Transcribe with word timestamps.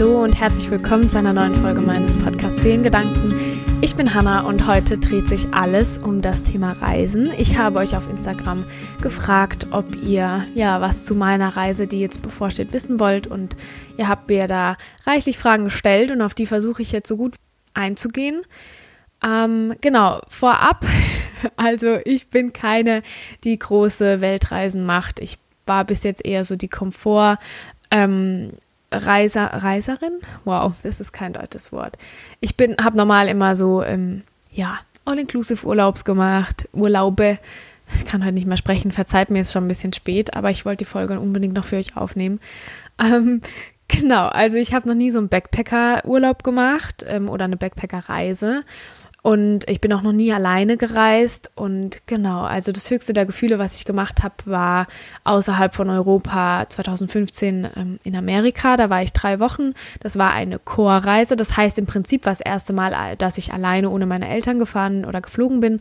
Hallo 0.00 0.24
und 0.24 0.40
herzlich 0.40 0.70
willkommen 0.70 1.10
zu 1.10 1.18
einer 1.18 1.34
neuen 1.34 1.54
Folge 1.54 1.82
meines 1.82 2.16
Podcasts 2.16 2.62
Seelengedanken. 2.62 3.34
Ich 3.82 3.94
bin 3.96 4.14
Hanna 4.14 4.46
und 4.46 4.66
heute 4.66 4.96
dreht 4.96 5.28
sich 5.28 5.52
alles 5.52 5.98
um 5.98 6.22
das 6.22 6.42
Thema 6.42 6.72
Reisen. 6.72 7.30
Ich 7.36 7.58
habe 7.58 7.80
euch 7.80 7.94
auf 7.94 8.08
Instagram 8.08 8.64
gefragt, 9.02 9.66
ob 9.72 9.94
ihr 9.96 10.46
ja 10.54 10.80
was 10.80 11.04
zu 11.04 11.14
meiner 11.14 11.54
Reise, 11.54 11.86
die 11.86 12.00
jetzt 12.00 12.22
bevorsteht, 12.22 12.72
wissen 12.72 12.98
wollt 12.98 13.26
und 13.26 13.56
ihr 13.98 14.08
habt 14.08 14.30
mir 14.30 14.46
da 14.46 14.78
reichlich 15.04 15.36
Fragen 15.36 15.64
gestellt 15.64 16.10
und 16.10 16.22
auf 16.22 16.32
die 16.32 16.46
versuche 16.46 16.80
ich 16.80 16.92
jetzt 16.92 17.08
so 17.08 17.18
gut 17.18 17.34
einzugehen. 17.74 18.40
Ähm, 19.22 19.74
genau, 19.82 20.22
vorab, 20.28 20.82
also 21.56 21.98
ich 22.06 22.30
bin 22.30 22.54
keine, 22.54 23.02
die 23.44 23.58
große 23.58 24.22
Weltreisen 24.22 24.86
macht. 24.86 25.20
Ich 25.20 25.36
war 25.66 25.84
bis 25.84 26.04
jetzt 26.04 26.24
eher 26.24 26.46
so 26.46 26.56
die 26.56 26.68
Komfort. 26.68 27.36
Ähm, 27.90 28.52
Reiser, 28.92 29.46
Reiserin? 29.46 30.20
Wow, 30.44 30.72
das 30.82 31.00
ist 31.00 31.12
kein 31.12 31.32
deutsches 31.32 31.72
Wort. 31.72 31.96
Ich 32.40 32.56
bin, 32.56 32.76
habe 32.82 32.96
normal 32.96 33.28
immer 33.28 33.56
so, 33.56 33.82
ähm, 33.82 34.22
ja, 34.50 34.78
all-inclusive 35.04 35.66
Urlaubs 35.66 36.04
gemacht, 36.04 36.68
Urlaube. 36.72 37.38
Ich 37.94 38.04
kann 38.04 38.24
heute 38.24 38.34
nicht 38.34 38.46
mehr 38.46 38.56
sprechen, 38.56 38.92
verzeiht 38.92 39.30
mir, 39.30 39.40
ist 39.40 39.52
schon 39.52 39.64
ein 39.64 39.68
bisschen 39.68 39.92
spät, 39.92 40.34
aber 40.34 40.50
ich 40.50 40.64
wollte 40.64 40.84
die 40.84 40.90
Folge 40.90 41.18
unbedingt 41.18 41.54
noch 41.54 41.64
für 41.64 41.76
euch 41.76 41.96
aufnehmen. 41.96 42.40
Ähm, 43.02 43.40
genau, 43.88 44.26
also 44.26 44.58
ich 44.58 44.74
habe 44.74 44.86
noch 44.86 44.94
nie 44.94 45.10
so 45.10 45.18
einen 45.20 45.30
Backpacker-Urlaub 45.30 46.44
gemacht 46.44 47.02
ähm, 47.06 47.30
oder 47.30 47.46
eine 47.46 47.56
Backpacker-Reise. 47.56 48.62
Und 49.22 49.68
ich 49.68 49.80
bin 49.80 49.92
auch 49.92 50.02
noch 50.02 50.12
nie 50.12 50.32
alleine 50.32 50.76
gereist. 50.76 51.50
Und 51.54 52.06
genau, 52.06 52.42
also 52.42 52.72
das 52.72 52.90
höchste 52.90 53.12
der 53.12 53.26
Gefühle, 53.26 53.58
was 53.58 53.76
ich 53.76 53.84
gemacht 53.84 54.22
habe, 54.22 54.34
war 54.46 54.86
außerhalb 55.24 55.74
von 55.74 55.90
Europa 55.90 56.66
2015 56.68 57.68
ähm, 57.76 57.98
in 58.04 58.16
Amerika. 58.16 58.76
Da 58.76 58.88
war 58.88 59.02
ich 59.02 59.12
drei 59.12 59.40
Wochen. 59.40 59.74
Das 60.00 60.18
war 60.18 60.32
eine 60.32 60.58
Chorreise. 60.58 61.36
Das 61.36 61.56
heißt 61.56 61.78
im 61.78 61.86
Prinzip 61.86 62.24
war 62.24 62.32
das 62.32 62.40
erste 62.40 62.72
Mal, 62.72 63.16
dass 63.16 63.38
ich 63.38 63.52
alleine 63.52 63.90
ohne 63.90 64.06
meine 64.06 64.28
Eltern 64.28 64.58
gefahren 64.58 65.04
oder 65.04 65.20
geflogen 65.20 65.60
bin. 65.60 65.80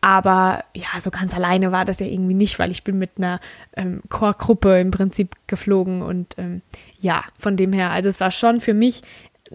Aber 0.00 0.62
ja, 0.74 1.00
so 1.00 1.10
ganz 1.10 1.34
alleine 1.34 1.72
war 1.72 1.84
das 1.84 1.98
ja 1.98 2.06
irgendwie 2.06 2.34
nicht, 2.34 2.58
weil 2.58 2.70
ich 2.70 2.84
bin 2.84 2.98
mit 2.98 3.12
einer 3.16 3.40
ähm, 3.76 4.02
Chorgruppe 4.08 4.78
im 4.78 4.90
Prinzip 4.92 5.34
geflogen 5.46 6.02
und 6.02 6.34
ähm, 6.38 6.62
ja, 7.00 7.24
von 7.38 7.56
dem 7.56 7.72
her, 7.72 7.90
also 7.90 8.08
es 8.08 8.20
war 8.20 8.30
schon 8.30 8.60
für 8.60 8.74
mich 8.74 9.02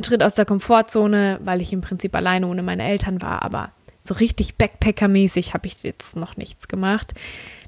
Schritt 0.02 0.24
aus 0.24 0.36
der 0.36 0.46
Komfortzone, 0.46 1.40
weil 1.44 1.62
ich 1.62 1.74
im 1.74 1.82
Prinzip 1.82 2.16
alleine 2.16 2.48
ohne 2.48 2.64
meine 2.64 2.88
Eltern 2.88 3.22
war, 3.22 3.42
aber 3.44 3.72
so 4.04 4.14
richtig 4.16 4.56
Backpacker-mäßig 4.56 5.54
habe 5.54 5.68
ich 5.68 5.84
jetzt 5.84 6.16
noch 6.16 6.38
nichts 6.38 6.68
gemacht. 6.68 7.14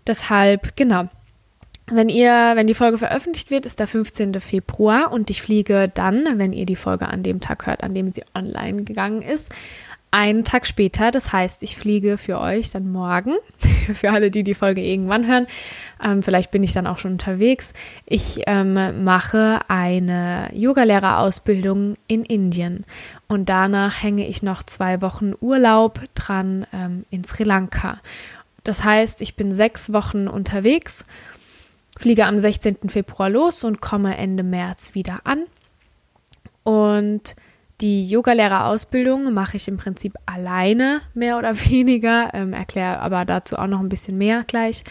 Deshalb, 0.07 0.75
genau. 0.75 1.05
Wenn 1.88 2.07
ihr, 2.07 2.53
wenn 2.55 2.65
die 2.65 2.73
Folge 2.73 2.97
veröffentlicht 2.97 3.52
wird, 3.52 3.65
ist 3.65 3.80
der 3.80 3.88
15. 3.88 4.39
Februar 4.39 5.11
und 5.11 5.30
ich 5.30 5.41
fliege 5.41 5.91
dann, 5.93 6.38
wenn 6.38 6.53
ihr 6.53 6.65
die 6.65 6.77
Folge 6.77 7.07
an 7.07 7.23
dem 7.23 7.41
Tag 7.41 7.67
hört, 7.67 7.83
an 7.83 7.93
dem 7.93 8.13
sie 8.13 8.23
online 8.33 8.83
gegangen 8.83 9.21
ist, 9.21 9.52
einen 10.14 10.44
Tag 10.44 10.67
später. 10.67 11.11
Das 11.11 11.33
heißt, 11.33 11.64
ich 11.64 11.75
fliege 11.75 12.17
für 12.17 12.39
euch 12.39 12.69
dann 12.69 12.92
morgen, 12.92 13.33
für 13.94 14.11
alle, 14.11 14.30
die 14.30 14.44
die 14.44 14.53
Folge 14.53 14.81
irgendwann 14.81 15.28
hören. 15.28 15.47
Ähm, 16.02 16.22
vielleicht 16.22 16.52
bin 16.52 16.64
ich 16.64 16.72
dann 16.72 16.88
auch 16.88 17.00
schon 17.00 17.14
unterwegs. 17.14 17.73
Ich 18.05 18.44
ähm, 18.45 19.03
mache 19.03 19.61
eine 19.67 20.50
Yogalehrerausbildung 20.53 21.95
in 22.08 22.23
Indien 22.23 22.86
und 23.28 23.50
danach 23.50 24.03
hänge 24.03 24.28
ich 24.28 24.44
noch 24.44 24.61
zwei 24.64 25.02
Wochen 25.02 25.33
Urlaub 25.42 26.00
dran 26.14 26.67
ähm, 26.72 27.05
in 27.09 27.23
Sri 27.23 27.44
Lanka. 27.44 28.00
Das 28.64 28.83
heißt, 28.83 29.20
ich 29.22 29.36
bin 29.36 29.52
sechs 29.52 29.94
Wochen 29.94 30.27
unterwegs, 30.27 31.05
fliege 31.98 32.27
am 32.27 32.38
16. 32.38 32.89
Februar 32.89 33.30
los 33.30 33.64
und 33.64 33.82
komme 33.82 34.16
Ende 34.16 34.43
März 34.43 34.93
wieder 34.93 35.21
an. 35.23 35.45
Und 36.64 37.36
die 37.83 38.08
Yogalehrerausbildung 38.08 39.33
mache 39.33 39.58
ich 39.58 39.67
im 39.67 39.76
Prinzip 39.76 40.16
alleine, 40.26 41.02
mehr 41.14 41.38
oder 41.38 41.54
weniger, 41.70 42.33
ähm, 42.33 42.54
erkläre 42.54 42.99
aber 42.99 43.26
dazu 43.26 43.58
auch 43.58 43.67
noch 43.67 43.82
ein 43.82 43.89
bisschen 43.89 44.17
mehr 44.17 44.44
gleich. 44.48 44.83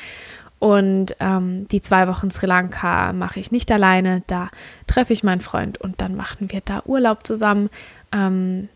Und 0.59 1.17
ähm, 1.19 1.67
die 1.69 1.81
zwei 1.81 2.07
Wochen 2.07 2.31
Sri 2.31 2.47
Lanka 2.47 3.13
mache 3.13 3.41
ich 3.41 3.51
nicht 3.51 3.73
alleine, 3.73 4.23
da 4.29 4.49
treffe 4.87 5.13
ich 5.13 5.25
meinen 5.25 5.41
Freund 5.41 5.81
und 5.81 6.01
dann 6.01 6.15
machen 6.15 6.53
wir 6.53 6.61
da 6.65 6.83
Urlaub 6.85 7.27
zusammen. 7.27 7.69
Ähm, 8.13 8.69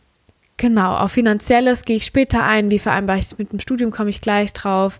genau, 0.56 0.96
auf 0.96 1.12
finanzielles 1.12 1.84
gehe 1.84 1.96
ich 1.96 2.06
später 2.06 2.42
ein. 2.42 2.72
Wie 2.72 2.80
vereinbare 2.80 3.18
ich 3.18 3.26
es 3.26 3.38
mit 3.38 3.52
dem 3.52 3.60
Studium, 3.60 3.92
komme 3.92 4.10
ich 4.10 4.20
gleich 4.20 4.52
drauf. 4.52 4.98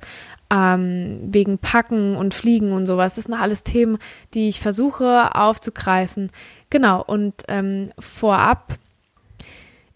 Ähm, 0.49 1.22
wegen 1.22 1.59
Packen 1.59 2.16
und 2.16 2.34
Fliegen 2.34 2.71
und 2.71 2.87
sowas. 2.87 3.16
Das 3.16 3.25
sind 3.25 3.34
alles 3.34 3.65
Themen, 3.65 3.99
die 4.34 4.49
ich 4.49 4.60
versuche 4.60 5.34
aufzugreifen. 5.34 6.31
Genau, 6.71 7.03
und 7.03 7.43
ähm, 7.49 7.91
vorab 7.99 8.78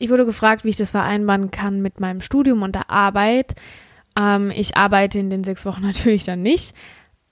ich 0.00 0.10
wurde 0.10 0.24
gefragt, 0.24 0.64
wie 0.64 0.70
ich 0.70 0.76
das 0.76 0.90
vereinbaren 0.90 1.50
kann 1.50 1.82
mit 1.82 2.00
meinem 2.00 2.22
Studium 2.22 2.62
und 2.62 2.74
der 2.74 2.90
Arbeit. 2.90 3.54
Ähm, 4.18 4.50
ich 4.50 4.76
arbeite 4.76 5.18
in 5.18 5.30
den 5.30 5.44
sechs 5.44 5.64
Wochen 5.66 5.82
natürlich 5.86 6.24
dann 6.24 6.42
nicht. 6.42 6.74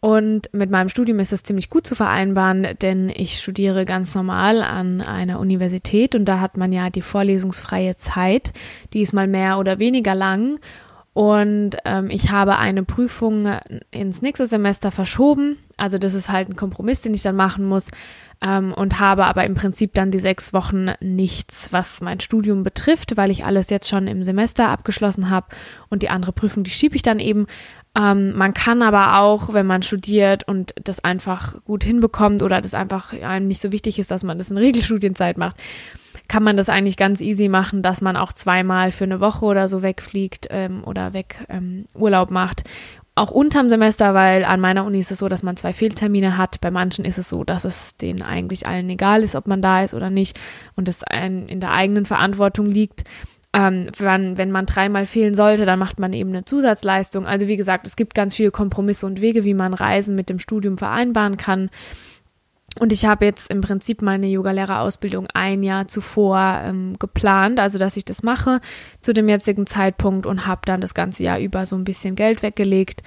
Und 0.01 0.53
mit 0.53 0.71
meinem 0.71 0.89
Studium 0.89 1.19
ist 1.19 1.33
das 1.33 1.43
ziemlich 1.43 1.71
gut 1.71 1.85
zu 1.85 1.97
vereinbaren, 1.97 2.69
denn 2.83 3.09
ich 3.09 3.39
studiere 3.39 3.85
ganz 3.85 4.15
normal 4.15 4.63
an 4.63 5.01
einer 5.01 5.41
Universität 5.41 6.15
und 6.15 6.27
da 6.27 6.39
hat 6.39 6.57
man 6.57 6.71
ja 6.71 6.89
die 6.89 7.03
vorlesungsfreie 7.03 7.97
Zeit, 7.97 8.53
die 8.93 9.01
ist 9.01 9.13
mal 9.13 9.27
mehr 9.27 9.59
oder 9.59 9.81
weniger 9.81 10.15
lang. 10.15 10.61
Und 11.15 11.79
ähm, 11.85 12.11
ich 12.11 12.31
habe 12.31 12.59
eine 12.59 12.85
Prüfung 12.85 13.49
ins 13.91 14.23
nächste 14.23 14.47
Semester 14.47 14.93
verschoben. 14.93 15.59
Also 15.77 15.99
das 15.99 16.15
ist 16.15 16.31
halt 16.31 16.49
ein 16.49 16.55
Kompromiss, 16.55 17.01
den 17.01 17.15
ich 17.15 17.23
dann 17.23 17.35
machen 17.35 17.65
muss 17.65 17.91
ähm, 18.45 18.73
und 18.73 19.01
habe 19.01 19.27
aber 19.27 19.45
im 19.45 19.55
Prinzip 19.55 19.95
dann 19.95 20.11
die 20.11 20.19
sechs 20.19 20.53
Wochen 20.53 20.91
nichts, 21.01 21.73
was 21.73 22.01
mein 22.01 22.21
Studium 22.21 22.63
betrifft, 22.63 23.17
weil 23.17 23.31
ich 23.31 23.45
alles 23.45 23.71
jetzt 23.71 23.89
schon 23.89 24.07
im 24.07 24.23
Semester 24.23 24.69
abgeschlossen 24.69 25.31
habe 25.31 25.49
und 25.89 26.03
die 26.03 26.11
andere 26.11 26.33
Prüfung, 26.33 26.65
die 26.65 26.71
schiebe 26.71 26.97
ich 26.97 27.03
dann 27.03 27.19
eben. 27.19 27.47
Ähm, 27.97 28.37
man 28.37 28.55
kann 28.55 28.83
aber 28.83 29.19
auch, 29.19 29.53
wenn 29.53 29.67
man 29.67 29.83
studiert 29.83 30.47
und 30.47 30.73
das 30.83 31.03
einfach 31.03 31.63
gut 31.65 31.83
hinbekommt 31.83 32.43
oder 32.43 32.61
das 32.61 32.75
einfach 32.75 33.13
einem 33.13 33.49
nicht 33.49 33.61
so 33.61 33.73
wichtig 33.73 33.99
ist, 33.99 34.11
dass 34.11 34.25
man 34.25 34.39
das 34.39 34.51
in 34.51 34.59
Regelstudienzeit 34.59 35.37
macht, 35.37 35.57
kann 36.29 36.43
man 36.43 36.59
das 36.59 36.69
eigentlich 36.69 36.99
ganz 36.99 37.23
easy 37.23 37.49
machen, 37.49 37.83
dass 37.83 38.03
man 38.03 38.17
auch 38.17 38.33
zweimal 38.35 38.93
für 38.93 39.05
eine 39.05 39.19
Woche 39.19 39.47
oder 39.47 39.69
so 39.69 39.83
wegfliegt 39.83 40.47
ähm, 40.51 40.85
oder 40.85 41.15
weg 41.15 41.45
ähm, 41.49 41.87
Urlaub 41.95 42.31
macht 42.31 42.65
auch 43.19 43.31
unterm 43.31 43.69
Semester, 43.69 44.15
weil 44.15 44.45
an 44.45 44.61
meiner 44.61 44.85
Uni 44.85 45.01
ist 45.01 45.11
es 45.11 45.19
so, 45.19 45.29
dass 45.29 45.43
man 45.43 45.57
zwei 45.57 45.73
Fehltermine 45.73 46.39
hat. 46.39 46.61
Bei 46.61 46.71
manchen 46.71 47.05
ist 47.05 47.19
es 47.19 47.29
so, 47.29 47.45
dass 47.45 47.65
es 47.65 47.97
denen 47.97 48.23
eigentlich 48.23 48.67
allen 48.67 48.89
egal 48.89 49.23
ist, 49.23 49.35
ob 49.35 49.47
man 49.47 49.63
da 49.63 49.83
ist 49.83 49.95
oder 49.95 50.11
nicht 50.11 50.39
und 50.77 50.89
es 50.89 51.03
in 51.11 51.61
der 51.61 51.73
eigenen 51.73 52.07
Verantwortung 52.07 52.67
liegt. 52.67 53.05
Ähm, 53.55 53.87
wenn, 53.97 54.37
wenn 54.37 54.51
man 54.51 54.67
dreimal 54.67 55.07
fehlen 55.07 55.35
sollte, 55.35 55.65
dann 55.65 55.79
macht 55.79 55.99
man 55.99 56.13
eben 56.13 56.31
eine 56.31 56.45
Zusatzleistung. 56.45 57.27
Also 57.27 57.49
wie 57.49 57.57
gesagt, 57.57 57.87
es 57.87 57.97
gibt 57.97 58.15
ganz 58.15 58.35
viele 58.35 58.51
Kompromisse 58.51 59.07
und 59.07 59.23
Wege, 59.23 59.45
wie 59.45 59.55
man 59.55 59.73
Reisen 59.73 60.15
mit 60.15 60.29
dem 60.29 60.39
Studium 60.39 60.77
vereinbaren 60.77 61.39
kann. 61.39 61.71
Und 62.79 62.93
ich 62.93 63.07
habe 63.07 63.25
jetzt 63.25 63.51
im 63.51 63.61
Prinzip 63.61 64.03
meine 64.03 64.27
Yogalehrerausbildung 64.29 65.27
ein 65.35 65.63
Jahr 65.63 65.89
zuvor 65.89 66.61
ähm, 66.65 66.99
geplant, 66.99 67.59
also 67.59 67.79
dass 67.79 67.97
ich 67.97 68.05
das 68.05 68.23
mache 68.23 68.61
zu 69.01 69.13
dem 69.13 69.29
jetzigen 69.29 69.67
Zeitpunkt 69.67 70.27
und 70.27 70.47
habe 70.47 70.63
dann 70.65 70.81
das 70.81 70.95
ganze 70.95 71.25
Jahr 71.25 71.41
über 71.41 71.67
so 71.67 71.77
ein 71.77 71.85
bisschen 71.85 72.15
Geld 72.15 72.43
weggelegt. 72.43 73.03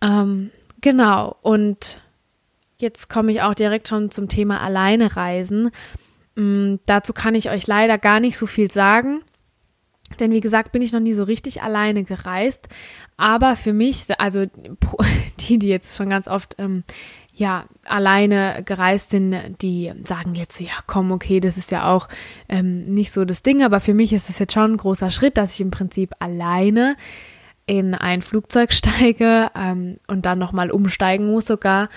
Ähm, 0.00 0.50
genau, 0.80 1.36
und 1.42 2.00
jetzt 2.78 3.08
komme 3.08 3.32
ich 3.32 3.42
auch 3.42 3.54
direkt 3.54 3.88
schon 3.88 4.10
zum 4.10 4.28
Thema 4.28 4.60
Alleine 4.60 5.16
reisen. 5.16 5.70
Ähm, 6.36 6.80
dazu 6.86 7.12
kann 7.12 7.34
ich 7.34 7.50
euch 7.50 7.66
leider 7.66 7.98
gar 7.98 8.20
nicht 8.20 8.38
so 8.38 8.46
viel 8.46 8.70
sagen. 8.70 9.22
Denn 10.20 10.32
wie 10.32 10.40
gesagt, 10.40 10.72
bin 10.72 10.82
ich 10.82 10.92
noch 10.92 11.00
nie 11.00 11.14
so 11.14 11.24
richtig 11.24 11.62
alleine 11.62 12.04
gereist. 12.04 12.68
Aber 13.16 13.56
für 13.56 13.72
mich, 13.72 14.06
also 14.18 14.46
die, 15.40 15.58
die 15.58 15.68
jetzt 15.68 15.96
schon 15.96 16.10
ganz 16.10 16.28
oft 16.28 16.56
ähm, 16.58 16.84
ja 17.34 17.64
alleine 17.84 18.62
gereist 18.64 19.10
sind, 19.10 19.34
die 19.60 19.92
sagen 20.02 20.34
jetzt, 20.34 20.60
ja 20.60 20.72
komm, 20.86 21.12
okay, 21.12 21.40
das 21.40 21.56
ist 21.56 21.70
ja 21.70 21.92
auch 21.92 22.08
ähm, 22.48 22.86
nicht 22.86 23.12
so 23.12 23.24
das 23.24 23.42
Ding, 23.42 23.62
aber 23.62 23.80
für 23.80 23.94
mich 23.94 24.12
ist 24.12 24.30
es 24.30 24.38
jetzt 24.38 24.54
schon 24.54 24.72
ein 24.72 24.76
großer 24.76 25.10
Schritt, 25.10 25.36
dass 25.36 25.54
ich 25.54 25.60
im 25.60 25.70
Prinzip 25.70 26.14
alleine 26.20 26.96
in 27.66 27.94
ein 27.94 28.22
Flugzeug 28.22 28.72
steige 28.72 29.50
ähm, 29.56 29.96
und 30.06 30.26
dann 30.26 30.38
nochmal 30.38 30.70
umsteigen 30.70 31.30
muss 31.30 31.46
sogar 31.46 31.88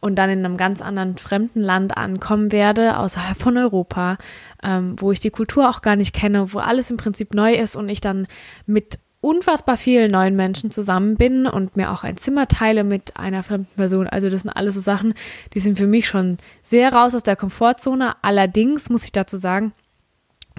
und 0.00 0.16
dann 0.16 0.28
in 0.28 0.44
einem 0.44 0.58
ganz 0.58 0.82
anderen 0.82 1.16
fremden 1.16 1.62
Land 1.62 1.96
ankommen 1.96 2.52
werde, 2.52 2.98
außerhalb 2.98 3.38
von 3.38 3.56
Europa, 3.56 4.18
ähm, 4.62 4.96
wo 4.98 5.12
ich 5.12 5.20
die 5.20 5.30
Kultur 5.30 5.70
auch 5.70 5.80
gar 5.80 5.96
nicht 5.96 6.14
kenne, 6.14 6.52
wo 6.52 6.58
alles 6.58 6.90
im 6.90 6.98
Prinzip 6.98 7.34
neu 7.34 7.54
ist 7.54 7.74
und 7.74 7.88
ich 7.88 8.02
dann 8.02 8.26
mit 8.66 8.98
unfassbar 9.24 9.78
vielen 9.78 10.10
neuen 10.10 10.36
Menschen 10.36 10.70
zusammen 10.70 11.16
bin 11.16 11.46
und 11.46 11.76
mir 11.76 11.90
auch 11.90 12.04
ein 12.04 12.18
Zimmer 12.18 12.46
teile 12.46 12.84
mit 12.84 13.16
einer 13.16 13.42
fremden 13.42 13.74
Person. 13.74 14.06
Also 14.06 14.28
das 14.28 14.42
sind 14.42 14.50
alles 14.50 14.74
so 14.74 14.82
Sachen, 14.82 15.14
die 15.54 15.60
sind 15.60 15.78
für 15.78 15.86
mich 15.86 16.06
schon 16.06 16.36
sehr 16.62 16.92
raus 16.92 17.14
aus 17.14 17.22
der 17.22 17.34
Komfortzone. 17.34 18.16
Allerdings 18.22 18.90
muss 18.90 19.04
ich 19.04 19.12
dazu 19.12 19.38
sagen, 19.38 19.72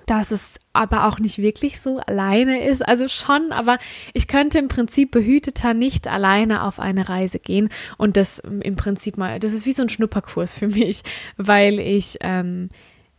dass 0.08 0.32
es 0.32 0.60
aber 0.74 1.08
auch 1.08 1.20
nicht 1.20 1.38
wirklich 1.38 1.80
so 1.80 2.00
alleine 2.00 2.68
ist. 2.68 2.86
Also 2.86 3.08
schon, 3.08 3.52
aber 3.52 3.78
ich 4.14 4.28
könnte 4.28 4.58
im 4.58 4.68
Prinzip 4.68 5.12
behüteter 5.12 5.76
nicht 5.76 6.08
alleine 6.08 6.64
auf 6.64 6.80
eine 6.80 7.08
Reise 7.08 7.38
gehen. 7.38 7.70
Und 7.98 8.18
das 8.18 8.40
im 8.40 8.76
Prinzip 8.76 9.18
mal, 9.18 9.40
das 9.40 9.54
ist 9.54 9.68
wie 9.68 9.74
so 9.74 9.84
ein 9.84 9.90
Schnupperkurs 9.90 10.56
für 10.56 10.68
mich, 10.70 11.04
weil 11.38 11.80
ich 11.80 12.18
ähm, 12.22 12.70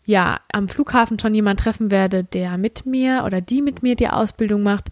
ja 0.06 0.40
am 0.52 0.68
Flughafen 0.68 1.18
schon 1.18 1.34
jemand 1.34 1.60
treffen 1.60 1.90
werde, 1.90 2.24
der 2.24 2.56
mit 2.56 2.86
mir 2.86 3.24
oder 3.26 3.40
die 3.40 3.60
mit 3.60 3.82
mir 3.82 3.96
die 3.96 4.08
Ausbildung 4.08 4.62
macht. 4.62 4.88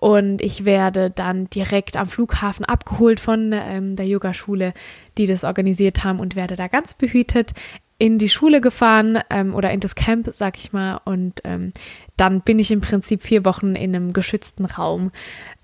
Und 0.00 0.40
ich 0.42 0.64
werde 0.64 1.10
dann 1.10 1.50
direkt 1.50 1.96
am 1.96 2.06
Flughafen 2.06 2.64
abgeholt 2.64 3.18
von 3.18 3.52
ähm, 3.52 3.96
der 3.96 4.06
Yogaschule, 4.06 4.72
die 5.18 5.26
das 5.26 5.42
organisiert 5.42 6.04
haben 6.04 6.20
und 6.20 6.36
werde 6.36 6.54
da 6.54 6.68
ganz 6.68 6.94
behütet 6.94 7.52
in 7.98 8.18
die 8.18 8.28
Schule 8.28 8.60
gefahren 8.60 9.18
ähm, 9.28 9.54
oder 9.54 9.72
in 9.72 9.80
das 9.80 9.96
Camp, 9.96 10.28
sag 10.32 10.56
ich 10.56 10.72
mal. 10.72 11.00
Und 11.04 11.40
ähm, 11.42 11.72
dann 12.16 12.42
bin 12.42 12.60
ich 12.60 12.70
im 12.70 12.80
Prinzip 12.80 13.22
vier 13.22 13.44
Wochen 13.44 13.74
in 13.74 13.94
einem 13.94 14.12
geschützten 14.12 14.66
Raum. 14.66 15.10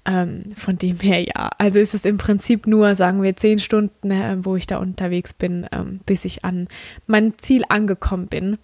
Ähm, 0.04 0.44
von 0.56 0.76
dem 0.76 0.98
her 0.98 1.22
ja. 1.22 1.50
Also 1.58 1.78
ist 1.78 1.94
es 1.94 2.04
im 2.04 2.18
Prinzip 2.18 2.66
nur, 2.66 2.94
sagen 2.96 3.22
wir, 3.22 3.36
zehn 3.36 3.58
Stunden, 3.60 4.10
äh, 4.10 4.36
wo 4.40 4.56
ich 4.56 4.66
da 4.66 4.78
unterwegs 4.78 5.32
bin, 5.32 5.66
ähm, 5.70 6.00
bis 6.04 6.24
ich 6.24 6.44
an 6.44 6.66
mein 7.06 7.38
Ziel 7.38 7.62
angekommen 7.68 8.26
bin. 8.26 8.58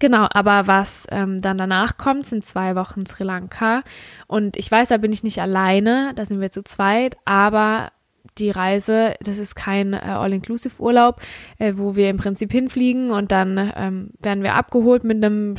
Genau, 0.00 0.26
aber 0.30 0.66
was 0.66 1.06
ähm, 1.10 1.40
dann 1.40 1.56
danach 1.56 1.96
kommt, 1.96 2.26
sind 2.26 2.44
zwei 2.44 2.74
Wochen 2.74 3.06
Sri 3.06 3.24
Lanka. 3.24 3.82
Und 4.26 4.56
ich 4.56 4.70
weiß, 4.70 4.88
da 4.88 4.96
bin 4.96 5.12
ich 5.12 5.22
nicht 5.22 5.40
alleine, 5.40 6.12
da 6.16 6.24
sind 6.24 6.40
wir 6.40 6.50
zu 6.50 6.64
zweit, 6.64 7.16
aber 7.24 7.92
die 8.38 8.50
Reise, 8.50 9.14
das 9.20 9.38
ist 9.38 9.54
kein 9.54 9.92
äh, 9.92 9.98
All-Inclusive-Urlaub, 9.98 11.20
äh, 11.58 11.74
wo 11.76 11.94
wir 11.94 12.10
im 12.10 12.16
Prinzip 12.16 12.50
hinfliegen 12.50 13.10
und 13.10 13.30
dann 13.30 13.72
ähm, 13.76 14.10
werden 14.18 14.42
wir 14.42 14.54
abgeholt 14.54 15.04
mit 15.04 15.22
einem 15.22 15.56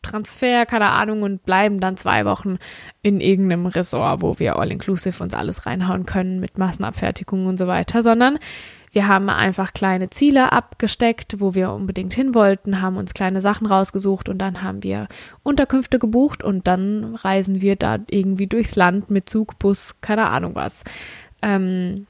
Transfer, 0.00 0.64
keine 0.66 0.90
Ahnung, 0.90 1.22
und 1.22 1.44
bleiben 1.44 1.80
dann 1.80 1.96
zwei 1.96 2.24
Wochen 2.24 2.58
in 3.02 3.20
irgendeinem 3.20 3.66
Resort, 3.66 4.22
wo 4.22 4.38
wir 4.38 4.56
All-Inclusive 4.58 5.22
uns 5.22 5.34
alles 5.34 5.66
reinhauen 5.66 6.06
können 6.06 6.40
mit 6.40 6.56
Massenabfertigung 6.56 7.46
und 7.46 7.58
so 7.58 7.66
weiter, 7.66 8.02
sondern 8.02 8.38
wir 8.94 9.08
haben 9.08 9.28
einfach 9.28 9.74
kleine 9.74 10.08
Ziele 10.08 10.52
abgesteckt, 10.52 11.40
wo 11.40 11.54
wir 11.54 11.72
unbedingt 11.72 12.14
hin 12.14 12.34
wollten, 12.34 12.80
haben 12.80 12.96
uns 12.96 13.12
kleine 13.12 13.40
Sachen 13.40 13.66
rausgesucht 13.66 14.28
und 14.28 14.38
dann 14.38 14.62
haben 14.62 14.84
wir 14.84 15.08
Unterkünfte 15.42 15.98
gebucht 15.98 16.44
und 16.44 16.66
dann 16.68 17.16
reisen 17.16 17.60
wir 17.60 17.74
da 17.74 17.98
irgendwie 18.08 18.46
durchs 18.46 18.76
Land 18.76 19.10
mit 19.10 19.28
Zug, 19.28 19.58
Bus, 19.58 20.00
keine 20.00 20.28
Ahnung 20.28 20.54
was. 20.54 20.84
Ähm, 21.42 22.06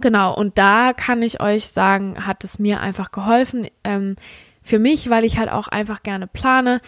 genau, 0.00 0.34
und 0.34 0.58
da 0.58 0.92
kann 0.92 1.22
ich 1.22 1.40
euch 1.40 1.68
sagen, 1.68 2.26
hat 2.26 2.42
es 2.42 2.58
mir 2.58 2.80
einfach 2.80 3.12
geholfen. 3.12 3.68
Ähm, 3.84 4.16
für 4.62 4.80
mich, 4.80 5.10
weil 5.10 5.24
ich 5.24 5.38
halt 5.38 5.50
auch 5.50 5.68
einfach 5.68 6.02
gerne 6.02 6.26
plane, 6.26 6.80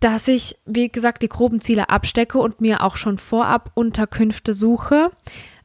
dass 0.00 0.26
ich, 0.26 0.56
wie 0.66 0.88
gesagt, 0.88 1.22
die 1.22 1.28
groben 1.28 1.60
Ziele 1.60 1.88
abstecke 1.88 2.38
und 2.38 2.60
mir 2.60 2.82
auch 2.82 2.96
schon 2.96 3.18
vorab 3.18 3.70
Unterkünfte 3.74 4.52
suche. 4.52 5.12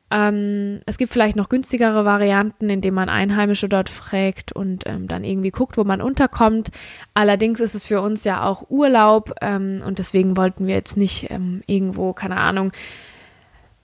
Ähm, 0.10 0.80
es 0.86 0.98
gibt 0.98 1.12
vielleicht 1.12 1.36
noch 1.36 1.50
günstigere 1.50 2.06
Varianten, 2.06 2.70
indem 2.70 2.94
man 2.94 3.10
Einheimische 3.10 3.68
dort 3.68 3.90
fragt 3.90 4.54
und 4.54 4.84
ähm, 4.86 5.08
dann 5.08 5.24
irgendwie 5.24 5.52
guckt, 5.52 5.78
wo 5.78 5.84
man 5.84 6.02
unterkommt. 6.02 6.70
Allerdings 7.14 7.60
ist 7.60 7.76
es 7.76 7.88
für 7.88 8.02
uns 8.02 8.24
ja 8.24 8.44
auch 8.44 8.70
Urlaub 8.70 9.34
ähm, 9.42 9.80
und 9.86 10.00
deswegen 10.00 10.38
wollten 10.38 10.66
wir 10.66 10.76
jetzt 10.76 10.96
nicht 10.96 11.30
ähm, 11.30 11.62
irgendwo, 11.68 12.14
keine 12.14 12.38
Ahnung, 12.38 12.72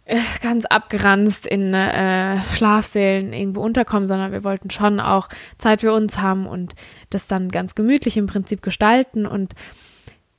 äh, 0.05 0.19
ganz 0.41 0.65
abgeranzt 0.65 1.45
in 1.45 1.73
äh, 1.73 2.37
Schlafsälen 2.51 3.33
irgendwo 3.33 3.61
unterkommen, 3.61 4.07
sondern 4.07 4.31
wir 4.31 4.43
wollten 4.43 4.69
schon 4.69 4.99
auch 4.99 5.29
Zeit 5.57 5.81
für 5.81 5.93
uns 5.93 6.19
haben 6.19 6.45
und 6.45 6.73
das 7.09 7.27
dann 7.27 7.49
ganz 7.49 7.75
gemütlich 7.75 8.17
im 8.17 8.27
Prinzip 8.27 8.61
gestalten 8.61 9.25
und 9.25 9.55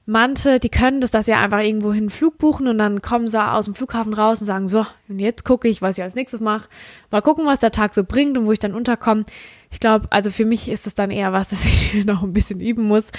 Manche, 0.06 0.60
die 0.60 0.68
können 0.68 1.00
das, 1.00 1.12
dass 1.12 1.24
sie 1.24 1.32
einfach 1.32 1.60
irgendwo 1.60 1.92
hin 1.92 2.10
Flug 2.10 2.36
buchen 2.36 2.68
und 2.68 2.76
dann 2.76 3.00
kommen 3.00 3.26
sie 3.26 3.42
aus 3.42 3.64
dem 3.64 3.74
Flughafen 3.74 4.12
raus 4.12 4.40
und 4.40 4.46
sagen, 4.46 4.68
so, 4.68 4.84
und 5.08 5.18
jetzt 5.18 5.44
gucke 5.44 5.66
ich, 5.66 5.80
was 5.80 5.96
ich 5.96 6.04
als 6.04 6.14
nächstes 6.14 6.40
mache. 6.40 6.68
Mal 7.10 7.22
gucken, 7.22 7.46
was 7.46 7.60
der 7.60 7.70
Tag 7.70 7.94
so 7.94 8.04
bringt 8.04 8.36
und 8.36 8.44
wo 8.44 8.52
ich 8.52 8.58
dann 8.58 8.74
unterkomme. 8.74 9.24
Ich 9.70 9.80
glaube, 9.80 10.06
also 10.10 10.30
für 10.30 10.44
mich 10.44 10.68
ist 10.68 10.86
es 10.86 10.94
dann 10.94 11.10
eher 11.10 11.32
was, 11.32 11.50
das 11.50 11.64
ich 11.64 12.04
noch 12.04 12.22
ein 12.22 12.34
bisschen 12.34 12.60
üben 12.60 12.86
muss. 12.86 13.12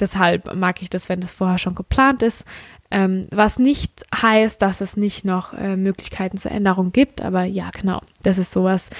Deshalb 0.00 0.56
mag 0.56 0.82
ich 0.82 0.90
das, 0.90 1.08
wenn 1.08 1.20
das 1.20 1.32
vorher 1.32 1.58
schon 1.58 1.76
geplant 1.76 2.24
ist. 2.24 2.44
Ähm, 2.90 3.28
was 3.30 3.60
nicht 3.60 4.04
heißt, 4.14 4.60
dass 4.60 4.80
es 4.80 4.96
nicht 4.96 5.24
noch 5.24 5.52
äh, 5.52 5.76
Möglichkeiten 5.76 6.36
zur 6.36 6.50
Änderung 6.50 6.90
gibt, 6.90 7.22
aber 7.22 7.44
ja, 7.44 7.70
genau, 7.70 8.00
das 8.22 8.38
ist 8.38 8.50
sowas. 8.50 8.90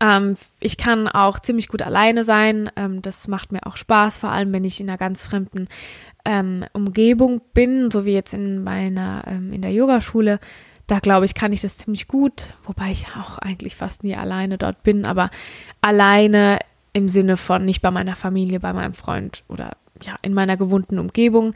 Ähm, 0.00 0.36
ich 0.60 0.76
kann 0.76 1.06
auch 1.06 1.38
ziemlich 1.38 1.68
gut 1.68 1.82
alleine 1.82 2.24
sein. 2.24 2.70
Ähm, 2.76 3.02
das 3.02 3.28
macht 3.28 3.52
mir 3.52 3.66
auch 3.66 3.76
Spaß, 3.76 4.16
vor 4.16 4.30
allem 4.30 4.52
wenn 4.52 4.64
ich 4.64 4.80
in 4.80 4.88
einer 4.88 4.98
ganz 4.98 5.22
fremden 5.22 5.68
ähm, 6.24 6.64
Umgebung 6.72 7.40
bin, 7.54 7.90
so 7.90 8.04
wie 8.04 8.12
jetzt 8.12 8.34
in 8.34 8.62
meiner, 8.62 9.24
ähm, 9.26 9.52
in 9.52 9.62
der 9.62 9.72
Yogaschule, 9.72 10.38
da 10.86 10.98
glaube 10.98 11.24
ich, 11.24 11.34
kann 11.34 11.52
ich 11.52 11.60
das 11.60 11.78
ziemlich 11.78 12.08
gut, 12.08 12.54
wobei 12.64 12.90
ich 12.90 13.06
auch 13.16 13.38
eigentlich 13.38 13.76
fast 13.76 14.02
nie 14.02 14.16
alleine 14.16 14.58
dort 14.58 14.82
bin, 14.82 15.04
aber 15.04 15.30
alleine 15.80 16.58
im 16.92 17.06
Sinne 17.06 17.36
von 17.36 17.64
nicht 17.64 17.80
bei 17.80 17.90
meiner 17.90 18.16
Familie, 18.16 18.58
bei 18.58 18.72
meinem 18.72 18.94
Freund 18.94 19.44
oder 19.48 19.72
ja, 20.02 20.16
in 20.22 20.34
meiner 20.34 20.56
gewohnten 20.56 20.98
Umgebung. 20.98 21.54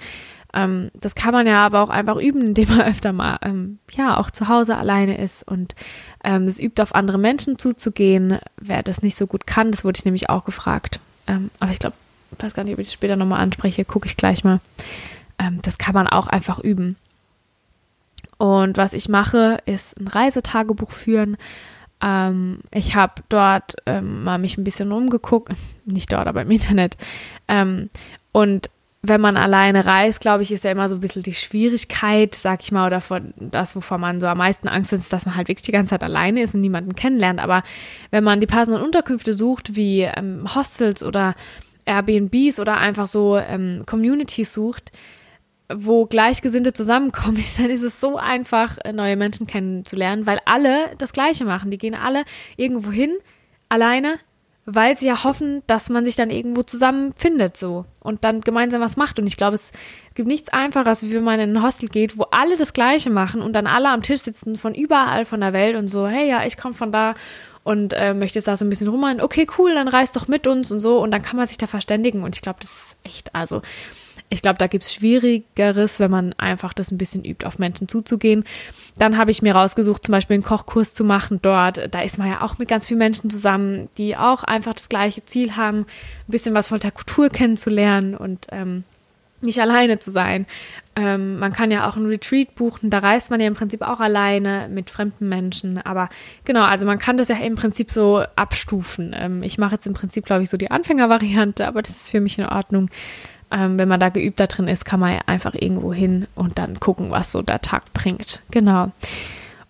Ähm, 0.53 0.91
das 0.95 1.15
kann 1.15 1.33
man 1.33 1.47
ja 1.47 1.67
aber 1.67 1.83
auch 1.83 1.91
einfach 1.91 2.17
üben, 2.17 2.43
indem 2.43 2.69
man 2.69 2.81
öfter 2.83 3.13
mal, 3.13 3.39
ähm, 3.43 3.79
ja, 3.93 4.17
auch 4.17 4.31
zu 4.31 4.49
Hause 4.49 4.77
alleine 4.77 5.19
ist 5.19 5.43
und 5.47 5.75
ähm, 6.23 6.45
es 6.45 6.61
übt, 6.61 6.81
auf 6.81 6.95
andere 6.95 7.19
Menschen 7.19 7.59
zuzugehen. 7.59 8.39
Wer 8.61 8.83
das 8.83 9.03
nicht 9.03 9.17
so 9.17 9.27
gut 9.27 9.47
kann, 9.47 9.73
das 9.73 9.85
wurde 9.85 9.99
ich 9.99 10.05
nämlich 10.05 10.31
auch 10.31 10.45
gefragt. 10.45 11.01
Ähm, 11.27 11.51
aber 11.59 11.73
ich 11.73 11.79
glaube, 11.79 11.97
weiß 12.43 12.55
gar 12.55 12.65
nicht, 12.65 12.75
ob 12.75 12.81
ich 12.81 12.89
das 12.89 12.95
später 12.95 13.17
nochmal 13.17 13.41
anspreche, 13.41 13.85
gucke 13.85 14.07
ich 14.07 14.17
gleich 14.17 14.45
mal. 14.45 14.61
Ähm, 15.39 15.61
das 15.63 15.79
kann 15.79 15.95
man 15.95 16.07
auch 16.07 16.27
einfach 16.27 16.59
üben. 16.59 16.97
Und 18.39 18.77
was 18.77 18.93
ich 18.93 19.09
mache, 19.09 19.59
ist 19.67 19.99
ein 20.01 20.09
Reisetagebuch 20.09 20.91
führen. 20.91 21.37
Ähm, 22.03 22.61
ich 22.71 22.95
habe 22.97 23.23
dort 23.29 23.77
ähm, 23.87 24.25
mal 24.25 24.39
mich 24.39 24.59
ein 24.59 24.65
bisschen 24.65 24.93
rumgeguckt, 24.93 25.53
nicht 25.85 26.13
dort, 26.13 26.27
aber 26.27 26.43
im 26.43 26.51
Internet. 26.51 26.97
Ähm, 27.49 27.89
und 28.33 28.71
wenn 29.07 29.21
man 29.21 29.37
alleine 29.37 29.85
reist, 29.85 30.21
glaube 30.21 30.43
ich, 30.43 30.51
ist 30.51 30.65
ja 30.65 30.71
immer 30.71 30.89
so 30.89 30.97
ein 30.97 31.01
bisschen 31.01 31.23
die 31.23 31.35
Schwierigkeit, 31.35 32.35
sag 32.35 32.63
ich 32.63 32.73
mal, 32.73 32.87
oder 32.87 33.03
von 33.03 33.35
das, 33.37 33.77
wovor 33.77 33.99
man 33.99 34.19
so 34.19 34.27
am 34.27 34.39
meisten 34.39 34.67
Angst 34.67 34.93
hat, 34.93 34.99
ist, 34.99 35.13
dass 35.13 35.27
man 35.27 35.37
halt 35.37 35.49
wirklich 35.49 35.67
die 35.67 35.73
ganze 35.73 35.91
Zeit 35.91 36.03
alleine 36.03 36.43
ist 36.43 36.55
und 36.55 36.63
niemanden 36.63 36.95
kennenlernt. 36.95 37.39
Aber 37.39 37.63
wenn 38.11 38.25
man 38.25 38.41
die 38.41 38.47
passenden 38.47 38.81
Unterkünfte 38.81 39.35
sucht, 39.35 39.77
wie 39.77 40.03
ähm, 40.03 40.55
Hostels 40.55 41.03
oder 41.03 41.35
Airbnbs 41.87 42.61
oder 42.61 42.79
einfach 42.79 43.07
so 43.07 43.37
ähm, 43.37 43.83
Communities 43.87 44.53
sucht, 44.53 44.93
wo 45.73 46.07
Gleichgesinnte 46.07 46.73
zusammenkommen, 46.73 47.43
dann 47.59 47.71
ist 47.71 47.83
es 47.83 48.01
so 48.01 48.17
einfach, 48.17 48.79
äh, 48.85 48.93
neue 48.93 49.17
Menschen 49.17 49.47
kennenzulernen, 49.47 50.27
weil 50.27 50.41
alle 50.45 50.95
das 50.99 51.13
Gleiche 51.13 51.45
machen. 51.45 51.71
Die 51.71 51.79
gehen 51.79 51.95
alle 51.95 52.25
irgendwo 52.57 52.91
hin, 52.91 53.17
alleine, 53.69 54.19
weil 54.67 54.97
sie 54.97 55.07
ja 55.07 55.25
hoffen, 55.25 55.63
dass 55.67 55.91
man 55.91 56.05
sich 56.05 56.17
dann 56.17 56.31
irgendwo 56.31 56.63
zusammenfindet 56.63 57.57
so 57.57 57.85
und 58.01 58.25
dann 58.25 58.41
gemeinsam 58.41 58.81
was 58.81 58.97
macht. 58.97 59.19
Und 59.19 59.27
ich 59.27 59.37
glaube, 59.37 59.57
es 59.57 59.73
gibt 60.15 60.27
nichts 60.27 60.49
Einfaches, 60.49 61.05
wie 61.05 61.15
wenn 61.15 61.25
man 61.25 61.41
in 61.41 61.57
ein 61.57 61.63
Hostel 61.63 61.89
geht, 61.89 62.17
wo 62.17 62.25
alle 62.31 62.57
das 62.57 62.73
Gleiche 62.73 63.11
machen 63.11 63.43
und 63.43 63.53
dann 63.53 63.67
alle 63.67 63.91
am 63.91 64.03
Tisch 64.03 64.21
sitzen 64.21 64.57
von 64.57 64.75
überall 64.75 65.25
von 65.25 65.41
der 65.41 65.53
Welt 65.53 65.77
und 65.77 65.89
so, 65.89 66.07
hey 66.07 66.29
ja, 66.29 66.45
ich 66.47 66.57
komme 66.57 66.75
von 66.75 66.93
da 66.93 67.15
und 67.63 67.95
äh, 67.95 68.15
möchte 68.15 68.39
jetzt 68.39 68.49
da 68.49 68.57
so 68.57 68.65
ein 68.65 68.71
bisschen 68.71 68.89
rummachen. 68.89 69.21
Okay, 69.21 69.47
cool, 69.59 69.75
dann 69.75 69.89
reist 69.89 70.17
doch 70.17 70.29
mit 70.29 70.47
uns 70.47 70.71
und 70.71 70.81
so. 70.81 70.99
Und 70.99 71.11
dann 71.11 71.23
kann 71.23 71.37
man 71.37 71.47
sich 71.47 71.59
da 71.59 71.67
verständigen. 71.67 72.23
Und 72.23 72.35
ich 72.35 72.43
glaube, 72.43 72.59
das 72.61 72.71
ist 72.71 72.97
echt, 73.05 73.35
also 73.35 73.63
ich 74.31 74.43
glaube, 74.43 74.59
da 74.59 74.67
gibt 74.67 74.85
es 74.85 74.93
Schwierigeres, 74.93 76.01
wenn 76.01 76.11
man 76.11 76.33
einfach 76.35 76.73
das 76.73 76.91
ein 76.91 76.99
bisschen 76.99 77.25
übt, 77.25 77.47
auf 77.47 77.59
Menschen 77.59 77.89
zuzugehen. 77.89 78.45
Dann 78.99 79.17
habe 79.17 79.31
ich 79.31 79.43
mir 79.43 79.55
rausgesucht, 79.55 80.05
zum 80.05 80.13
Beispiel 80.13 80.35
einen 80.35 80.43
Kochkurs 80.43 80.95
zu 80.95 81.05
machen 81.05 81.41
dort. 81.43 81.95
Da 81.95 82.01
ist 82.03 82.19
man 82.19 82.29
ja 82.29 82.43
auch 82.43 82.59
mit 82.59 82.69
ganz 82.69 82.89
vielen 82.89 82.99
Menschen 82.99 83.31
zusammen, 83.31 83.89
die 83.97 84.17
auch 84.17 84.43
einfach 84.43 84.75
das 84.75 84.89
gleiche 84.89 85.25
Ziel 85.25 85.57
haben, 85.57 85.81
ein 85.81 85.87
bisschen 86.29 86.55
was 86.55 86.69
von 86.69 86.81
der 86.81 86.91
Kultur 86.91 87.29
kennenzulernen 87.29 88.17
und 88.17 88.47
ähm, 88.51 88.85
nicht 89.45 89.61
alleine 89.61 89.99
zu 89.99 90.11
sein. 90.11 90.47
Ähm, 90.97 91.39
man 91.39 91.53
kann 91.53 91.71
ja 91.71 91.89
auch 91.89 91.97
ein 91.97 92.07
Retreat 92.07 92.55
buchen, 92.55 92.91
da 92.91 93.01
reist 93.01 93.31
man 93.31 93.41
ja 93.41 93.47
im 93.47 93.55
Prinzip 93.55 93.83
auch 93.83 94.01
alleine 94.01 94.69
mit 94.71 94.91
fremden 94.91 95.29
Menschen. 95.29 95.79
Aber 95.79 96.09
genau, 96.45 96.63
also 96.63 96.87
man 96.87 96.99
kann 96.99 97.17
das 97.17 97.29
ja 97.29 97.37
im 97.37 97.55
Prinzip 97.55 97.91
so 97.91 98.25
abstufen. 98.37 99.15
Ähm, 99.17 99.43
ich 99.43 99.59
mache 99.59 99.75
jetzt 99.75 99.87
im 99.87 99.93
Prinzip, 99.93 100.25
glaube 100.25 100.43
ich, 100.43 100.51
so 100.51 100.57
die 100.57 100.71
Anfängervariante, 100.71 101.67
aber 101.67 101.83
das 101.83 101.97
ist 101.97 102.11
für 102.11 102.21
mich 102.21 102.39
in 102.39 102.47
Ordnung. 102.47 102.91
Ähm, 103.55 103.79
wenn 103.79 103.89
man 103.89 104.01
da 104.01 104.09
geübt 104.09 104.41
da 104.41 104.49
drin 104.49 104.67
ist, 104.67 104.85
kann 104.85 104.99
man 104.99 105.13
ja 105.13 105.21
einfach 105.27 105.55
irgendwo 105.55 105.93
hin 105.93 106.27
und 106.35 106.59
dann 106.59 106.81
gucken, 106.81 107.11
was 107.13 107.31
so 107.31 107.41
der 107.41 107.61
Tag 107.61 107.93
bringt. 107.93 108.43
Genau. 108.51 108.91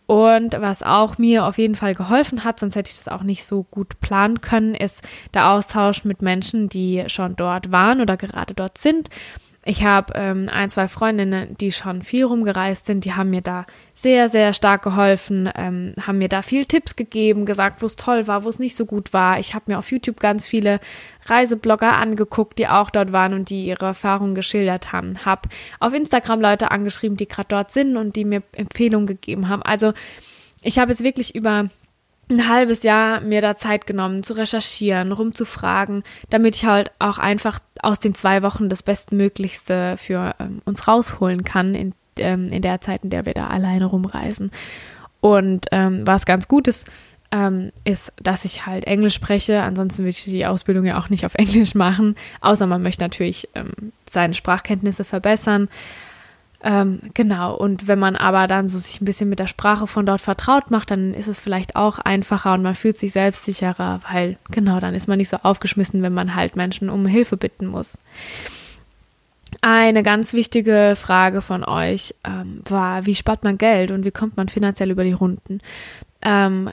Und 0.06 0.60
was 0.60 0.82
auch 0.82 1.18
mir 1.18 1.46
auf 1.46 1.56
jeden 1.56 1.76
Fall 1.76 1.94
geholfen 1.94 2.44
hat, 2.44 2.60
sonst 2.60 2.76
hätte 2.76 2.90
ich 2.90 2.98
das 2.98 3.08
auch 3.08 3.22
nicht 3.22 3.44
so 3.44 3.64
gut 3.70 4.00
planen 4.00 4.40
können, 4.40 4.74
ist 4.74 5.02
der 5.32 5.50
Austausch 5.50 6.04
mit 6.04 6.20
Menschen, 6.20 6.68
die 6.68 7.04
schon 7.08 7.36
dort 7.36 7.72
waren 7.72 8.00
oder 8.00 8.16
gerade 8.16 8.54
dort 8.54 8.78
sind 8.78 9.08
ich 9.66 9.85
habe 9.85 10.12
ähm, 10.14 10.49
ein, 10.52 10.68
zwei 10.68 10.88
Freundinnen, 10.88 11.56
die 11.56 11.73
schon 11.73 12.02
viel 12.02 12.25
rumgereist 12.25 12.85
sind, 12.85 13.04
die 13.04 13.14
haben 13.14 13.30
mir 13.30 13.40
da 13.40 13.64
sehr, 13.94 14.28
sehr 14.28 14.52
stark 14.52 14.83
geholfen, 14.83 15.49
ähm, 15.56 15.94
haben 16.00 16.18
mir 16.18 16.28
da 16.28 16.42
viel 16.42 16.66
Tipps 16.66 16.97
gegeben, 16.97 17.47
gesagt, 17.47 17.80
wo 17.80 17.87
es 17.87 17.97
toll 17.97 18.26
war, 18.26 18.44
wo 18.44 18.50
es 18.50 18.59
nicht 18.59 18.76
so 18.76 18.85
gut 18.85 19.14
war. 19.14 19.38
Ich 19.38 19.54
habe 19.54 19.64
mir 19.68 19.78
auf 19.78 19.90
YouTube 19.90 20.21
ganz 20.21 20.47
viele 20.47 20.80
Reiseblogger 21.26 21.94
angeguckt, 21.94 22.59
die 22.59 22.68
auch 22.68 22.90
dort 22.90 23.12
waren 23.12 23.33
und 23.33 23.49
die 23.49 23.64
ihre 23.64 23.87
Erfahrungen 23.87 24.35
geschildert 24.35 24.92
haben. 24.92 25.25
Habe 25.25 25.49
auf 25.80 25.94
Instagram 25.94 26.42
Leute 26.42 26.71
angeschrieben, 26.71 27.16
die 27.16 27.28
gerade 27.28 27.49
dort 27.49 27.71
sind 27.71 27.97
und 27.97 28.16
die 28.16 28.26
mir 28.26 28.42
Empfehlungen 28.52 29.06
gegeben 29.06 29.49
haben. 29.49 29.62
Also 29.62 29.94
ich 30.62 30.78
habe 30.78 30.90
jetzt 30.90 31.04
wirklich 31.04 31.35
über 31.35 31.71
ein 32.31 32.49
halbes 32.49 32.83
Jahr 32.83 33.21
mir 33.21 33.40
da 33.40 33.57
Zeit 33.57 33.87
genommen, 33.87 34.23
zu 34.23 34.35
recherchieren, 34.35 35.12
rumzufragen, 35.12 36.02
damit 36.31 36.57
ich 36.57 36.64
halt 36.64 36.90
auch 36.99 37.19
einfach 37.19 37.61
aus 37.81 38.00
den 38.00 38.14
zwei 38.14 38.43
Wochen 38.43 38.69
das 38.69 38.83
Bestmöglichste 38.83 39.97
für 39.99 40.35
ähm, 40.38 40.61
uns 40.64 40.88
rausholen 40.88 41.45
kann 41.45 41.75
in, 41.75 41.95
ähm, 42.19 42.49
in 42.49 42.62
der 42.62 42.81
Zeit, 42.81 43.04
in 43.04 43.11
der 43.11 43.26
wir 43.26 43.35
da 43.35 43.49
alleine 43.49 43.87
rumreisen. 43.87 44.50
Und 45.21 45.66
ähm, 45.73 46.07
was 46.07 46.26
ganz 46.26 46.49
gut 46.49 46.69
ist, 46.69 46.90
ähm, 47.31 47.73
ist, 47.85 48.12
dass 48.23 48.45
ich 48.45 48.66
halt 48.66 48.85
Englisch 48.85 49.14
spreche. 49.14 49.62
Ansonsten 49.62 50.02
würde 50.02 50.11
ich 50.11 50.25
die 50.25 50.47
Ausbildung 50.47 50.85
ja 50.85 50.99
auch 50.99 51.11
nicht 51.11 51.26
auf 51.26 51.35
Englisch 51.37 51.75
machen, 51.75 52.16
außer 52.40 52.66
man 52.66 52.83
möchte 52.83 53.02
natürlich 53.02 53.49
ähm, 53.54 53.93
seine 54.11 54.35
Sprachkenntnisse 54.35 55.04
verbessern. 55.04 55.69
Ähm, 56.66 57.00
genau, 57.12 57.54
und 57.54 57.88
wenn 57.88 57.99
man 57.99 58.16
aber 58.16 58.49
dann 58.49 58.68
so 58.68 58.78
sich 58.78 58.99
ein 58.99 59.04
bisschen 59.04 59.28
mit 59.28 59.38
der 59.38 59.49
Sprache 59.49 59.87
von 59.87 60.06
dort 60.06 60.23
vertraut 60.23 60.71
macht, 60.71 60.90
dann 60.90 61.12
ist 61.12 61.28
es 61.28 61.38
vielleicht 61.38 61.76
auch 61.76 61.99
einfacher 61.99 62.54
und 62.54 62.62
man 62.62 62.75
fühlt 62.75 62.97
sich 62.97 63.12
selbstsicherer, 63.12 64.00
weil 64.11 64.38
genau, 64.50 64.80
dann 64.80 64.94
ist 64.94 65.06
man 65.06 65.18
nicht 65.18 65.28
so 65.28 65.37
aufgeschmissen, 65.42 66.02
wenn 66.02 66.14
man 66.14 66.35
halt 66.35 66.56
Menschen 66.56 66.88
um 66.88 67.04
Hilfe 67.04 67.37
bitten 67.37 67.66
muss. 67.66 67.99
Eine 69.61 70.02
ganz 70.02 70.33
wichtige 70.33 70.94
Frage 70.97 71.42
von 71.42 71.64
euch 71.64 72.14
ähm, 72.26 72.62
war, 72.66 73.04
wie 73.04 73.14
spart 73.14 73.44
man 73.44 73.59
Geld 73.59 73.90
und 73.90 74.06
wie 74.06 74.11
kommt 74.11 74.38
man 74.38 74.49
finanziell 74.49 74.90
über 74.90 75.04
die 75.04 75.12
Runden? 75.12 75.61
Ähm, 76.23 76.71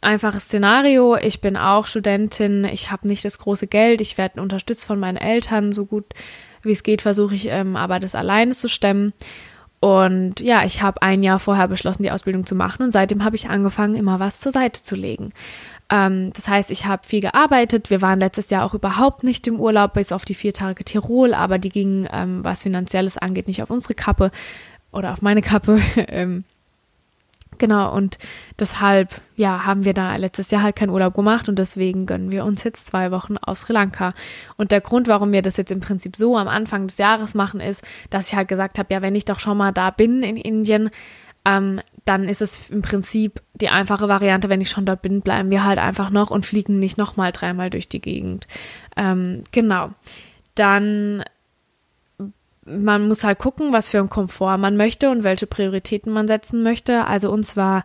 einfaches 0.00 0.44
Szenario, 0.44 1.16
ich 1.16 1.42
bin 1.42 1.58
auch 1.58 1.86
Studentin, 1.86 2.64
ich 2.64 2.90
habe 2.90 3.06
nicht 3.06 3.22
das 3.26 3.38
große 3.38 3.66
Geld, 3.66 4.00
ich 4.00 4.16
werde 4.16 4.40
unterstützt 4.40 4.86
von 4.86 4.98
meinen 4.98 5.18
Eltern, 5.18 5.72
so 5.72 5.84
gut 5.84 6.06
wie 6.64 6.72
es 6.72 6.82
geht, 6.82 7.02
versuche 7.02 7.34
ich 7.34 7.48
ähm, 7.48 7.76
aber 7.76 8.00
das 8.00 8.14
alleine 8.14 8.52
zu 8.52 8.68
stemmen. 8.68 9.12
Und 9.80 10.40
ja, 10.40 10.64
ich 10.64 10.82
habe 10.82 11.02
ein 11.02 11.22
Jahr 11.22 11.38
vorher 11.38 11.68
beschlossen, 11.68 12.04
die 12.04 12.10
Ausbildung 12.10 12.46
zu 12.46 12.54
machen 12.54 12.82
und 12.84 12.90
seitdem 12.90 13.22
habe 13.22 13.36
ich 13.36 13.50
angefangen, 13.50 13.96
immer 13.96 14.18
was 14.18 14.38
zur 14.38 14.50
Seite 14.50 14.82
zu 14.82 14.96
legen. 14.96 15.32
Ähm, 15.90 16.32
das 16.32 16.48
heißt, 16.48 16.70
ich 16.70 16.86
habe 16.86 17.06
viel 17.06 17.20
gearbeitet. 17.20 17.90
Wir 17.90 18.00
waren 18.00 18.18
letztes 18.18 18.48
Jahr 18.50 18.64
auch 18.64 18.74
überhaupt 18.74 19.24
nicht 19.24 19.46
im 19.46 19.60
Urlaub, 19.60 19.94
bis 19.94 20.12
auf 20.12 20.24
die 20.24 20.34
vier 20.34 20.54
Tage 20.54 20.84
Tirol, 20.84 21.34
aber 21.34 21.58
die 21.58 21.68
gingen, 21.68 22.08
ähm, 22.12 22.42
was 22.42 22.62
Finanzielles 22.62 23.18
angeht, 23.18 23.46
nicht 23.46 23.62
auf 23.62 23.70
unsere 23.70 23.94
Kappe 23.94 24.30
oder 24.90 25.12
auf 25.12 25.22
meine 25.22 25.42
Kappe. 25.42 25.80
Ähm, 26.08 26.44
Genau, 27.58 27.94
und 27.94 28.18
deshalb, 28.58 29.20
ja, 29.36 29.64
haben 29.64 29.84
wir 29.84 29.94
da 29.94 30.16
letztes 30.16 30.50
Jahr 30.50 30.62
halt 30.62 30.76
keinen 30.76 30.90
Urlaub 30.90 31.14
gemacht 31.14 31.48
und 31.48 31.58
deswegen 31.58 32.06
gönnen 32.06 32.32
wir 32.32 32.44
uns 32.44 32.64
jetzt 32.64 32.86
zwei 32.86 33.10
Wochen 33.10 33.36
auf 33.38 33.58
Sri 33.58 33.72
Lanka. 33.72 34.12
Und 34.56 34.72
der 34.72 34.80
Grund, 34.80 35.08
warum 35.08 35.32
wir 35.32 35.42
das 35.42 35.56
jetzt 35.56 35.70
im 35.70 35.80
Prinzip 35.80 36.16
so 36.16 36.36
am 36.36 36.48
Anfang 36.48 36.86
des 36.86 36.98
Jahres 36.98 37.34
machen, 37.34 37.60
ist, 37.60 37.84
dass 38.10 38.28
ich 38.28 38.36
halt 38.36 38.48
gesagt 38.48 38.78
habe, 38.78 38.92
ja, 38.92 39.02
wenn 39.02 39.14
ich 39.14 39.24
doch 39.24 39.38
schon 39.38 39.56
mal 39.56 39.72
da 39.72 39.90
bin 39.90 40.22
in 40.22 40.36
Indien, 40.36 40.90
ähm, 41.44 41.80
dann 42.04 42.28
ist 42.28 42.42
es 42.42 42.70
im 42.70 42.82
Prinzip 42.82 43.40
die 43.54 43.68
einfache 43.68 44.08
Variante, 44.08 44.48
wenn 44.48 44.60
ich 44.60 44.70
schon 44.70 44.86
dort 44.86 45.02
bin, 45.02 45.20
bleiben 45.20 45.50
wir 45.50 45.64
halt 45.64 45.78
einfach 45.78 46.10
noch 46.10 46.30
und 46.30 46.44
fliegen 46.44 46.78
nicht 46.78 46.98
nochmal 46.98 47.32
dreimal 47.32 47.70
durch 47.70 47.88
die 47.88 48.00
Gegend. 48.00 48.46
Ähm, 48.96 49.42
genau. 49.52 49.90
Dann 50.54 51.24
man 52.66 53.08
muss 53.08 53.24
halt 53.24 53.38
gucken, 53.38 53.72
was 53.72 53.90
für 53.90 53.98
einen 53.98 54.08
Komfort 54.08 54.58
man 54.58 54.76
möchte 54.76 55.10
und 55.10 55.24
welche 55.24 55.46
Prioritäten 55.46 56.12
man 56.12 56.26
setzen 56.26 56.62
möchte. 56.62 57.06
Also 57.06 57.30
uns 57.30 57.56
war 57.56 57.82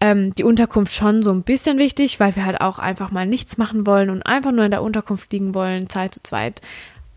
ähm, 0.00 0.34
die 0.34 0.44
Unterkunft 0.44 0.92
schon 0.92 1.22
so 1.22 1.30
ein 1.30 1.42
bisschen 1.42 1.78
wichtig, 1.78 2.20
weil 2.20 2.36
wir 2.36 2.44
halt 2.44 2.60
auch 2.60 2.78
einfach 2.78 3.10
mal 3.10 3.26
nichts 3.26 3.58
machen 3.58 3.86
wollen 3.86 4.10
und 4.10 4.22
einfach 4.22 4.52
nur 4.52 4.64
in 4.64 4.70
der 4.70 4.82
Unterkunft 4.82 5.32
liegen 5.32 5.54
wollen, 5.54 5.88
Zeit 5.88 6.14
zu 6.14 6.22
zweit 6.22 6.60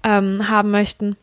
ähm, 0.04 0.48
haben 0.50 0.72
möchten. 0.72 1.16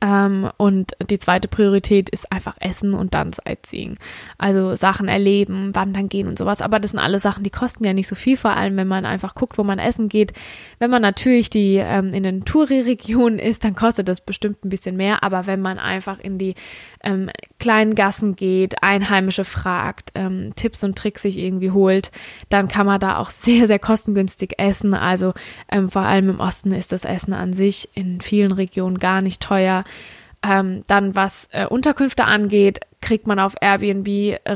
Ähm, 0.00 0.50
und 0.56 0.92
die 1.10 1.18
zweite 1.18 1.48
Priorität 1.48 2.08
ist 2.10 2.30
einfach 2.30 2.56
Essen 2.60 2.94
und 2.94 3.14
dann 3.14 3.30
Sightseeing. 3.30 3.96
Also 4.38 4.74
Sachen 4.74 5.08
erleben, 5.08 5.74
wandern 5.74 6.08
gehen 6.08 6.28
und 6.28 6.38
sowas. 6.38 6.60
Aber 6.60 6.78
das 6.78 6.90
sind 6.90 7.00
alle 7.00 7.18
Sachen, 7.18 7.44
die 7.44 7.50
kosten 7.50 7.84
ja 7.84 7.92
nicht 7.92 8.08
so 8.08 8.14
viel, 8.14 8.36
vor 8.36 8.56
allem 8.56 8.76
wenn 8.76 8.88
man 8.88 9.06
einfach 9.06 9.34
guckt, 9.34 9.58
wo 9.58 9.64
man 9.64 9.78
essen 9.78 10.08
geht. 10.08 10.32
Wenn 10.78 10.90
man 10.90 11.02
natürlich 11.02 11.50
die 11.50 11.76
ähm, 11.76 12.08
in 12.08 12.22
den 12.22 12.44
Touri-Regionen 12.44 13.38
ist, 13.38 13.64
dann 13.64 13.74
kostet 13.74 14.08
das 14.08 14.20
bestimmt 14.20 14.64
ein 14.64 14.68
bisschen 14.68 14.96
mehr. 14.96 15.22
Aber 15.22 15.46
wenn 15.46 15.60
man 15.60 15.78
einfach 15.78 16.18
in 16.20 16.38
die 16.38 16.54
ähm, 17.02 17.30
kleinen 17.58 17.94
Gassen 17.94 18.36
geht, 18.36 18.82
Einheimische 18.82 19.44
fragt, 19.44 20.12
ähm, 20.14 20.52
Tipps 20.56 20.84
und 20.84 20.98
Tricks 20.98 21.22
sich 21.22 21.38
irgendwie 21.38 21.70
holt, 21.70 22.10
dann 22.48 22.68
kann 22.68 22.86
man 22.86 23.00
da 23.00 23.18
auch 23.18 23.30
sehr, 23.30 23.66
sehr 23.66 23.78
kostengünstig 23.78 24.58
essen. 24.58 24.94
Also 24.94 25.32
ähm, 25.70 25.88
vor 25.88 26.02
allem 26.02 26.28
im 26.28 26.40
Osten 26.40 26.72
ist 26.72 26.92
das 26.92 27.04
Essen 27.04 27.32
an 27.32 27.52
sich 27.52 27.88
in 27.94 28.20
vielen 28.20 28.52
Regionen 28.52 28.98
gar 28.98 29.22
nicht 29.22 29.42
teuer. 29.42 29.75
Ähm, 30.42 30.82
dann 30.86 31.16
was 31.16 31.48
äh, 31.52 31.66
Unterkünfte 31.66 32.24
angeht, 32.24 32.80
kriegt 33.00 33.26
man 33.26 33.38
auf 33.38 33.54
Airbnb 33.60 34.06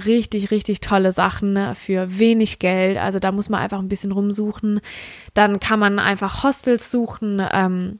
richtig, 0.07 0.50
richtig 0.50 0.81
tolle 0.81 1.12
Sachen 1.12 1.75
für 1.75 2.19
wenig 2.19 2.59
Geld. 2.59 2.99
Also 2.99 3.19
da 3.19 3.33
muss 3.33 3.49
man 3.49 3.61
einfach 3.61 3.79
ein 3.79 3.89
bisschen 3.89 4.12
rumsuchen. 4.12 4.81
Dann 5.35 5.59
kann 5.59 5.81
man 5.81 5.99
einfach 5.99 6.45
Hostels 6.45 6.91
suchen. 6.91 7.43
Ähm, 7.53 7.99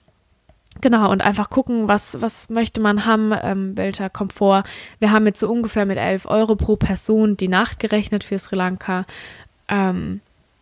Genau, 0.81 1.11
und 1.11 1.21
einfach 1.21 1.51
gucken, 1.51 1.89
was, 1.89 2.23
was 2.23 2.49
möchte 2.49 2.81
man 2.81 3.05
haben, 3.05 3.33
ähm, 3.43 3.77
welcher 3.77 4.09
Komfort. 4.09 4.63
Wir 4.99 5.11
haben 5.11 5.27
jetzt 5.27 5.41
so 5.41 5.51
ungefähr 5.51 5.85
mit 5.85 5.99
11 5.99 6.27
Euro 6.27 6.55
pro 6.55 6.77
Person 6.77 7.37
die 7.37 7.49
Nacht 7.49 7.81
gerechnet 7.81 8.23
für 8.25 8.39
Sri 8.39 8.57
Lanka. 8.57 9.05
Ähm, 9.69 10.21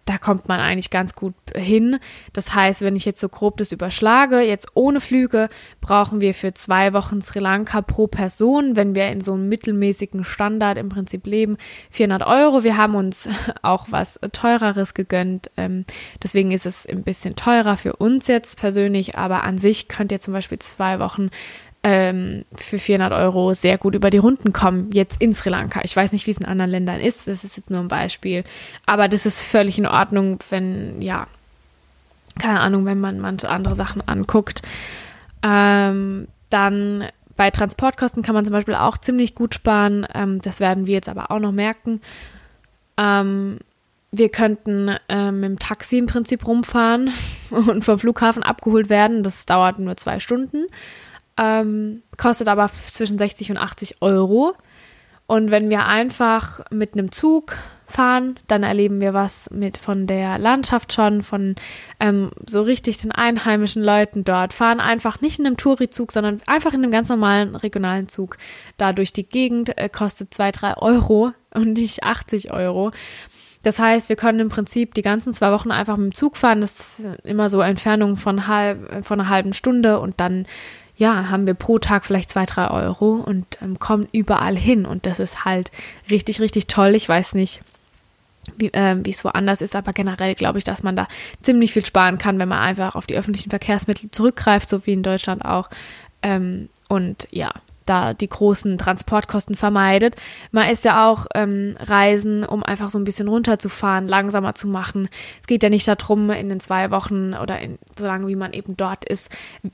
da 0.08 0.16
kommt 0.16 0.48
man 0.48 0.58
eigentlich 0.58 0.88
ganz 0.88 1.14
gut 1.14 1.34
hin. 1.54 1.98
Das 2.32 2.54
heißt, 2.54 2.80
wenn 2.80 2.96
ich 2.96 3.04
jetzt 3.04 3.20
so 3.20 3.28
grob 3.28 3.58
das 3.58 3.72
überschlage, 3.72 4.40
jetzt 4.40 4.68
ohne 4.72 5.02
Flüge, 5.02 5.50
brauchen 5.82 6.22
wir 6.22 6.32
für 6.32 6.54
zwei 6.54 6.94
Wochen 6.94 7.20
Sri 7.20 7.40
Lanka 7.40 7.82
pro 7.82 8.06
Person, 8.06 8.74
wenn 8.74 8.94
wir 8.94 9.08
in 9.08 9.20
so 9.20 9.34
einem 9.34 9.50
mittelmäßigen 9.50 10.24
Standard 10.24 10.78
im 10.78 10.88
Prinzip 10.88 11.26
leben, 11.26 11.58
400 11.90 12.26
Euro. 12.26 12.64
Wir 12.64 12.78
haben 12.78 12.94
uns 12.94 13.28
auch 13.62 13.88
was 13.90 14.18
teureres 14.32 14.94
gegönnt. 14.94 15.50
Ähm, 15.58 15.84
deswegen 16.22 16.52
ist 16.52 16.64
es 16.64 16.86
ein 16.86 17.02
bisschen 17.02 17.36
teurer 17.36 17.76
für 17.76 17.96
uns 17.96 18.28
jetzt 18.28 18.58
persönlich, 18.58 19.18
aber 19.18 19.44
an 19.44 19.58
sich 19.58 19.88
könnt 19.88 20.10
ihr 20.10 20.20
zum 20.20 20.32
Beispiel 20.32 20.58
zwei 20.58 21.00
Wochen 21.00 21.28
ähm, 21.84 22.44
für 22.54 22.78
400 22.78 23.12
Euro 23.12 23.54
sehr 23.54 23.78
gut 23.78 23.94
über 23.94 24.10
die 24.10 24.18
Runden 24.18 24.52
kommen, 24.52 24.90
jetzt 24.92 25.20
in 25.20 25.34
Sri 25.34 25.50
Lanka. 25.50 25.80
Ich 25.84 25.94
weiß 25.94 26.12
nicht, 26.12 26.26
wie 26.26 26.32
es 26.32 26.38
in 26.38 26.46
anderen 26.46 26.70
Ländern 26.70 27.00
ist, 27.00 27.28
das 27.28 27.44
ist 27.44 27.56
jetzt 27.56 27.70
nur 27.70 27.80
ein 27.80 27.88
Beispiel. 27.88 28.44
Aber 28.86 29.08
das 29.08 29.26
ist 29.26 29.42
völlig 29.42 29.78
in 29.78 29.86
Ordnung, 29.86 30.38
wenn, 30.50 31.00
ja, 31.00 31.26
keine 32.38 32.60
Ahnung, 32.60 32.84
wenn 32.84 33.00
man 33.00 33.20
manche 33.20 33.48
andere 33.48 33.74
Sachen 33.74 34.06
anguckt. 34.06 34.62
Ähm, 35.42 36.28
dann 36.50 37.04
bei 37.36 37.50
Transportkosten 37.50 38.22
kann 38.22 38.34
man 38.34 38.44
zum 38.44 38.52
Beispiel 38.52 38.74
auch 38.74 38.98
ziemlich 38.98 39.34
gut 39.34 39.54
sparen. 39.54 40.06
Ähm, 40.14 40.40
das 40.42 40.60
werden 40.60 40.86
wir 40.86 40.94
jetzt 40.94 41.08
aber 41.08 41.30
auch 41.30 41.38
noch 41.38 41.52
merken. 41.52 42.00
Ähm, 42.96 43.58
wir 44.10 44.30
könnten 44.30 44.96
äh, 45.08 45.30
mit 45.30 45.44
dem 45.44 45.58
Taxi 45.58 45.98
im 45.98 46.06
Prinzip 46.06 46.46
rumfahren 46.46 47.12
und 47.50 47.84
vom 47.84 47.98
Flughafen 47.98 48.42
abgeholt 48.42 48.88
werden. 48.88 49.22
Das 49.22 49.46
dauert 49.46 49.78
nur 49.78 49.96
zwei 49.96 50.18
Stunden 50.18 50.66
ähm, 51.38 52.02
kostet 52.16 52.48
aber 52.48 52.68
zwischen 52.68 53.16
60 53.16 53.50
und 53.52 53.58
80 53.58 54.02
Euro. 54.02 54.54
Und 55.26 55.50
wenn 55.50 55.68
wir 55.68 55.86
einfach 55.86 56.60
mit 56.70 56.94
einem 56.94 57.12
Zug 57.12 57.54
fahren, 57.86 58.38
dann 58.48 58.62
erleben 58.62 59.00
wir 59.00 59.14
was 59.14 59.50
mit 59.50 59.76
von 59.76 60.06
der 60.06 60.38
Landschaft 60.38 60.92
schon, 60.92 61.22
von 61.22 61.54
ähm, 62.00 62.30
so 62.46 62.62
richtig 62.62 62.98
den 62.98 63.12
einheimischen 63.12 63.82
Leuten 63.82 64.24
dort, 64.24 64.52
fahren 64.52 64.80
einfach 64.80 65.20
nicht 65.20 65.38
in 65.38 65.46
einem 65.46 65.56
Tourizug, 65.56 66.12
sondern 66.12 66.40
einfach 66.46 66.74
in 66.74 66.82
einem 66.82 66.92
ganz 66.92 67.08
normalen 67.08 67.56
regionalen 67.56 68.08
Zug 68.08 68.36
da 68.76 68.92
durch 68.92 69.12
die 69.12 69.28
Gegend, 69.28 69.76
äh, 69.78 69.88
kostet 69.88 70.34
zwei, 70.34 70.50
drei 70.50 70.76
Euro 70.76 71.32
und 71.54 71.74
nicht 71.74 72.04
80 72.04 72.52
Euro. 72.52 72.90
Das 73.62 73.78
heißt, 73.78 74.08
wir 74.08 74.16
können 74.16 74.40
im 74.40 74.48
Prinzip 74.48 74.94
die 74.94 75.02
ganzen 75.02 75.32
zwei 75.32 75.50
Wochen 75.50 75.70
einfach 75.70 75.96
mit 75.96 76.12
dem 76.12 76.14
Zug 76.14 76.36
fahren. 76.36 76.60
Das 76.60 77.00
ist 77.00 77.06
immer 77.24 77.50
so 77.50 77.60
Entfernungen 77.60 78.16
von, 78.16 78.46
halb, 78.46 79.04
von 79.04 79.20
einer 79.20 79.28
halben 79.28 79.52
Stunde 79.52 79.98
und 79.98 80.20
dann 80.20 80.46
ja, 80.98 81.30
haben 81.30 81.46
wir 81.46 81.54
pro 81.54 81.78
Tag 81.78 82.04
vielleicht 82.04 82.28
zwei, 82.28 82.44
drei 82.44 82.68
Euro 82.70 83.14
und 83.14 83.46
ähm, 83.62 83.78
kommen 83.78 84.08
überall 84.10 84.56
hin. 84.56 84.84
Und 84.84 85.06
das 85.06 85.20
ist 85.20 85.44
halt 85.44 85.70
richtig, 86.10 86.40
richtig 86.40 86.66
toll. 86.66 86.96
Ich 86.96 87.08
weiß 87.08 87.34
nicht, 87.34 87.62
wie 88.56 88.72
äh, 88.72 88.96
es 89.08 89.24
woanders 89.24 89.60
ist, 89.60 89.76
aber 89.76 89.92
generell 89.92 90.34
glaube 90.34 90.58
ich, 90.58 90.64
dass 90.64 90.82
man 90.82 90.96
da 90.96 91.06
ziemlich 91.40 91.72
viel 91.72 91.86
sparen 91.86 92.18
kann, 92.18 92.40
wenn 92.40 92.48
man 92.48 92.58
einfach 92.58 92.96
auf 92.96 93.06
die 93.06 93.16
öffentlichen 93.16 93.50
Verkehrsmittel 93.50 94.10
zurückgreift, 94.10 94.68
so 94.68 94.86
wie 94.86 94.92
in 94.92 95.04
Deutschland 95.04 95.44
auch. 95.44 95.70
Ähm, 96.22 96.68
und 96.88 97.28
ja, 97.30 97.52
da 97.88 98.14
die 98.14 98.28
großen 98.28 98.78
Transportkosten 98.78 99.56
vermeidet. 99.56 100.16
Man 100.50 100.68
ist 100.70 100.84
ja 100.84 101.08
auch 101.08 101.26
ähm, 101.34 101.76
Reisen, 101.78 102.44
um 102.44 102.62
einfach 102.62 102.90
so 102.90 102.98
ein 102.98 103.04
bisschen 103.04 103.28
runterzufahren, 103.28 104.08
langsamer 104.08 104.54
zu 104.54 104.68
machen. 104.68 105.08
Es 105.40 105.46
geht 105.46 105.62
ja 105.62 105.70
nicht 105.70 105.88
darum, 105.88 106.30
in 106.30 106.48
den 106.48 106.60
zwei 106.60 106.90
Wochen 106.90 107.34
oder 107.34 107.60
in, 107.60 107.78
so 107.98 108.06
lange 108.06 108.26
wie 108.28 108.36
man 108.36 108.52
eben 108.52 108.76
dort 108.76 109.04
ist, 109.04 109.30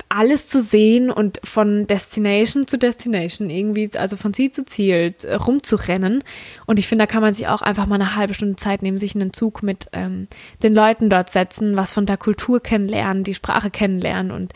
alles 0.08 0.48
zu 0.48 0.60
sehen 0.60 1.10
und 1.10 1.40
von 1.44 1.86
Destination 1.86 2.66
zu 2.66 2.78
Destination 2.78 3.50
irgendwie, 3.50 3.90
also 3.96 4.16
von 4.16 4.32
Ziel 4.32 4.50
zu 4.50 4.64
Ziel 4.64 5.14
äh, 5.22 5.34
rumzurennen. 5.34 6.22
Und 6.66 6.78
ich 6.78 6.88
finde, 6.88 7.04
da 7.04 7.06
kann 7.06 7.22
man 7.22 7.34
sich 7.34 7.48
auch 7.48 7.62
einfach 7.62 7.86
mal 7.86 7.96
eine 7.96 8.16
halbe 8.16 8.34
Stunde 8.34 8.56
Zeit 8.56 8.82
nehmen, 8.82 8.98
sich 8.98 9.14
in 9.14 9.22
einen 9.22 9.32
Zug 9.32 9.62
mit 9.62 9.88
ähm, 9.92 10.28
den 10.62 10.74
Leuten 10.74 11.10
dort 11.10 11.30
setzen, 11.30 11.76
was 11.76 11.92
von 11.92 12.06
der 12.06 12.16
Kultur 12.16 12.60
kennenlernen, 12.60 13.24
die 13.24 13.34
Sprache 13.34 13.70
kennenlernen 13.70 14.32
und 14.32 14.52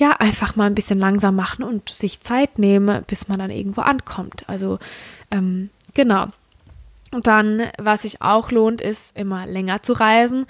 ja, 0.00 0.12
einfach 0.12 0.56
mal 0.56 0.64
ein 0.64 0.74
bisschen 0.74 0.98
langsam 0.98 1.36
machen 1.36 1.62
und 1.62 1.90
sich 1.90 2.20
Zeit 2.20 2.58
nehmen, 2.58 3.04
bis 3.06 3.28
man 3.28 3.38
dann 3.38 3.50
irgendwo 3.50 3.82
ankommt. 3.82 4.44
Also, 4.48 4.78
ähm, 5.30 5.70
genau. 5.94 6.28
dann, 7.12 7.68
was 7.78 8.02
sich 8.02 8.22
auch 8.22 8.50
lohnt, 8.50 8.80
ist 8.80 9.16
immer 9.16 9.46
länger 9.46 9.82
zu 9.82 9.92
reisen, 9.92 10.46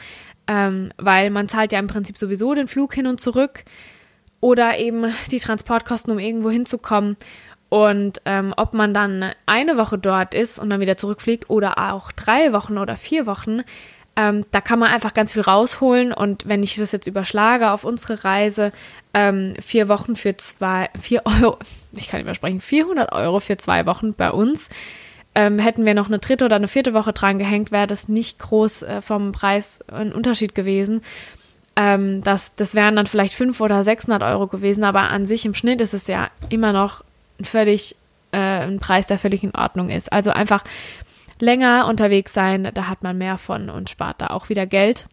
ähm, 0.46 0.92
weil 0.96 1.30
man 1.30 1.48
zahlt 1.48 1.72
ja 1.72 1.78
im 1.78 1.86
Prinzip 1.88 2.16
sowieso 2.16 2.54
den 2.54 2.68
Flug 2.68 2.94
hin 2.94 3.06
und 3.06 3.20
zurück 3.20 3.64
oder 4.40 4.78
eben 4.78 5.12
die 5.30 5.38
Transportkosten, 5.38 6.12
um 6.12 6.18
irgendwo 6.18 6.50
hinzukommen. 6.50 7.16
Und 7.68 8.20
ähm, 8.24 8.52
ob 8.56 8.74
man 8.74 8.92
dann 8.94 9.30
eine 9.46 9.76
Woche 9.76 9.96
dort 9.98 10.34
ist 10.34 10.58
und 10.58 10.70
dann 10.70 10.80
wieder 10.80 10.96
zurückfliegt 10.96 11.50
oder 11.50 11.92
auch 11.92 12.12
drei 12.12 12.52
Wochen 12.52 12.78
oder 12.78 12.96
vier 12.96 13.26
Wochen, 13.26 13.62
ähm, 14.20 14.44
da 14.50 14.60
kann 14.60 14.78
man 14.78 14.90
einfach 14.90 15.14
ganz 15.14 15.32
viel 15.32 15.40
rausholen. 15.40 16.12
Und 16.12 16.46
wenn 16.46 16.62
ich 16.62 16.76
das 16.76 16.92
jetzt 16.92 17.06
überschlage 17.06 17.70
auf 17.70 17.84
unsere 17.84 18.22
Reise, 18.22 18.70
ähm, 19.14 19.54
vier 19.58 19.88
Wochen 19.88 20.14
für 20.14 20.36
zwei, 20.36 20.90
vier 21.00 21.22
Euro, 21.42 21.58
ich 21.92 22.08
kann 22.08 22.18
nicht 22.18 22.26
mehr 22.26 22.34
sprechen, 22.34 22.60
400 22.60 23.12
Euro 23.12 23.40
für 23.40 23.56
zwei 23.56 23.86
Wochen 23.86 24.12
bei 24.12 24.30
uns, 24.30 24.68
ähm, 25.34 25.58
hätten 25.58 25.86
wir 25.86 25.94
noch 25.94 26.08
eine 26.08 26.18
dritte 26.18 26.44
oder 26.44 26.56
eine 26.56 26.68
vierte 26.68 26.92
Woche 26.92 27.14
dran 27.14 27.38
gehängt, 27.38 27.72
wäre 27.72 27.86
das 27.86 28.08
nicht 28.08 28.38
groß 28.38 28.82
äh, 28.82 29.00
vom 29.00 29.32
Preis 29.32 29.80
ein 29.88 30.12
Unterschied 30.12 30.54
gewesen. 30.54 31.00
Ähm, 31.76 32.22
das, 32.22 32.54
das 32.56 32.74
wären 32.74 32.96
dann 32.96 33.06
vielleicht 33.06 33.34
500 33.34 33.72
oder 33.72 33.84
600 33.84 34.22
Euro 34.22 34.48
gewesen, 34.48 34.84
aber 34.84 35.08
an 35.08 35.24
sich 35.24 35.46
im 35.46 35.54
Schnitt 35.54 35.80
ist 35.80 35.94
es 35.94 36.08
ja 36.08 36.28
immer 36.50 36.74
noch 36.74 37.04
völlig, 37.42 37.96
äh, 38.32 38.38
ein 38.38 38.80
Preis, 38.80 39.06
der 39.06 39.18
völlig 39.18 39.42
in 39.44 39.54
Ordnung 39.54 39.88
ist. 39.88 40.12
Also 40.12 40.30
einfach 40.30 40.62
länger 41.42 41.86
unterwegs 41.88 42.32
sein, 42.32 42.70
da 42.74 42.88
hat 42.88 43.02
man 43.02 43.18
mehr 43.18 43.38
von 43.38 43.70
und 43.70 43.90
spart 43.90 44.20
da 44.20 44.28
auch 44.28 44.48
wieder 44.48 44.66
Geld. 44.66 45.06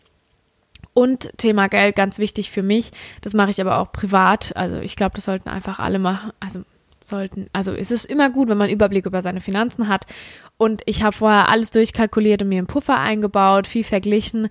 Und 0.93 1.31
Thema 1.37 1.67
Geld, 1.67 1.95
ganz 1.95 2.17
wichtig 2.17 2.49
für 2.49 2.63
mich, 2.63 2.91
das 3.21 3.33
mache 3.33 3.51
ich 3.51 3.61
aber 3.61 3.77
auch 3.79 3.91
privat. 3.91 4.55
Also 4.55 4.77
ich 4.77 4.95
glaube, 4.95 5.15
das 5.15 5.25
sollten 5.25 5.49
einfach 5.49 5.79
alle 5.79 5.99
machen. 5.99 6.31
Also 6.39 6.63
sollten, 7.03 7.47
also 7.53 7.71
es 7.71 7.91
ist 7.91 8.05
immer 8.05 8.29
gut, 8.29 8.49
wenn 8.49 8.57
man 8.57 8.69
Überblick 8.69 9.05
über 9.05 9.21
seine 9.21 9.41
Finanzen 9.41 9.87
hat. 9.87 10.05
Und 10.57 10.81
ich 10.85 11.03
habe 11.03 11.15
vorher 11.15 11.49
alles 11.49 11.71
durchkalkuliert 11.71 12.41
und 12.41 12.49
mir 12.49 12.57
einen 12.57 12.67
Puffer 12.67 12.97
eingebaut, 12.97 13.67
viel 13.67 13.83
verglichen 13.83 14.49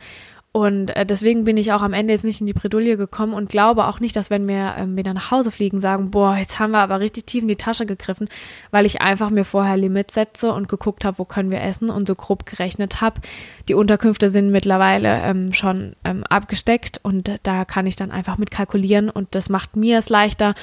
und 0.57 0.89
äh, 0.97 1.05
deswegen 1.05 1.45
bin 1.45 1.59
ich 1.59 1.75
auch 1.75 1.83
am 1.83 1.93
Ende 1.93 2.15
jetzt 2.15 2.25
nicht 2.25 2.41
in 2.41 2.47
die 2.47 2.55
Bredouille 2.55 2.97
gekommen 2.97 3.35
und 3.35 3.51
glaube 3.51 3.85
auch 3.85 4.01
nicht, 4.01 4.17
dass 4.17 4.31
wenn 4.31 4.49
wir 4.49 4.77
ähm, 4.79 4.97
wieder 4.97 5.13
nach 5.13 5.31
Hause 5.31 5.51
fliegen, 5.51 5.81
sagen, 5.81 6.11
boah, 6.11 6.35
jetzt 6.35 6.59
haben 6.59 6.71
wir 6.71 6.79
aber 6.79 6.99
richtig 6.99 7.27
tief 7.27 7.43
in 7.43 7.49
die 7.49 7.57
Tasche 7.57 7.85
gegriffen, 7.85 8.27
weil 8.71 8.87
ich 8.87 9.03
einfach 9.03 9.29
mir 9.29 9.45
vorher 9.45 9.77
Limit 9.77 10.13
setze 10.13 10.55
und 10.55 10.71
geguckt 10.71 11.05
habe, 11.05 11.19
wo 11.19 11.27
können 11.27 11.51
wir 11.51 11.61
essen 11.61 11.91
und 11.91 12.09
so 12.09 12.15
grob 12.15 12.47
gerechnet 12.47 13.03
habe. 13.03 13.21
Die 13.69 13.75
Unterkünfte 13.75 14.31
sind 14.31 14.51
mittlerweile 14.51 15.21
ähm, 15.25 15.53
schon 15.53 15.95
ähm, 16.07 16.25
abgesteckt 16.25 17.01
und 17.03 17.31
da 17.43 17.67
kann 17.67 17.87
ich 17.87 17.97
dann 17.97 18.11
einfach 18.11 18.39
mit 18.39 18.51
kalkulieren 18.51 19.11
und 19.11 19.35
das 19.35 19.51
macht 19.51 19.77
mir 19.77 19.99
es 19.99 20.09
leichter 20.09 20.55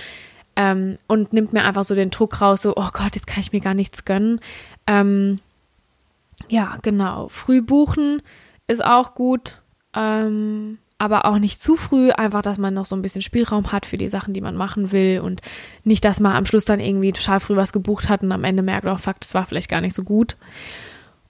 ähm, 0.56 0.98
und 1.06 1.34
nimmt 1.34 1.54
mir 1.54 1.66
einfach 1.66 1.86
so 1.86 1.94
den 1.94 2.10
Druck 2.10 2.42
raus, 2.42 2.64
so, 2.64 2.74
oh 2.76 2.90
Gott, 2.94 3.14
jetzt 3.14 3.28
kann 3.28 3.42
ich 3.42 3.54
mir 3.54 3.62
gar 3.62 3.76
nichts 3.76 4.06
gönnen. 4.06 4.40
Ähm, 4.88 5.40
ja, 6.50 6.80
genau. 6.82 7.28
Früh 7.28 7.62
buchen 7.62 8.24
ist 8.66 8.84
auch 8.84 9.14
gut 9.14 9.60
ähm, 9.96 10.78
aber 10.98 11.26
auch 11.26 11.38
nicht 11.38 11.62
zu 11.62 11.76
früh, 11.76 12.12
einfach, 12.12 12.42
dass 12.42 12.58
man 12.58 12.74
noch 12.74 12.86
so 12.86 12.96
ein 12.96 13.02
bisschen 13.02 13.22
Spielraum 13.22 13.72
hat 13.72 13.86
für 13.86 13.98
die 13.98 14.08
Sachen, 14.08 14.34
die 14.34 14.42
man 14.42 14.56
machen 14.56 14.92
will 14.92 15.20
und 15.20 15.42
nicht, 15.84 16.06
dass 16.06 16.20
man 16.20 16.36
am 16.36 16.46
Schluss 16.46 16.66
dann 16.66 16.80
irgendwie 16.80 17.12
total 17.12 17.40
früh 17.40 17.56
was 17.56 17.74
gebucht 17.74 18.08
hat 18.08 18.24
und 18.24 18.32
am 18.32 18.46
Ende 18.46 18.64
merkt, 18.64 18.86
oh 18.86 18.96
fuck, 18.96 19.20
das 19.20 19.34
war 19.34 19.46
vielleicht 19.46 19.70
gar 19.70 19.82
nicht 19.82 19.96
so 19.96 20.04
gut. 20.04 20.38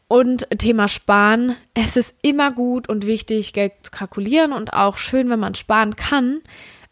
Und 0.08 0.48
Thema 0.60 0.88
Sparen. 0.88 1.56
Es 1.74 1.96
ist 1.96 2.14
immer 2.22 2.52
gut 2.52 2.88
und 2.88 3.08
wichtig, 3.08 3.52
Geld 3.52 3.74
zu 3.82 3.90
kalkulieren 3.90 4.54
und 4.54 4.74
auch 4.74 4.98
schön, 4.98 5.30
wenn 5.32 5.40
man 5.40 5.56
sparen 5.56 5.96
kann. 5.96 6.42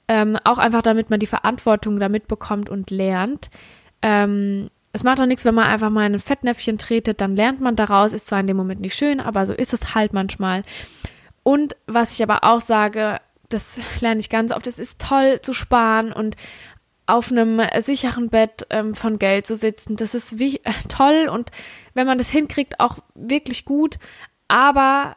Ähm, 0.08 0.38
auch 0.44 0.58
einfach, 0.58 0.82
damit 0.82 1.12
man 1.12 1.20
die 1.20 1.28
Verantwortung 1.28 2.00
damit 2.00 2.28
bekommt 2.28 2.68
und 2.68 2.90
lernt. 2.90 3.52
Ähm, 4.02 4.70
es 4.92 5.04
macht 5.04 5.22
auch 5.22 5.28
nichts, 5.28 5.46
wenn 5.46 5.54
man 5.54 5.66
einfach 5.66 5.92
mal 5.92 6.08
in 6.08 6.14
ein 6.16 6.20
Fettnäpfchen 6.20 6.80
tretet, 6.80 7.22
dann 7.22 7.36
lernt 7.36 7.62
man 7.62 7.76
daraus. 7.76 8.12
Ist 8.12 8.28
zwar 8.28 8.40
in 8.40 8.48
dem 8.48 8.58
Moment 8.58 8.82
nicht 8.82 8.96
schön, 8.96 9.20
aber 9.20 9.46
so 9.46 9.54
ist 9.54 9.74
es 9.74 9.94
halt 9.94 10.14
manchmal. 10.14 10.64
Und 11.44 11.76
was 11.88 12.14
ich 12.14 12.24
aber 12.24 12.44
auch 12.44 12.62
sage, 12.62 13.20
das 13.50 13.80
lerne 14.00 14.20
ich 14.20 14.30
ganz 14.30 14.52
oft, 14.52 14.68
es 14.68 14.80
ist 14.80 15.02
toll 15.02 15.42
zu 15.42 15.54
sparen 15.54 16.12
und 16.14 16.36
auf 17.08 17.32
einem 17.32 17.62
sicheren 17.80 18.30
Bett 18.30 18.66
ähm, 18.70 18.96
von 18.96 19.20
Geld 19.20 19.46
zu 19.46 19.56
sitzen. 19.56 19.98
Das 19.98 20.14
ist 20.16 20.40
wie, 20.40 20.58
äh, 20.64 20.72
toll 20.88 21.30
und 21.32 21.52
wenn 21.94 22.08
man 22.08 22.18
das 22.18 22.30
hinkriegt, 22.30 22.80
auch 22.80 23.00
wirklich 23.16 23.66
gut. 23.66 23.98
Aber 24.48 25.16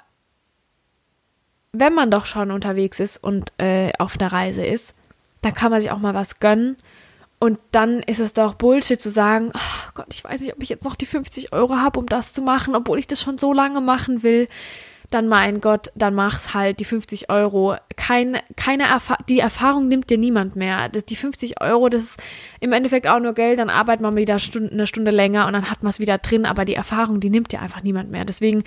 wenn 1.73 1.95
man 1.95 2.11
doch 2.11 2.27
schon 2.27 2.51
unterwegs 2.51 3.01
ist 3.01 3.19
und 3.19 3.53
äh, 3.59 3.93
auf 3.99 4.19
einer 4.19 4.33
Reise 4.33 4.65
ist, 4.65 4.95
dann 5.43 5.55
kann 5.55 5.71
man 5.71 5.81
sich 5.81 5.91
auch 5.91 5.99
mal 5.99 6.15
was 6.15 6.41
gönnen. 6.41 6.77
Und 7.39 7.59
dann 7.73 8.01
ist 8.01 8.21
es 8.21 8.33
doch 8.33 8.55
Bullshit 8.55 9.01
zu 9.01 9.11
sagen, 9.11 9.53
oh 9.55 9.91
Gott, 9.95 10.07
ich 10.11 10.25
weiß 10.25 10.41
nicht, 10.41 10.55
ob 10.55 10.63
ich 10.63 10.71
jetzt 10.71 10.85
noch 10.85 10.95
die 10.95 11.05
50 11.07 11.53
Euro 11.53 11.77
habe, 11.77 12.01
um 12.01 12.07
das 12.07 12.33
zu 12.33 12.41
machen, 12.41 12.75
obwohl 12.75 12.99
ich 12.99 13.07
das 13.07 13.21
schon 13.21 13.39
so 13.39 13.53
lange 13.53 13.81
machen 13.81 14.23
will 14.23 14.49
dann 15.15 15.29
mein 15.29 15.61
Gott, 15.61 15.91
dann 15.95 16.15
mach's 16.15 16.55
halt 16.55 16.81
die 16.81 16.85
50 16.85 17.31
Euro. 17.31 17.77
Kein, 17.97 18.39
keine 18.57 18.85
Erfa 18.85 19.17
die 19.29 19.39
Erfahrung 19.39 19.89
nimmt 19.89 20.11
dir 20.11 20.19
niemand 20.19 20.57
mehr. 20.57 20.89
Das, 20.89 21.05
die 21.05 21.17
50 21.17 21.61
Euro, 21.61 21.89
das 21.89 22.03
ist 22.03 22.23
im 22.61 22.73
Endeffekt 22.73 23.07
auch 23.07 23.21
nur 23.21 23.33
Geld, 23.33 23.59
dann 23.59 23.71
arbeitet 23.71 24.03
man 24.03 24.17
wieder 24.17 24.39
Stunde, 24.39 24.73
eine 24.73 24.87
Stunde 24.87 25.13
länger 25.13 25.47
und 25.47 25.53
dann 25.53 25.71
hat 25.71 25.83
man 25.83 25.91
es 25.91 26.01
wieder 26.01 26.19
drin, 26.19 26.45
aber 26.45 26.65
die 26.65 26.75
Erfahrung, 26.75 27.21
die 27.21 27.31
nimmt 27.31 27.53
dir 27.53 27.63
einfach 27.63 27.83
niemand 27.83 28.11
mehr. 28.11 28.25
Deswegen, 28.25 28.65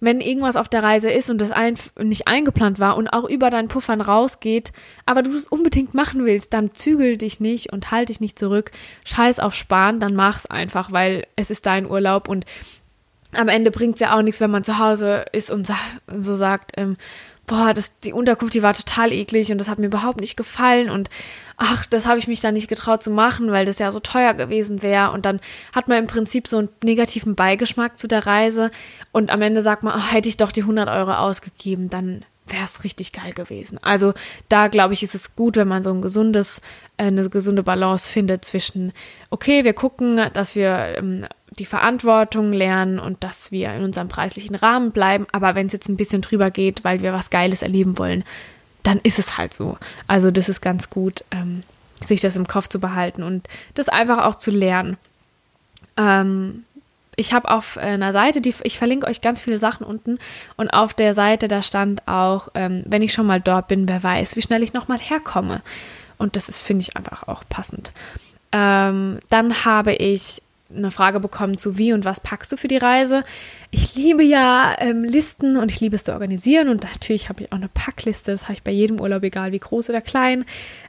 wenn 0.00 0.20
irgendwas 0.20 0.56
auf 0.56 0.68
der 0.68 0.82
Reise 0.82 1.10
ist 1.10 1.30
und 1.30 1.40
das 1.40 1.52
ein, 1.52 1.76
nicht 2.00 2.28
eingeplant 2.28 2.78
war 2.78 2.96
und 2.96 3.08
auch 3.08 3.28
über 3.28 3.50
deinen 3.50 3.68
Puffern 3.68 4.00
rausgeht, 4.00 4.72
aber 5.06 5.22
du 5.22 5.30
es 5.30 5.46
unbedingt 5.46 5.94
machen 5.94 6.24
willst, 6.26 6.52
dann 6.52 6.74
zügel 6.74 7.16
dich 7.16 7.40
nicht 7.40 7.72
und 7.72 7.90
halt 7.90 8.08
dich 8.10 8.20
nicht 8.20 8.38
zurück. 8.38 8.72
Scheiß 9.04 9.38
auf 9.38 9.54
Sparen, 9.54 10.00
dann 10.00 10.14
mach's 10.14 10.46
einfach, 10.46 10.92
weil 10.92 11.24
es 11.36 11.50
ist 11.50 11.66
dein 11.66 11.88
Urlaub 11.88 12.28
und 12.28 12.44
am 13.32 13.48
Ende 13.48 13.70
bringt 13.70 13.94
es 13.94 14.00
ja 14.00 14.16
auch 14.16 14.22
nichts, 14.22 14.40
wenn 14.40 14.50
man 14.50 14.64
zu 14.64 14.78
Hause 14.78 15.24
ist 15.32 15.50
und 15.50 15.68
so 16.16 16.34
sagt, 16.34 16.72
ähm, 16.76 16.96
boah, 17.46 17.74
das, 17.74 17.98
die 17.98 18.12
Unterkunft, 18.12 18.54
die 18.54 18.62
war 18.62 18.74
total 18.74 19.12
eklig 19.12 19.50
und 19.50 19.58
das 19.58 19.68
hat 19.68 19.78
mir 19.78 19.86
überhaupt 19.86 20.20
nicht 20.20 20.36
gefallen 20.36 20.90
und 20.90 21.10
ach, 21.56 21.86
das 21.86 22.06
habe 22.06 22.18
ich 22.18 22.28
mich 22.28 22.40
da 22.40 22.52
nicht 22.52 22.68
getraut 22.68 23.02
zu 23.02 23.10
machen, 23.10 23.50
weil 23.50 23.66
das 23.66 23.78
ja 23.78 23.90
so 23.92 24.00
teuer 24.00 24.34
gewesen 24.34 24.82
wäre 24.82 25.10
und 25.10 25.26
dann 25.26 25.40
hat 25.74 25.88
man 25.88 25.98
im 25.98 26.06
Prinzip 26.06 26.46
so 26.46 26.58
einen 26.58 26.68
negativen 26.82 27.34
Beigeschmack 27.34 27.98
zu 27.98 28.06
der 28.08 28.26
Reise 28.26 28.70
und 29.10 29.30
am 29.30 29.42
Ende 29.42 29.62
sagt 29.62 29.82
man, 29.82 29.94
ach, 29.96 30.12
hätte 30.12 30.28
ich 30.28 30.36
doch 30.36 30.52
die 30.52 30.62
100 30.62 30.88
Euro 30.88 31.12
ausgegeben, 31.14 31.90
dann 31.90 32.24
wäre 32.46 32.64
es 32.64 32.84
richtig 32.84 33.12
geil 33.12 33.32
gewesen. 33.32 33.78
Also 33.82 34.14
da 34.48 34.68
glaube 34.68 34.94
ich, 34.94 35.02
ist 35.02 35.14
es 35.14 35.36
gut, 35.36 35.56
wenn 35.56 35.68
man 35.68 35.82
so 35.82 35.92
ein 35.92 36.02
gesundes, 36.02 36.60
äh, 36.96 37.04
eine 37.04 37.28
gesunde 37.28 37.62
Balance 37.62 38.10
findet 38.10 38.44
zwischen, 38.44 38.92
okay, 39.30 39.64
wir 39.64 39.74
gucken, 39.74 40.20
dass 40.32 40.54
wir 40.54 40.94
ähm, 40.96 41.26
die 41.58 41.66
Verantwortung 41.66 42.52
lernen 42.52 42.98
und 42.98 43.22
dass 43.24 43.52
wir 43.52 43.72
in 43.74 43.82
unserem 43.82 44.08
preislichen 44.08 44.54
Rahmen 44.54 44.90
bleiben. 44.90 45.26
Aber 45.32 45.54
wenn 45.54 45.66
es 45.66 45.72
jetzt 45.72 45.88
ein 45.88 45.96
bisschen 45.96 46.22
drüber 46.22 46.50
geht, 46.50 46.84
weil 46.84 47.02
wir 47.02 47.12
was 47.12 47.30
Geiles 47.30 47.62
erleben 47.62 47.98
wollen, 47.98 48.24
dann 48.82 49.00
ist 49.02 49.18
es 49.18 49.38
halt 49.38 49.54
so. 49.54 49.78
Also 50.06 50.30
das 50.30 50.48
ist 50.48 50.60
ganz 50.60 50.90
gut, 50.90 51.24
ähm, 51.30 51.62
sich 52.00 52.20
das 52.20 52.36
im 52.36 52.46
Kopf 52.46 52.68
zu 52.68 52.80
behalten 52.80 53.22
und 53.22 53.48
das 53.74 53.88
einfach 53.88 54.24
auch 54.24 54.34
zu 54.34 54.50
lernen. 54.50 54.96
Ähm, 55.96 56.64
ich 57.16 57.32
habe 57.32 57.50
auf 57.50 57.76
einer 57.76 58.12
Seite, 58.12 58.40
die 58.40 58.54
ich 58.62 58.78
verlinke 58.78 59.06
euch 59.06 59.20
ganz 59.20 59.42
viele 59.42 59.58
Sachen 59.58 59.84
unten 59.84 60.18
und 60.56 60.70
auf 60.70 60.94
der 60.94 61.14
Seite 61.14 61.46
da 61.46 61.62
stand 61.62 62.08
auch, 62.08 62.48
ähm, 62.54 62.82
wenn 62.86 63.02
ich 63.02 63.12
schon 63.12 63.26
mal 63.26 63.40
dort 63.40 63.68
bin, 63.68 63.88
wer 63.88 64.02
weiß, 64.02 64.36
wie 64.36 64.42
schnell 64.42 64.62
ich 64.62 64.72
noch 64.72 64.88
mal 64.88 64.98
herkomme. 64.98 65.62
Und 66.18 66.36
das 66.36 66.48
ist 66.48 66.62
finde 66.62 66.82
ich 66.82 66.96
einfach 66.96 67.28
auch 67.28 67.44
passend. 67.48 67.92
Ähm, 68.52 69.18
dann 69.28 69.64
habe 69.64 69.94
ich 69.94 70.41
eine 70.74 70.90
Frage 70.90 71.20
bekommen 71.20 71.58
zu 71.58 71.78
wie 71.78 71.92
und 71.92 72.04
was 72.04 72.20
packst 72.20 72.52
du 72.52 72.56
für 72.56 72.68
die 72.68 72.76
Reise. 72.76 73.24
Ich 73.70 73.94
liebe 73.94 74.22
ja 74.22 74.74
ähm, 74.78 75.04
Listen 75.04 75.56
und 75.56 75.70
ich 75.70 75.80
liebe 75.80 75.96
es 75.96 76.04
zu 76.04 76.12
organisieren 76.12 76.68
und 76.68 76.82
natürlich 76.82 77.28
habe 77.28 77.42
ich 77.44 77.52
auch 77.52 77.56
eine 77.56 77.68
Packliste, 77.68 78.32
das 78.32 78.44
habe 78.44 78.54
ich 78.54 78.62
bei 78.62 78.72
jedem 78.72 79.00
Urlaub, 79.00 79.22
egal 79.22 79.52
wie 79.52 79.58
groß 79.58 79.90
oder 79.90 80.00
klein. 80.00 80.44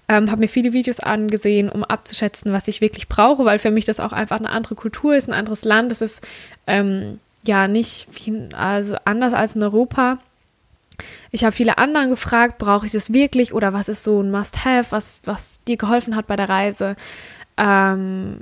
Ähm, 0.10 0.30
habe 0.30 0.42
mir 0.42 0.50
viele 0.50 0.74
Videos 0.74 1.00
angesehen, 1.00 1.70
um 1.70 1.84
abzuschätzen, 1.84 2.52
was 2.52 2.68
ich 2.68 2.82
wirklich 2.82 3.08
brauche, 3.08 3.46
weil 3.46 3.60
für 3.60 3.72
mich 3.72 3.86
das 3.86 4.00
auch 4.00 4.12
einfach 4.12 4.38
eine 4.38 4.50
andere 4.50 4.76
Kultur 4.76 5.16
ist, 5.16 5.30
ein 5.30 5.34
anderes 5.34 5.64
Land. 5.64 5.92
Es 5.92 6.02
ist 6.02 6.22
ähm, 6.68 7.20
ja 7.46 7.68
nicht 7.68 8.08
wie, 8.14 8.54
also 8.54 8.98
anders 9.06 9.34
als 9.34 9.56
in 9.56 9.64
Europa. 9.64 10.20
Ich 11.32 11.44
habe 11.44 11.56
viele 11.56 11.78
anderen 11.78 12.10
gefragt, 12.10 12.58
brauche 12.58 12.86
ich 12.86 12.92
das 12.92 13.14
wirklich 13.14 13.54
oder 13.54 13.74
was 13.74 13.90
ist 13.90 14.04
so 14.04 14.22
ein 14.22 14.32
Must-Have, 14.32 14.92
was, 14.92 15.22
was 15.26 15.64
dir 15.64 15.78
geholfen 15.78 16.16
hat 16.16 16.28
bei 16.28 16.36
der 16.36 16.50
Reise. 16.50 16.96
Ähm, 17.58 18.40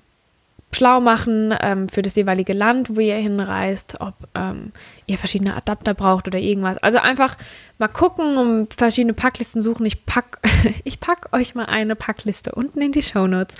schlau 0.73 0.99
machen 0.99 1.53
ähm, 1.61 1.89
für 1.89 2.01
das 2.01 2.15
jeweilige 2.15 2.53
Land, 2.53 2.95
wo 2.95 2.99
ihr 3.01 3.15
hinreist, 3.15 3.99
ob 3.99 4.15
ähm, 4.35 4.71
ihr 5.05 5.17
verschiedene 5.17 5.55
Adapter 5.55 5.93
braucht 5.93 6.27
oder 6.27 6.39
irgendwas. 6.39 6.77
Also 6.77 6.97
einfach 6.97 7.37
mal 7.77 7.87
gucken 7.87 8.37
und 8.37 8.73
verschiedene 8.73 9.13
Packlisten 9.13 9.61
suchen. 9.61 9.85
Ich 9.85 10.05
pack, 10.05 10.39
ich 10.83 10.99
pack 10.99 11.29
euch 11.33 11.55
mal 11.55 11.65
eine 11.65 11.95
Packliste 11.95 12.53
unten 12.53 12.81
in 12.81 12.91
die 12.93 13.01
Show 13.01 13.27
Notes, 13.27 13.55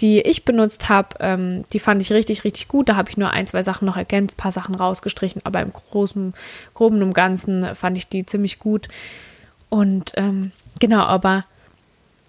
die 0.00 0.20
ich 0.20 0.44
benutzt 0.44 0.88
habe. 0.88 1.16
Ähm, 1.20 1.64
die 1.72 1.78
fand 1.78 2.02
ich 2.02 2.12
richtig, 2.12 2.44
richtig 2.44 2.68
gut. 2.68 2.88
Da 2.88 2.96
habe 2.96 3.10
ich 3.10 3.16
nur 3.16 3.30
ein, 3.30 3.46
zwei 3.46 3.62
Sachen 3.62 3.86
noch 3.86 3.96
ergänzt, 3.96 4.36
paar 4.36 4.52
Sachen 4.52 4.74
rausgestrichen, 4.74 5.42
aber 5.44 5.62
im 5.62 5.72
großen, 5.72 6.34
groben 6.74 7.02
und 7.02 7.14
Ganzen 7.14 7.74
fand 7.74 7.96
ich 7.96 8.08
die 8.08 8.26
ziemlich 8.26 8.58
gut. 8.58 8.88
Und 9.68 10.12
ähm, 10.16 10.52
genau, 10.78 11.00
aber 11.00 11.46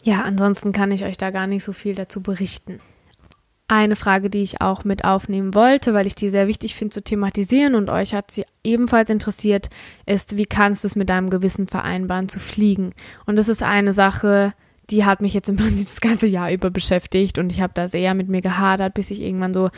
ja, 0.04 0.22
ansonsten 0.22 0.72
kann 0.72 0.92
ich 0.92 1.04
euch 1.04 1.18
da 1.18 1.32
gar 1.32 1.48
nicht 1.48 1.64
so 1.64 1.74
viel 1.74 1.96
dazu 1.96 2.22
berichten. 2.22 2.80
Eine 3.70 3.98
Frage, 3.98 4.30
die 4.30 4.42
ich 4.42 4.62
auch 4.62 4.86
mit 4.86 5.04
aufnehmen 5.04 5.54
wollte, 5.54 5.94
weil 5.94 6.08
ich 6.08 6.16
die 6.16 6.30
sehr 6.30 6.48
wichtig 6.48 6.76
finde 6.76 6.94
zu 6.94 7.04
thematisieren 7.04 7.76
und 7.76 7.90
euch 7.90 8.14
hat 8.14 8.32
sie 8.32 8.46
ebenfalls 8.64 9.10
interessiert, 9.10 9.70
ist, 10.06 10.38
wie 10.38 10.46
kannst 10.46 10.84
du 10.84 10.88
es 10.88 10.96
mit 10.96 11.10
deinem 11.10 11.30
Gewissen 11.30 11.68
vereinbaren 11.68 12.30
zu 12.30 12.40
fliegen? 12.40 12.92
Und 13.26 13.36
das 13.36 13.50
ist 13.50 13.64
eine 13.64 13.92
Sache, 13.92 14.54
die 14.90 15.04
hat 15.04 15.22
mich 15.22 15.34
jetzt 15.34 15.50
im 15.50 15.56
Prinzip 15.58 15.86
das 15.86 16.00
ganze 16.00 16.28
Jahr 16.28 16.50
über 16.52 16.70
beschäftigt 16.70 17.40
und 17.40 17.52
ich 17.52 17.60
habe 17.60 17.74
da 17.76 17.90
sehr 17.90 18.14
mit 18.14 18.30
mir 18.30 18.42
gehadert, 18.42 18.94
bis 18.94 19.12
ich 19.12 19.22
irgendwann 19.22 19.54
so 19.54 19.70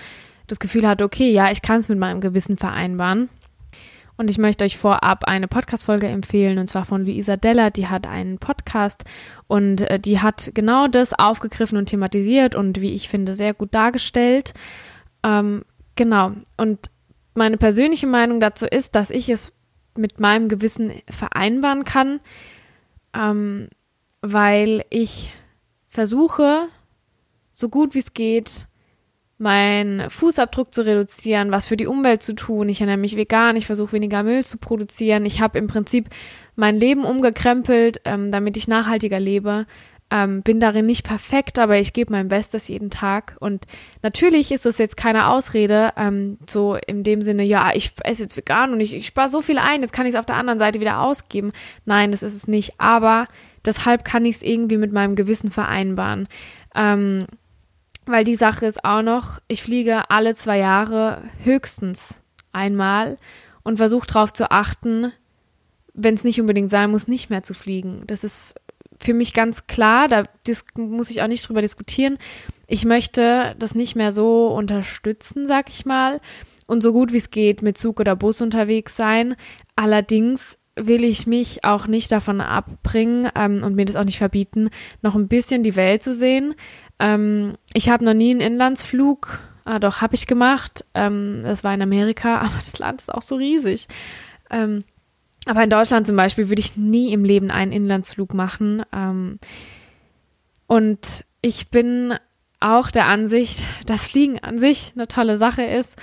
das 0.45 0.59
Gefühl 0.59 0.87
hatte, 0.87 1.03
okay, 1.03 1.31
ja, 1.31 1.51
ich 1.51 1.63
kann 1.63 1.79
es 1.79 1.89
mit 1.89 1.97
meinem 1.97 2.21
Gewissen 2.21 2.57
vereinbaren. 2.57 3.29
Und 4.19 4.29
ich 4.29 4.37
möchte 4.37 4.65
euch 4.65 4.77
vorab 4.77 5.23
eine 5.23 5.47
Podcast-Folge 5.47 6.07
empfehlen, 6.07 6.57
und 6.57 6.67
zwar 6.67 6.83
von 6.83 7.05
Luisa 7.05 7.37
Della. 7.37 7.69
Die 7.69 7.87
hat 7.87 8.05
einen 8.05 8.37
Podcast 8.37 9.05
und 9.47 9.79
äh, 9.89 9.97
die 9.97 10.19
hat 10.19 10.51
genau 10.53 10.89
das 10.89 11.13
aufgegriffen 11.13 11.77
und 11.77 11.85
thematisiert 11.85 12.53
und 12.53 12.81
wie 12.81 12.91
ich 12.91 13.07
finde, 13.07 13.33
sehr 13.33 13.53
gut 13.53 13.73
dargestellt. 13.73 14.53
Ähm, 15.23 15.63
genau. 15.95 16.33
Und 16.57 16.91
meine 17.33 17.55
persönliche 17.55 18.07
Meinung 18.07 18.41
dazu 18.41 18.65
ist, 18.65 18.93
dass 18.93 19.09
ich 19.09 19.29
es 19.29 19.53
mit 19.95 20.19
meinem 20.19 20.49
Gewissen 20.49 20.91
vereinbaren 21.09 21.85
kann, 21.85 22.19
ähm, 23.13 23.69
weil 24.19 24.83
ich 24.89 25.31
versuche, 25.87 26.67
so 27.53 27.69
gut 27.69 27.95
wie 27.95 27.99
es 27.99 28.13
geht, 28.13 28.67
meinen 29.39 30.09
Fußabdruck 30.09 30.73
zu 30.73 30.85
reduzieren, 30.85 31.49
was 31.51 31.67
für 31.67 31.77
die 31.77 31.87
Umwelt 31.87 32.21
zu 32.21 32.35
tun. 32.35 32.67
Ich 32.69 32.81
ernähre 32.81 32.97
mich 32.97 33.15
vegan, 33.15 33.55
ich 33.55 33.65
versuche 33.65 33.93
weniger 33.93 34.21
Müll 34.23 34.43
zu 34.43 34.57
produzieren. 34.57 35.25
Ich 35.25 35.41
habe 35.41 35.57
im 35.57 35.67
Prinzip 35.67 36.09
mein 36.55 36.75
Leben 36.75 37.05
umgekrempelt, 37.05 38.01
ähm, 38.03 38.31
damit 38.31 38.57
ich 38.57 38.67
nachhaltiger 38.67 39.19
lebe. 39.19 39.65
Ähm, 40.11 40.41
bin 40.41 40.59
darin 40.59 40.87
nicht 40.87 41.05
perfekt, 41.05 41.57
aber 41.57 41.77
ich 41.77 41.93
gebe 41.93 42.11
mein 42.11 42.27
Bestes 42.27 42.67
jeden 42.67 42.89
Tag. 42.89 43.37
Und 43.39 43.65
natürlich 44.01 44.51
ist 44.51 44.65
das 44.65 44.77
jetzt 44.77 44.97
keine 44.97 45.29
Ausrede, 45.29 45.93
ähm, 45.95 46.37
so 46.45 46.75
in 46.87 47.03
dem 47.03 47.21
Sinne, 47.21 47.43
ja, 47.43 47.71
ich 47.73 47.93
esse 48.03 48.23
jetzt 48.23 48.35
vegan 48.35 48.73
und 48.73 48.81
ich, 48.81 48.93
ich 48.93 49.07
spare 49.07 49.29
so 49.29 49.41
viel 49.41 49.59
ein, 49.59 49.81
jetzt 49.81 49.93
kann 49.93 50.05
ich 50.05 50.15
es 50.15 50.19
auf 50.19 50.25
der 50.25 50.35
anderen 50.35 50.59
Seite 50.59 50.81
wieder 50.81 50.99
ausgeben. 50.99 51.51
Nein, 51.85 52.11
das 52.11 52.23
ist 52.23 52.35
es 52.35 52.47
nicht. 52.47 52.73
Aber 52.79 53.27
deshalb 53.63 54.03
kann 54.03 54.25
ich 54.25 54.37
es 54.37 54.41
irgendwie 54.41 54.77
mit 54.77 54.91
meinem 54.91 55.15
Gewissen 55.15 55.51
vereinbaren. 55.51 56.27
Ähm, 56.75 57.27
weil 58.09 58.23
die 58.23 58.35
Sache 58.35 58.65
ist 58.65 58.83
auch 58.83 59.01
noch, 59.01 59.39
ich 59.47 59.63
fliege 59.63 60.09
alle 60.09 60.35
zwei 60.35 60.57
Jahre 60.57 61.21
höchstens 61.43 62.21
einmal 62.51 63.17
und 63.63 63.77
versuche 63.77 64.07
darauf 64.07 64.33
zu 64.33 64.51
achten, 64.51 65.11
wenn 65.93 66.15
es 66.15 66.23
nicht 66.23 66.41
unbedingt 66.41 66.71
sein 66.71 66.91
muss, 66.91 67.07
nicht 67.07 67.29
mehr 67.29 67.43
zu 67.43 67.53
fliegen. 67.53 68.03
Das 68.07 68.23
ist 68.23 68.55
für 68.99 69.13
mich 69.13 69.33
ganz 69.33 69.67
klar, 69.67 70.07
da 70.07 70.23
muss 70.75 71.09
ich 71.09 71.21
auch 71.21 71.27
nicht 71.27 71.47
drüber 71.47 71.61
diskutieren. 71.61 72.17
Ich 72.67 72.85
möchte 72.85 73.55
das 73.59 73.75
nicht 73.75 73.95
mehr 73.95 74.11
so 74.11 74.47
unterstützen, 74.47 75.47
sag 75.47 75.69
ich 75.69 75.85
mal, 75.85 76.19
und 76.67 76.83
so 76.83 76.93
gut 76.93 77.13
wie 77.13 77.17
es 77.17 77.31
geht 77.31 77.61
mit 77.61 77.77
Zug 77.77 77.99
oder 77.99 78.15
Bus 78.15 78.41
unterwegs 78.41 78.95
sein. 78.95 79.35
Allerdings 79.75 80.57
will 80.75 81.03
ich 81.03 81.27
mich 81.27 81.63
auch 81.63 81.87
nicht 81.87 82.11
davon 82.11 82.41
abbringen 82.41 83.29
ähm, 83.35 83.63
und 83.63 83.75
mir 83.75 83.85
das 83.85 83.95
auch 83.95 84.05
nicht 84.05 84.17
verbieten, 84.17 84.69
noch 85.01 85.15
ein 85.15 85.27
bisschen 85.27 85.63
die 85.63 85.75
Welt 85.75 86.03
zu 86.03 86.13
sehen. 86.13 86.55
Ähm, 86.99 87.55
ich 87.73 87.89
habe 87.89 88.03
noch 88.03 88.13
nie 88.13 88.31
einen 88.31 88.41
Inlandsflug, 88.41 89.39
ah 89.65 89.79
doch, 89.79 90.01
habe 90.01 90.15
ich 90.15 90.27
gemacht. 90.27 90.85
Ähm, 90.93 91.41
das 91.43 91.63
war 91.63 91.73
in 91.73 91.81
Amerika, 91.81 92.37
aber 92.41 92.59
das 92.59 92.79
Land 92.79 93.01
ist 93.01 93.13
auch 93.13 93.21
so 93.21 93.35
riesig. 93.35 93.87
Ähm, 94.49 94.83
aber 95.45 95.63
in 95.63 95.69
Deutschland 95.69 96.05
zum 96.05 96.15
Beispiel 96.15 96.49
würde 96.49 96.59
ich 96.59 96.77
nie 96.77 97.13
im 97.13 97.23
Leben 97.23 97.49
einen 97.49 97.71
Inlandsflug 97.71 98.33
machen. 98.33 98.83
Ähm, 98.93 99.39
und 100.67 101.25
ich 101.41 101.69
bin 101.69 102.13
auch 102.59 102.91
der 102.91 103.05
Ansicht, 103.05 103.65
dass 103.85 104.07
Fliegen 104.07 104.39
an 104.39 104.57
sich 104.57 104.93
eine 104.95 105.07
tolle 105.07 105.37
Sache 105.37 105.63
ist. 105.63 105.95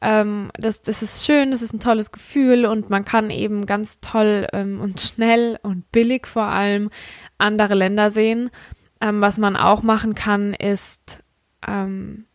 Ähm, 0.00 0.50
das, 0.56 0.82
das 0.82 1.02
ist 1.02 1.26
schön, 1.26 1.50
das 1.50 1.60
ist 1.60 1.72
ein 1.72 1.80
tolles 1.80 2.12
Gefühl 2.12 2.66
und 2.66 2.88
man 2.88 3.04
kann 3.04 3.30
eben 3.30 3.66
ganz 3.66 3.98
toll 4.00 4.46
ähm, 4.52 4.80
und 4.80 5.00
schnell 5.00 5.58
und 5.62 5.90
billig 5.90 6.28
vor 6.28 6.44
allem 6.44 6.90
andere 7.36 7.74
Länder 7.74 8.10
sehen. 8.10 8.50
Ähm, 9.00 9.20
was 9.20 9.38
man 9.38 9.56
auch 9.56 9.82
machen 9.82 10.14
kann, 10.14 10.54
ist 10.54 11.22
ähm, 11.66 12.26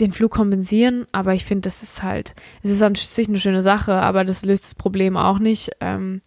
den 0.00 0.12
Flug 0.12 0.32
kompensieren, 0.32 1.06
aber 1.12 1.34
ich 1.34 1.44
finde, 1.44 1.62
das 1.62 1.82
ist 1.82 2.02
halt, 2.02 2.34
es 2.62 2.70
ist 2.70 2.82
an 2.82 2.94
sich 2.94 3.28
eine 3.28 3.38
schöne 3.38 3.62
Sache, 3.62 3.94
aber 3.94 4.24
das 4.24 4.44
löst 4.44 4.64
das 4.64 4.74
Problem 4.74 5.16
auch 5.16 5.38
nicht. 5.38 5.70
Ähm, 5.80 6.20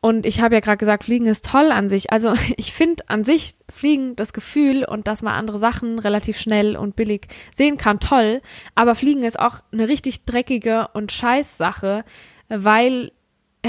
und 0.00 0.24
ich 0.24 0.40
habe 0.40 0.54
ja 0.54 0.60
gerade 0.60 0.76
gesagt, 0.76 1.04
Fliegen 1.04 1.26
ist 1.26 1.44
toll 1.44 1.72
an 1.72 1.88
sich. 1.88 2.12
Also 2.12 2.34
ich 2.56 2.72
finde 2.72 3.02
an 3.08 3.24
sich 3.24 3.56
Fliegen, 3.68 4.16
das 4.16 4.32
Gefühl 4.32 4.84
und 4.84 5.08
dass 5.08 5.22
man 5.22 5.34
andere 5.34 5.58
Sachen 5.58 5.98
relativ 5.98 6.38
schnell 6.38 6.76
und 6.76 6.96
billig 6.96 7.26
sehen 7.54 7.76
kann, 7.76 8.00
toll. 8.00 8.40
Aber 8.74 8.94
Fliegen 8.94 9.24
ist 9.24 9.38
auch 9.38 9.60
eine 9.72 9.88
richtig 9.88 10.24
dreckige 10.24 10.88
und 10.94 11.12
scheiß 11.12 11.58
Sache, 11.58 12.04
weil 12.48 13.10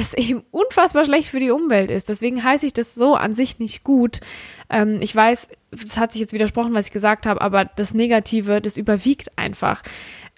es 0.01 0.13
eben 0.13 0.43
unfassbar 0.51 1.05
schlecht 1.05 1.29
für 1.29 1.39
die 1.39 1.51
Umwelt 1.51 1.91
ist. 1.91 2.09
Deswegen 2.09 2.43
heiße 2.43 2.65
ich 2.65 2.73
das 2.73 2.95
so 2.95 3.15
an 3.15 3.33
sich 3.33 3.59
nicht 3.59 3.83
gut. 3.83 4.19
Ähm, 4.69 4.97
ich 5.01 5.15
weiß, 5.15 5.49
das 5.71 5.97
hat 5.97 6.11
sich 6.11 6.21
jetzt 6.21 6.33
widersprochen, 6.33 6.73
was 6.73 6.87
ich 6.87 6.93
gesagt 6.93 7.25
habe, 7.25 7.41
aber 7.41 7.65
das 7.65 7.93
Negative, 7.93 8.61
das 8.61 8.77
überwiegt 8.77 9.37
einfach. 9.37 9.83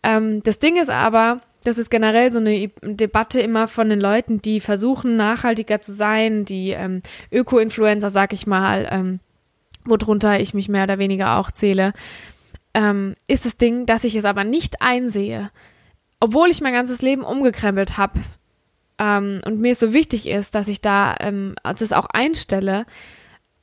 Ähm, 0.03 0.41
das 0.43 0.59
Ding 0.59 0.77
ist 0.77 0.89
aber, 0.89 1.41
das 1.63 1.77
ist 1.77 1.89
generell 1.89 2.31
so 2.31 2.39
eine 2.39 2.69
Debatte 2.81 3.41
immer 3.41 3.67
von 3.67 3.89
den 3.89 3.99
Leuten, 3.99 4.41
die 4.41 4.59
versuchen, 4.59 5.17
nachhaltiger 5.17 5.81
zu 5.81 5.91
sein, 5.91 6.45
die 6.45 6.71
ähm, 6.71 7.01
Öko-Influencer, 7.31 8.09
sag 8.09 8.33
ich 8.33 8.47
mal, 8.47 8.87
ähm, 8.91 9.19
worunter 9.85 10.39
ich 10.39 10.53
mich 10.53 10.69
mehr 10.69 10.83
oder 10.83 10.99
weniger 10.99 11.37
auch 11.37 11.51
zähle, 11.51 11.93
ähm, 12.73 13.15
ist 13.27 13.45
das 13.45 13.57
Ding, 13.57 13.85
dass 13.85 14.03
ich 14.03 14.15
es 14.15 14.25
aber 14.25 14.43
nicht 14.43 14.81
einsehe, 14.81 15.51
obwohl 16.19 16.49
ich 16.49 16.61
mein 16.61 16.73
ganzes 16.73 17.01
Leben 17.01 17.23
umgekrempelt 17.23 17.97
habe 17.97 18.19
ähm, 18.99 19.39
und 19.45 19.59
mir 19.59 19.71
es 19.71 19.79
so 19.79 19.93
wichtig 19.93 20.27
ist, 20.27 20.53
dass 20.53 20.67
ich 20.67 20.81
da 20.81 21.15
ähm, 21.19 21.55
das 21.63 21.93
auch 21.93 22.07
einstelle. 22.07 22.85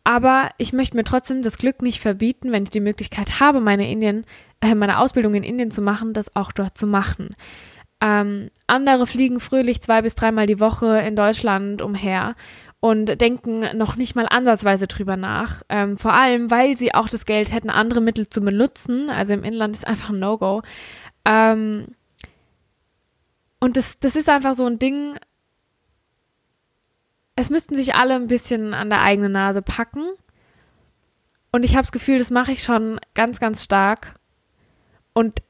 Aber 0.03 0.51
ich 0.57 0.73
möchte 0.73 0.97
mir 0.97 1.05
trotzdem 1.05 1.43
das 1.43 1.59
Glück 1.59 1.83
nicht 1.83 2.01
verbieten, 2.01 2.53
wenn 2.53 2.63
ich 2.63 2.71
die 2.71 2.81
Möglichkeit 2.81 3.41
habe, 3.41 3.61
meine 3.61 3.91
Indien, 3.91 4.25
äh, 4.61 4.75
meine 4.75 4.99
Ausbildung 4.99 5.35
in 5.35 5.43
Indien 5.43 5.71
zu 5.71 5.83
machen, 5.83 6.15
das 6.15 6.35
auch 6.37 6.53
dort 6.53 6.79
zu 6.79 6.87
machen. 6.87 7.35
Ähm, 8.01 8.51
andere 8.67 9.07
fliegen 9.07 9.41
fröhlich 9.41 9.81
zwei 9.83 10.03
bis 10.03 10.15
dreimal 10.15 10.47
die 10.47 10.61
Woche 10.61 10.99
in 11.01 11.17
Deutschland 11.17 11.83
umher 11.83 12.35
und 12.81 13.21
denken 13.21 13.65
noch 13.77 13.97
nicht 13.97 14.15
mal 14.15 14.27
ansatzweise 14.29 14.87
drüber 14.87 15.17
nach. 15.17 15.63
Ähm, 15.69 15.99
vor 15.99 16.13
allem, 16.13 16.51
weil 16.51 16.77
sie 16.77 16.95
auch 16.95 17.09
das 17.09 17.25
Geld 17.25 17.53
hätten, 17.53 17.71
andere 17.71 18.01
Mittel 18.01 18.29
zu 18.29 18.41
benutzen. 18.43 19.11
Also 19.11 19.35
im 19.35 19.45
Inland 19.45 19.75
ist 19.75 19.87
einfach 19.87 20.11
ein 20.11 20.21
No-Go. 20.21 20.63
Ähm, 21.25 21.87
und 23.59 23.77
das, 23.77 23.99
das 23.99 24.15
ist 24.15 24.29
einfach 24.29 24.55
so 24.55 24.67
ein 24.67 24.79
Ding. 24.79 25.17
Es 27.37 27.51
müssten 27.51 27.77
sich 27.77 27.95
alle 27.95 28.15
ein 28.15 28.27
bisschen 28.27 28.75
an 28.75 28.91
der 28.91 29.03
eigenen 29.03 29.33
Nase 29.33 29.63
packen. 29.63 30.05
Und 31.53 31.65
ich 31.65 31.73
habe 31.73 31.83
das 31.83 31.93
Gefühl, 31.93 32.19
das 32.19 32.31
mache 32.31 32.53
ich 32.53 32.63
schon 32.63 32.99
ganz, 33.15 33.39
ganz 33.39 33.63
stark. 33.63 34.19
Und 35.13 35.43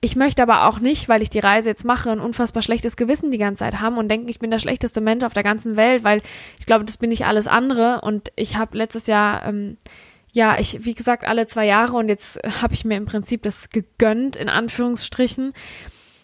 ich 0.00 0.16
möchte 0.16 0.42
aber 0.42 0.66
auch 0.66 0.80
nicht, 0.80 1.08
weil 1.08 1.22
ich 1.22 1.30
die 1.30 1.38
Reise 1.38 1.68
jetzt 1.68 1.84
mache, 1.84 2.10
ein 2.10 2.18
unfassbar 2.18 2.62
schlechtes 2.62 2.96
Gewissen 2.96 3.30
die 3.30 3.38
ganze 3.38 3.60
Zeit 3.60 3.80
haben 3.80 3.98
und 3.98 4.08
denken, 4.08 4.28
ich 4.28 4.40
bin 4.40 4.50
der 4.50 4.58
schlechteste 4.58 5.00
Mensch 5.00 5.22
auf 5.22 5.32
der 5.32 5.44
ganzen 5.44 5.76
Welt, 5.76 6.02
weil 6.02 6.22
ich 6.58 6.66
glaube, 6.66 6.84
das 6.84 6.96
bin 6.96 7.10
nicht 7.10 7.24
alles 7.24 7.46
andere. 7.46 8.00
Und 8.00 8.32
ich 8.34 8.56
habe 8.56 8.76
letztes 8.76 9.06
Jahr, 9.06 9.46
ähm, 9.46 9.76
ja, 10.32 10.58
ich, 10.58 10.84
wie 10.84 10.94
gesagt, 10.94 11.24
alle 11.24 11.46
zwei 11.46 11.66
Jahre 11.66 11.96
und 11.96 12.08
jetzt 12.08 12.40
habe 12.62 12.74
ich 12.74 12.84
mir 12.84 12.96
im 12.96 13.04
Prinzip 13.04 13.42
das 13.42 13.70
gegönnt, 13.70 14.36
in 14.36 14.48
Anführungsstrichen. 14.48 15.52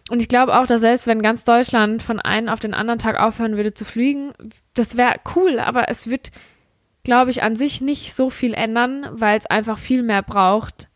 Und 0.09 0.21
ich 0.21 0.29
glaube 0.29 0.59
auch, 0.59 0.67
dass 0.67 0.81
selbst 0.81 1.07
wenn 1.07 1.23
ganz 1.23 1.45
Deutschland 1.45 2.03
von 2.03 2.19
einem 2.19 2.49
auf 2.49 2.61
den 2.61 2.75
anderen 2.75 2.99
Tag 2.99 3.19
aufhören 3.19 3.57
würde 3.57 3.75
zu 3.75 3.85
fliegen, 3.85 4.33
das 4.75 4.97
wäre 4.97 5.17
cool, 5.37 5.61
aber 5.61 5.89
es 5.89 6.09
wird, 6.09 6.31
glaube 7.05 7.31
ich, 7.31 7.43
an 7.43 7.57
sich 7.57 7.81
nicht 7.81 8.15
so 8.15 8.31
viel 8.31 8.55
ändern, 8.55 9.07
weil 9.11 9.37
es 9.37 9.47
einfach 9.47 9.79
viel 9.79 10.03
mehr 10.03 10.23
braucht, 10.23 10.89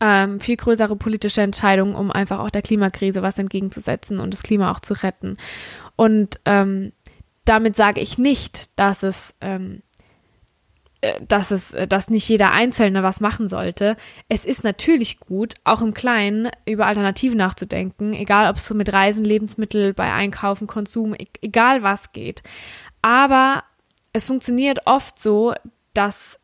ähm, 0.00 0.40
viel 0.40 0.56
größere 0.56 0.96
politische 0.96 1.42
Entscheidungen, 1.42 1.94
um 1.94 2.10
einfach 2.10 2.38
auch 2.38 2.50
der 2.50 2.62
Klimakrise 2.62 3.22
was 3.22 3.38
entgegenzusetzen 3.38 4.20
und 4.20 4.32
das 4.32 4.42
Klima 4.42 4.70
auch 4.70 4.80
zu 4.80 4.94
retten. 4.94 5.36
Und 5.96 6.40
ähm, 6.44 6.92
damit 7.44 7.74
sage 7.74 8.00
ich 8.00 8.16
nicht, 8.16 8.78
dass 8.78 9.02
es 9.02 9.34
ähm, 9.40 9.82
äh, 9.82 9.89
dass 11.26 11.50
es, 11.50 11.72
äh, 11.72 11.86
dass 11.86 12.10
nicht 12.10 12.28
jeder 12.28 12.52
Einzelne 12.52 13.02
was 13.02 13.20
machen 13.20 13.48
sollte. 13.48 13.96
Es 14.28 14.44
ist 14.44 14.64
natürlich 14.64 15.20
gut, 15.20 15.54
auch 15.64 15.80
im 15.82 15.94
Kleinen 15.94 16.50
über 16.66 16.86
Alternativen 16.86 17.38
nachzudenken, 17.38 18.12
egal 18.12 18.50
ob 18.50 18.56
es 18.56 18.66
so 18.66 18.74
mit 18.74 18.92
Reisen, 18.92 19.24
Lebensmittel, 19.24 19.94
bei 19.94 20.12
Einkaufen, 20.12 20.66
Konsum, 20.66 21.14
e-, 21.14 21.26
egal 21.40 21.82
was 21.82 22.12
geht. 22.12 22.42
Aber 23.02 23.64
es 24.12 24.24
funktioniert 24.24 24.80
oft 24.86 25.18
so, 25.18 25.54
dass 25.94 26.38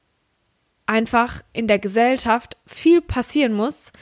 einfach 0.86 1.42
in 1.52 1.66
der 1.66 1.78
Gesellschaft 1.78 2.56
viel 2.66 3.02
passieren 3.02 3.52
muss, 3.52 3.92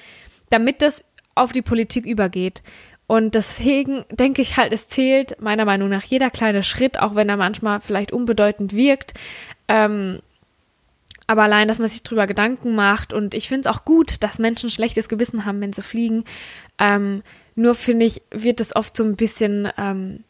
damit 0.51 0.83
das 0.83 1.05
auf 1.35 1.53
die 1.53 1.63
Politik 1.63 2.07
übergeht. 2.07 2.63
Und 3.07 3.35
deswegen 3.35 4.05
denke 4.11 4.41
ich 4.41 4.57
halt, 4.57 4.73
es 4.73 4.89
zählt 4.89 5.41
meiner 5.41 5.65
Meinung 5.65 5.89
nach 5.89 6.05
jeder 6.05 6.31
kleine 6.31 6.63
Schritt, 6.63 7.01
auch 7.01 7.15
wenn 7.15 7.29
er 7.29 7.37
manchmal 7.37 7.81
vielleicht 7.81 8.13
unbedeutend 8.13 8.75
wirkt. 8.75 9.15
Ähm, 9.69 10.21
Aber 11.27 11.45
allein, 11.45 11.69
dass 11.69 11.79
man 11.79 11.89
sich 11.89 12.03
drüber 12.03 12.27
Gedanken 12.27 12.75
macht 12.75 13.13
und 13.13 13.35
ich 13.35 13.49
finde 13.49 13.69
es 13.69 13.75
auch 13.75 13.85
gut, 13.85 14.23
dass 14.23 14.39
Menschen 14.39 14.71
schlechtes 14.71 15.09
Gewissen 15.09 15.45
haben, 15.45 15.61
wenn 15.61 15.73
sie 15.73 15.83
fliegen. 15.83 16.25
Ähm, 16.79 17.23
nur 17.55 17.75
finde 17.75 18.07
ich, 18.07 18.23
wird 18.31 18.61
es 18.61 18.75
oft 18.77 18.97
so 18.97 19.05
ein 19.05 19.17
bisschen, 19.17 19.69
ähm, 19.79 20.25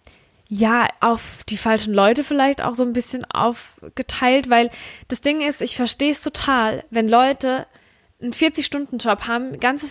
ja, 0.49 0.87
auf 1.01 1.43
die 1.49 1.57
falschen 1.57 1.95
Leute 1.95 2.23
vielleicht 2.23 2.63
auch 2.63 2.75
so 2.75 2.85
ein 2.85 2.93
bisschen 2.93 3.25
aufgeteilt, 3.25 4.51
weil 4.51 4.71
das 5.09 5.21
Ding 5.21 5.41
ist, 5.41 5.63
ich 5.63 5.77
verstehe 5.77 6.13
es 6.13 6.23
total, 6.23 6.85
wenn 6.91 7.09
Leute 7.09 7.67
einen 8.23 8.33
40-Stunden-Job 8.33 9.27
haben, 9.27 9.59
ganze 9.59 9.87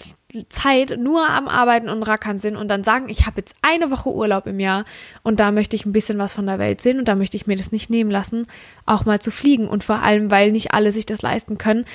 Zeit 0.47 0.97
nur 0.97 1.29
am 1.29 1.47
Arbeiten 1.47 1.89
und 1.89 2.03
Rackern 2.03 2.37
sind 2.37 2.55
und 2.55 2.67
dann 2.67 2.83
sagen, 2.83 3.09
ich 3.09 3.25
habe 3.25 3.37
jetzt 3.37 3.55
eine 3.61 3.91
Woche 3.91 4.09
Urlaub 4.09 4.47
im 4.47 4.59
Jahr 4.59 4.85
und 5.23 5.39
da 5.39 5.51
möchte 5.51 5.75
ich 5.75 5.85
ein 5.85 5.91
bisschen 5.91 6.17
was 6.17 6.33
von 6.33 6.47
der 6.47 6.59
Welt 6.59 6.81
sehen 6.81 6.99
und 6.99 7.07
da 7.07 7.15
möchte 7.15 7.37
ich 7.37 7.47
mir 7.47 7.55
das 7.55 7.71
nicht 7.71 7.89
nehmen 7.89 8.11
lassen, 8.11 8.47
auch 8.85 9.05
mal 9.05 9.21
zu 9.21 9.31
fliegen 9.31 9.67
und 9.67 9.83
vor 9.83 10.01
allem, 10.01 10.31
weil 10.31 10.51
nicht 10.51 10.73
alle 10.73 10.91
sich 10.91 11.05
das 11.05 11.21
leisten 11.21 11.57
können, 11.57 11.85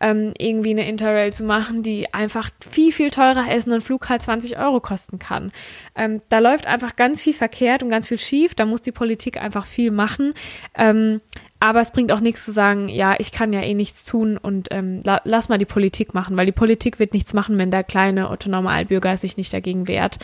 ähm, 0.00 0.32
irgendwie 0.38 0.70
eine 0.70 0.88
Interrail 0.88 1.32
zu 1.32 1.44
machen, 1.44 1.82
die 1.82 2.12
einfach 2.14 2.50
viel, 2.70 2.92
viel 2.92 3.10
teurer 3.10 3.52
ist 3.52 3.66
und 3.66 3.74
ein 3.74 3.80
Flug 3.80 4.08
halt 4.08 4.22
20 4.22 4.58
Euro 4.58 4.80
kosten 4.80 5.18
kann. 5.18 5.50
Ähm, 5.96 6.22
da 6.28 6.38
läuft 6.38 6.66
einfach 6.66 6.96
ganz 6.96 7.22
viel 7.22 7.34
verkehrt 7.34 7.82
und 7.82 7.88
ganz 7.88 8.08
viel 8.08 8.18
schief. 8.18 8.54
Da 8.54 8.64
muss 8.64 8.82
die 8.82 8.92
Politik 8.92 9.40
einfach 9.40 9.66
viel 9.66 9.90
machen. 9.90 10.34
Ähm, 10.76 11.20
aber 11.60 11.80
es 11.80 11.90
bringt 11.90 12.12
auch 12.12 12.20
nichts 12.20 12.44
zu 12.44 12.52
sagen, 12.52 12.88
ja, 12.88 13.16
ich 13.18 13.32
kann 13.32 13.52
ja 13.52 13.60
eh 13.62 13.74
nichts 13.74 14.04
tun 14.04 14.36
und 14.36 14.68
ähm, 14.70 15.00
la 15.02 15.20
lass 15.24 15.48
mal 15.48 15.58
die 15.58 15.64
Politik 15.64 16.14
machen, 16.14 16.38
weil 16.38 16.46
die 16.46 16.52
Politik 16.52 16.98
wird 16.98 17.12
nichts 17.12 17.34
machen, 17.34 17.58
wenn 17.58 17.70
der 17.70 17.84
kleine 17.84 18.30
autonome 18.30 18.70
Altbürger 18.70 19.16
sich 19.16 19.36
nicht 19.36 19.52
dagegen 19.52 19.88
wehrt. 19.88 20.18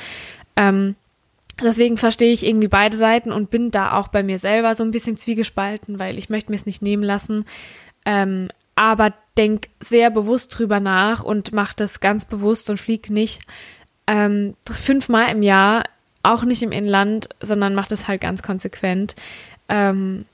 Ähm, 0.56 0.94
deswegen 1.60 1.96
verstehe 1.96 2.32
ich 2.32 2.46
irgendwie 2.46 2.68
beide 2.68 2.96
Seiten 2.96 3.32
und 3.32 3.50
bin 3.50 3.72
da 3.72 3.98
auch 3.98 4.08
bei 4.08 4.22
mir 4.22 4.38
selber 4.38 4.74
so 4.74 4.84
ein 4.84 4.92
bisschen 4.92 5.16
zwiegespalten, 5.16 5.98
weil 5.98 6.18
ich 6.18 6.30
möchte 6.30 6.52
mir 6.52 6.56
es 6.56 6.66
nicht 6.66 6.82
nehmen 6.82 7.02
lassen. 7.02 7.44
Ähm, 8.06 8.48
aber 8.76 9.12
denk 9.36 9.68
sehr 9.80 10.10
bewusst 10.10 10.56
drüber 10.56 10.78
nach 10.78 11.22
und 11.24 11.52
mach 11.52 11.74
das 11.74 12.00
ganz 12.00 12.24
bewusst 12.24 12.70
und 12.70 12.80
flieg 12.80 13.10
nicht 13.10 13.40
ähm, 14.06 14.54
fünfmal 14.66 15.30
im 15.30 15.42
Jahr, 15.42 15.84
auch 16.22 16.44
nicht 16.44 16.62
im 16.62 16.72
Inland, 16.72 17.28
sondern 17.40 17.74
mach 17.74 17.88
das 17.88 18.08
halt 18.08 18.20
ganz 18.20 18.42
konsequent. 18.42 19.16
Ähm, 19.68 20.26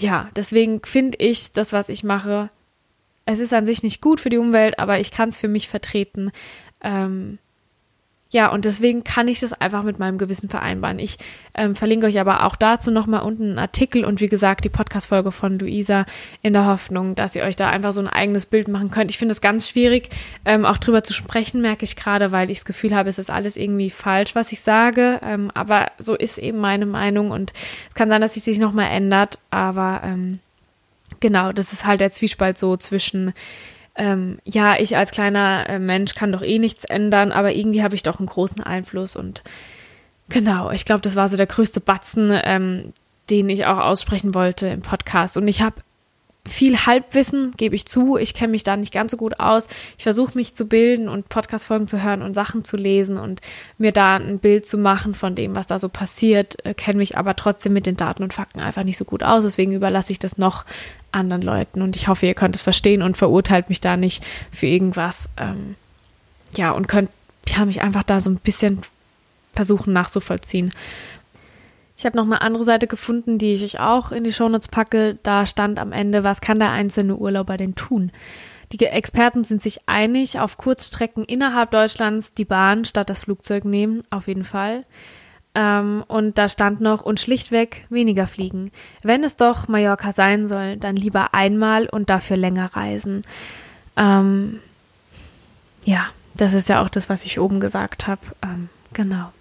ja, 0.00 0.30
deswegen 0.36 0.80
finde 0.84 1.18
ich 1.18 1.52
das, 1.52 1.72
was 1.72 1.88
ich 1.88 2.04
mache, 2.04 2.50
es 3.26 3.40
ist 3.40 3.52
an 3.52 3.66
sich 3.66 3.82
nicht 3.82 4.00
gut 4.00 4.20
für 4.20 4.30
die 4.30 4.38
Umwelt, 4.38 4.78
aber 4.78 5.00
ich 5.00 5.10
kann 5.10 5.28
es 5.28 5.38
für 5.38 5.48
mich 5.48 5.68
vertreten. 5.68 6.30
Ähm, 6.82 7.38
ja, 8.30 8.48
und 8.48 8.66
deswegen 8.66 9.04
kann 9.04 9.26
ich 9.26 9.40
das 9.40 9.54
einfach 9.54 9.82
mit 9.82 9.98
meinem 9.98 10.18
Gewissen 10.18 10.50
vereinbaren. 10.50 10.98
Ich 10.98 11.16
ähm, 11.54 11.74
verlinke 11.74 12.06
euch 12.06 12.20
aber 12.20 12.44
auch 12.44 12.56
dazu 12.56 12.90
nochmal 12.90 13.22
unten 13.22 13.44
einen 13.44 13.58
Artikel 13.58 14.04
und 14.04 14.20
wie 14.20 14.28
gesagt 14.28 14.66
die 14.66 14.68
Podcast-Folge 14.68 15.32
von 15.32 15.58
Luisa 15.58 16.04
in 16.42 16.52
der 16.52 16.66
Hoffnung, 16.66 17.14
dass 17.14 17.34
ihr 17.36 17.44
euch 17.44 17.56
da 17.56 17.70
einfach 17.70 17.92
so 17.92 18.00
ein 18.00 18.08
eigenes 18.08 18.44
Bild 18.44 18.68
machen 18.68 18.90
könnt. 18.90 19.10
Ich 19.10 19.16
finde 19.16 19.32
es 19.32 19.40
ganz 19.40 19.66
schwierig, 19.66 20.10
ähm, 20.44 20.66
auch 20.66 20.76
drüber 20.76 21.02
zu 21.02 21.14
sprechen, 21.14 21.62
merke 21.62 21.84
ich 21.84 21.96
gerade, 21.96 22.30
weil 22.30 22.50
ich 22.50 22.58
das 22.58 22.64
Gefühl 22.66 22.94
habe, 22.94 23.08
es 23.08 23.18
ist 23.18 23.30
alles 23.30 23.56
irgendwie 23.56 23.88
falsch, 23.88 24.34
was 24.34 24.52
ich 24.52 24.60
sage. 24.60 25.20
Ähm, 25.24 25.50
aber 25.54 25.86
so 25.96 26.14
ist 26.14 26.36
eben 26.36 26.58
meine 26.58 26.84
Meinung 26.84 27.30
und 27.30 27.54
es 27.88 27.94
kann 27.94 28.10
sein, 28.10 28.20
dass 28.20 28.34
sich 28.34 28.42
sich 28.42 28.58
nochmal 28.58 28.90
ändert, 28.90 29.38
aber 29.50 30.02
ähm, 30.04 30.40
genau, 31.20 31.52
das 31.52 31.72
ist 31.72 31.86
halt 31.86 32.02
der 32.02 32.10
Zwiespalt 32.10 32.58
so 32.58 32.76
zwischen 32.76 33.32
ähm, 33.98 34.38
ja, 34.44 34.76
ich 34.78 34.96
als 34.96 35.10
kleiner 35.10 35.66
äh, 35.68 35.78
Mensch 35.78 36.14
kann 36.14 36.32
doch 36.32 36.42
eh 36.42 36.58
nichts 36.58 36.84
ändern, 36.84 37.32
aber 37.32 37.52
irgendwie 37.52 37.82
habe 37.82 37.94
ich 37.94 38.02
doch 38.02 38.18
einen 38.18 38.28
großen 38.28 38.62
Einfluss 38.62 39.16
und 39.16 39.42
genau, 40.28 40.70
ich 40.70 40.84
glaube, 40.84 41.00
das 41.00 41.16
war 41.16 41.28
so 41.28 41.36
der 41.36 41.46
größte 41.46 41.80
Batzen, 41.80 42.30
ähm, 42.44 42.92
den 43.28 43.48
ich 43.50 43.66
auch 43.66 43.78
aussprechen 43.78 44.34
wollte 44.34 44.68
im 44.68 44.80
Podcast. 44.80 45.36
Und 45.36 45.48
ich 45.48 45.60
habe 45.60 45.82
viel 46.46 46.78
Halbwissen, 46.78 47.52
gebe 47.56 47.74
ich 47.74 47.86
zu. 47.86 48.16
Ich 48.16 48.34
kenne 48.34 48.52
mich 48.52 48.64
da 48.64 48.76
nicht 48.76 48.92
ganz 48.92 49.10
so 49.10 49.16
gut 49.16 49.38
aus. 49.38 49.66
Ich 49.96 50.04
versuche 50.04 50.36
mich 50.36 50.54
zu 50.54 50.66
bilden 50.66 51.08
und 51.08 51.28
Podcast-Folgen 51.28 51.88
zu 51.88 52.02
hören 52.02 52.22
und 52.22 52.34
Sachen 52.34 52.64
zu 52.64 52.76
lesen 52.76 53.18
und 53.18 53.40
mir 53.76 53.92
da 53.92 54.16
ein 54.16 54.38
Bild 54.38 54.64
zu 54.64 54.78
machen 54.78 55.14
von 55.14 55.34
dem, 55.34 55.54
was 55.54 55.66
da 55.66 55.78
so 55.78 55.88
passiert. 55.88 56.64
Äh, 56.64 56.74
kenne 56.74 56.98
mich 56.98 57.18
aber 57.18 57.36
trotzdem 57.36 57.72
mit 57.72 57.86
den 57.86 57.96
Daten 57.96 58.22
und 58.22 58.32
Fakten 58.32 58.60
einfach 58.60 58.84
nicht 58.84 58.96
so 58.96 59.04
gut 59.04 59.22
aus. 59.22 59.44
Deswegen 59.44 59.72
überlasse 59.72 60.12
ich 60.12 60.18
das 60.18 60.38
noch 60.38 60.64
anderen 61.12 61.42
Leuten 61.42 61.82
und 61.82 61.96
ich 61.96 62.08
hoffe, 62.08 62.26
ihr 62.26 62.34
könnt 62.34 62.54
es 62.54 62.62
verstehen 62.62 63.02
und 63.02 63.16
verurteilt 63.16 63.68
mich 63.68 63.80
da 63.80 63.96
nicht 63.96 64.22
für 64.50 64.66
irgendwas. 64.66 65.30
Ähm, 65.36 65.74
ja, 66.54 66.70
und 66.70 66.88
könnt 66.88 67.10
ja, 67.46 67.64
mich 67.64 67.80
einfach 67.80 68.02
da 68.02 68.20
so 68.20 68.30
ein 68.30 68.36
bisschen 68.36 68.82
versuchen 69.54 69.92
nachzuvollziehen. 69.92 70.72
Ich 71.96 72.06
habe 72.06 72.16
noch 72.16 72.24
eine 72.24 72.42
andere 72.42 72.64
Seite 72.64 72.86
gefunden, 72.86 73.38
die 73.38 73.54
ich 73.54 73.64
euch 73.64 73.80
auch 73.80 74.12
in 74.12 74.22
die 74.22 74.32
Shownotes 74.32 74.68
packe. 74.68 75.18
Da 75.24 75.46
stand 75.46 75.80
am 75.80 75.90
Ende, 75.90 76.22
was 76.22 76.40
kann 76.40 76.60
der 76.60 76.70
einzelne 76.70 77.16
Urlauber 77.16 77.56
denn 77.56 77.74
tun? 77.74 78.12
Die 78.70 78.84
Experten 78.84 79.44
sind 79.44 79.62
sich 79.62 79.88
einig, 79.88 80.38
auf 80.38 80.58
Kurzstrecken 80.58 81.24
innerhalb 81.24 81.70
Deutschlands 81.70 82.34
die 82.34 82.44
Bahn 82.44 82.84
statt 82.84 83.10
das 83.10 83.20
Flugzeug 83.20 83.64
nehmen, 83.64 84.02
auf 84.10 84.28
jeden 84.28 84.44
Fall. 84.44 84.84
Ähm, 85.58 86.04
und 86.06 86.38
da 86.38 86.48
stand 86.48 86.80
noch, 86.80 87.02
und 87.02 87.18
schlichtweg 87.18 87.84
weniger 87.90 88.28
fliegen. 88.28 88.70
Wenn 89.02 89.24
es 89.24 89.36
doch 89.36 89.66
Mallorca 89.66 90.12
sein 90.12 90.46
soll, 90.46 90.76
dann 90.76 90.94
lieber 90.94 91.34
einmal 91.34 91.88
und 91.88 92.10
dafür 92.10 92.36
länger 92.36 92.76
reisen. 92.76 93.22
Ähm, 93.96 94.60
ja, 95.84 96.06
das 96.34 96.54
ist 96.54 96.68
ja 96.68 96.80
auch 96.80 96.88
das, 96.88 97.08
was 97.08 97.24
ich 97.24 97.40
oben 97.40 97.58
gesagt 97.58 98.06
habe. 98.06 98.20
Ähm, 98.40 98.68
genau. 98.92 99.32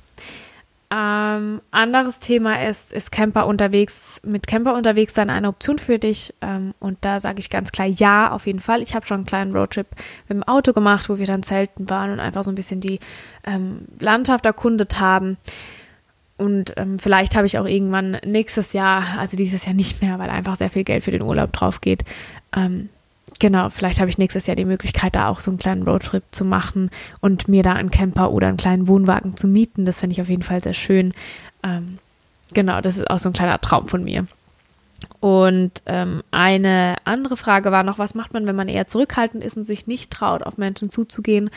Ähm, 0.89 1.61
anderes 1.69 2.19
Thema 2.19 2.63
ist, 2.63 2.93
ist 2.93 3.11
Camper 3.11 3.45
unterwegs, 3.45 4.19
mit 4.23 4.47
Camper 4.47 4.73
unterwegs 4.73 5.13
sein 5.13 5.29
eine 5.29 5.49
Option 5.49 5.77
für 5.77 5.99
dich? 5.99 6.33
Ähm, 6.41 6.73
und 6.79 6.97
da 7.01 7.19
sage 7.19 7.39
ich 7.39 7.51
ganz 7.51 7.71
klar 7.71 7.87
ja, 7.87 8.31
auf 8.31 8.47
jeden 8.47 8.61
Fall. 8.61 8.81
Ich 8.81 8.95
habe 8.95 9.05
schon 9.05 9.17
einen 9.17 9.25
kleinen 9.25 9.55
Roadtrip 9.55 9.87
mit 10.29 10.37
dem 10.37 10.43
Auto 10.43 10.73
gemacht, 10.73 11.09
wo 11.09 11.19
wir 11.19 11.27
dann 11.27 11.43
zelten 11.43 11.91
waren 11.91 12.11
und 12.11 12.19
einfach 12.19 12.43
so 12.43 12.51
ein 12.51 12.55
bisschen 12.55 12.79
die 12.79 12.99
ähm, 13.43 13.81
Landschaft 13.99 14.47
erkundet 14.47 14.99
haben. 14.99 15.37
Und 16.37 16.73
ähm, 16.77 16.99
vielleicht 16.99 17.35
habe 17.35 17.47
ich 17.47 17.57
auch 17.57 17.65
irgendwann 17.65 18.17
nächstes 18.25 18.73
Jahr, 18.73 19.17
also 19.17 19.35
dieses 19.35 19.65
Jahr 19.65 19.73
nicht 19.73 20.01
mehr, 20.01 20.19
weil 20.19 20.29
einfach 20.29 20.55
sehr 20.55 20.69
viel 20.69 20.83
Geld 20.83 21.03
für 21.03 21.11
den 21.11 21.23
Urlaub 21.23 21.51
drauf 21.51 21.81
geht, 21.81 22.03
ähm, 22.55 22.89
genau, 23.39 23.69
vielleicht 23.69 23.99
habe 23.99 24.09
ich 24.09 24.17
nächstes 24.17 24.47
Jahr 24.47 24.55
die 24.55 24.65
Möglichkeit, 24.65 25.15
da 25.15 25.29
auch 25.29 25.39
so 25.39 25.51
einen 25.51 25.59
kleinen 25.59 25.83
Roadtrip 25.83 26.23
zu 26.31 26.45
machen 26.45 26.89
und 27.21 27.47
mir 27.47 27.63
da 27.63 27.73
einen 27.73 27.91
Camper 27.91 28.31
oder 28.31 28.47
einen 28.47 28.57
kleinen 28.57 28.87
Wohnwagen 28.87 29.35
zu 29.35 29.47
mieten. 29.47 29.85
Das 29.85 29.99
fände 29.99 30.13
ich 30.13 30.21
auf 30.21 30.29
jeden 30.29 30.43
Fall 30.43 30.61
sehr 30.61 30.73
schön. 30.73 31.13
Ähm, 31.63 31.97
genau, 32.53 32.81
das 32.81 32.97
ist 32.97 33.09
auch 33.09 33.19
so 33.19 33.29
ein 33.29 33.33
kleiner 33.33 33.59
Traum 33.59 33.87
von 33.87 34.03
mir. 34.03 34.25
Und 35.19 35.71
ähm, 35.85 36.23
eine 36.31 36.95
andere 37.03 37.37
Frage 37.37 37.71
war 37.71 37.83
noch, 37.83 37.99
was 37.99 38.15
macht 38.15 38.33
man, 38.33 38.47
wenn 38.47 38.55
man 38.55 38.67
eher 38.67 38.87
zurückhaltend 38.87 39.43
ist 39.43 39.57
und 39.57 39.63
sich 39.63 39.87
nicht 39.87 40.11
traut, 40.11 40.43
auf 40.43 40.57
Menschen 40.57 40.89
zuzugehen? 40.89 41.49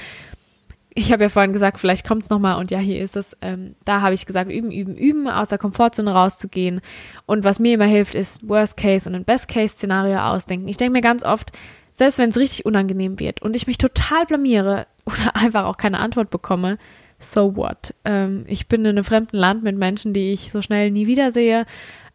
Ich 0.94 1.12
habe 1.12 1.24
ja 1.24 1.28
vorhin 1.28 1.52
gesagt, 1.52 1.78
vielleicht 1.78 2.06
kommt 2.06 2.24
es 2.24 2.30
nochmal 2.30 2.58
und 2.58 2.70
ja, 2.70 2.78
hier 2.78 3.02
ist 3.02 3.16
es. 3.16 3.36
Ähm, 3.42 3.76
da 3.84 4.00
habe 4.00 4.14
ich 4.14 4.26
gesagt, 4.26 4.50
üben, 4.50 4.72
üben, 4.72 4.96
üben, 4.96 5.28
aus 5.28 5.48
der 5.48 5.58
Komfortzone 5.58 6.12
rauszugehen. 6.12 6.80
Und 7.26 7.44
was 7.44 7.60
mir 7.60 7.74
immer 7.74 7.84
hilft, 7.84 8.14
ist 8.14 8.48
Worst 8.48 8.76
Case 8.76 9.08
und 9.08 9.14
ein 9.14 9.24
Best 9.24 9.46
Case 9.48 9.74
Szenario 9.74 10.18
ausdenken. 10.18 10.68
Ich 10.68 10.76
denke 10.76 10.92
mir 10.92 11.00
ganz 11.00 11.22
oft, 11.22 11.52
selbst 11.92 12.18
wenn 12.18 12.30
es 12.30 12.36
richtig 12.36 12.66
unangenehm 12.66 13.18
wird 13.20 13.42
und 13.42 13.54
ich 13.54 13.66
mich 13.66 13.78
total 13.78 14.26
blamiere 14.26 14.86
oder 15.06 15.36
einfach 15.36 15.64
auch 15.64 15.76
keine 15.76 16.00
Antwort 16.00 16.30
bekomme, 16.30 16.78
so 17.18 17.54
what? 17.54 17.94
Ähm, 18.04 18.44
ich 18.48 18.66
bin 18.66 18.80
in 18.80 18.96
einem 18.96 19.04
fremden 19.04 19.36
Land 19.36 19.62
mit 19.62 19.76
Menschen, 19.76 20.12
die 20.12 20.32
ich 20.32 20.50
so 20.50 20.62
schnell 20.62 20.90
nie 20.90 21.06
wiedersehe. 21.06 21.66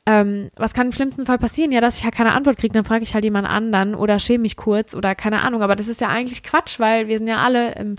Ähm, 0.08 0.50
was 0.56 0.74
kann 0.74 0.88
im 0.88 0.94
schlimmsten 0.94 1.26
Fall 1.26 1.40
passieren? 1.40 1.72
Ja, 1.72 1.82
dass 1.82 1.96
ich 1.96 2.02
ja 2.02 2.06
halt 2.06 2.16
keine 2.16 2.34
Antwort 2.34 2.58
kriege, 2.58 2.74
dann 2.74 2.84
frage 2.84 3.04
ich 3.04 3.16
halt 3.16 3.24
jemand 3.24 3.48
anderen 3.48 3.96
oder 3.96 4.20
schäme 4.20 4.44
mich 4.44 4.56
kurz 4.56 4.94
oder 4.94 5.16
keine 5.16 5.42
Ahnung. 5.42 5.64
Aber 5.64 5.76
das 5.76 5.88
ist 5.88 6.00
ja 6.00 6.10
eigentlich 6.10 6.44
Quatsch, 6.44 6.80
weil 6.80 7.08
wir 7.08 7.18
sind 7.18 7.28
ja 7.28 7.38
alle 7.38 7.76
ähm, 7.76 7.96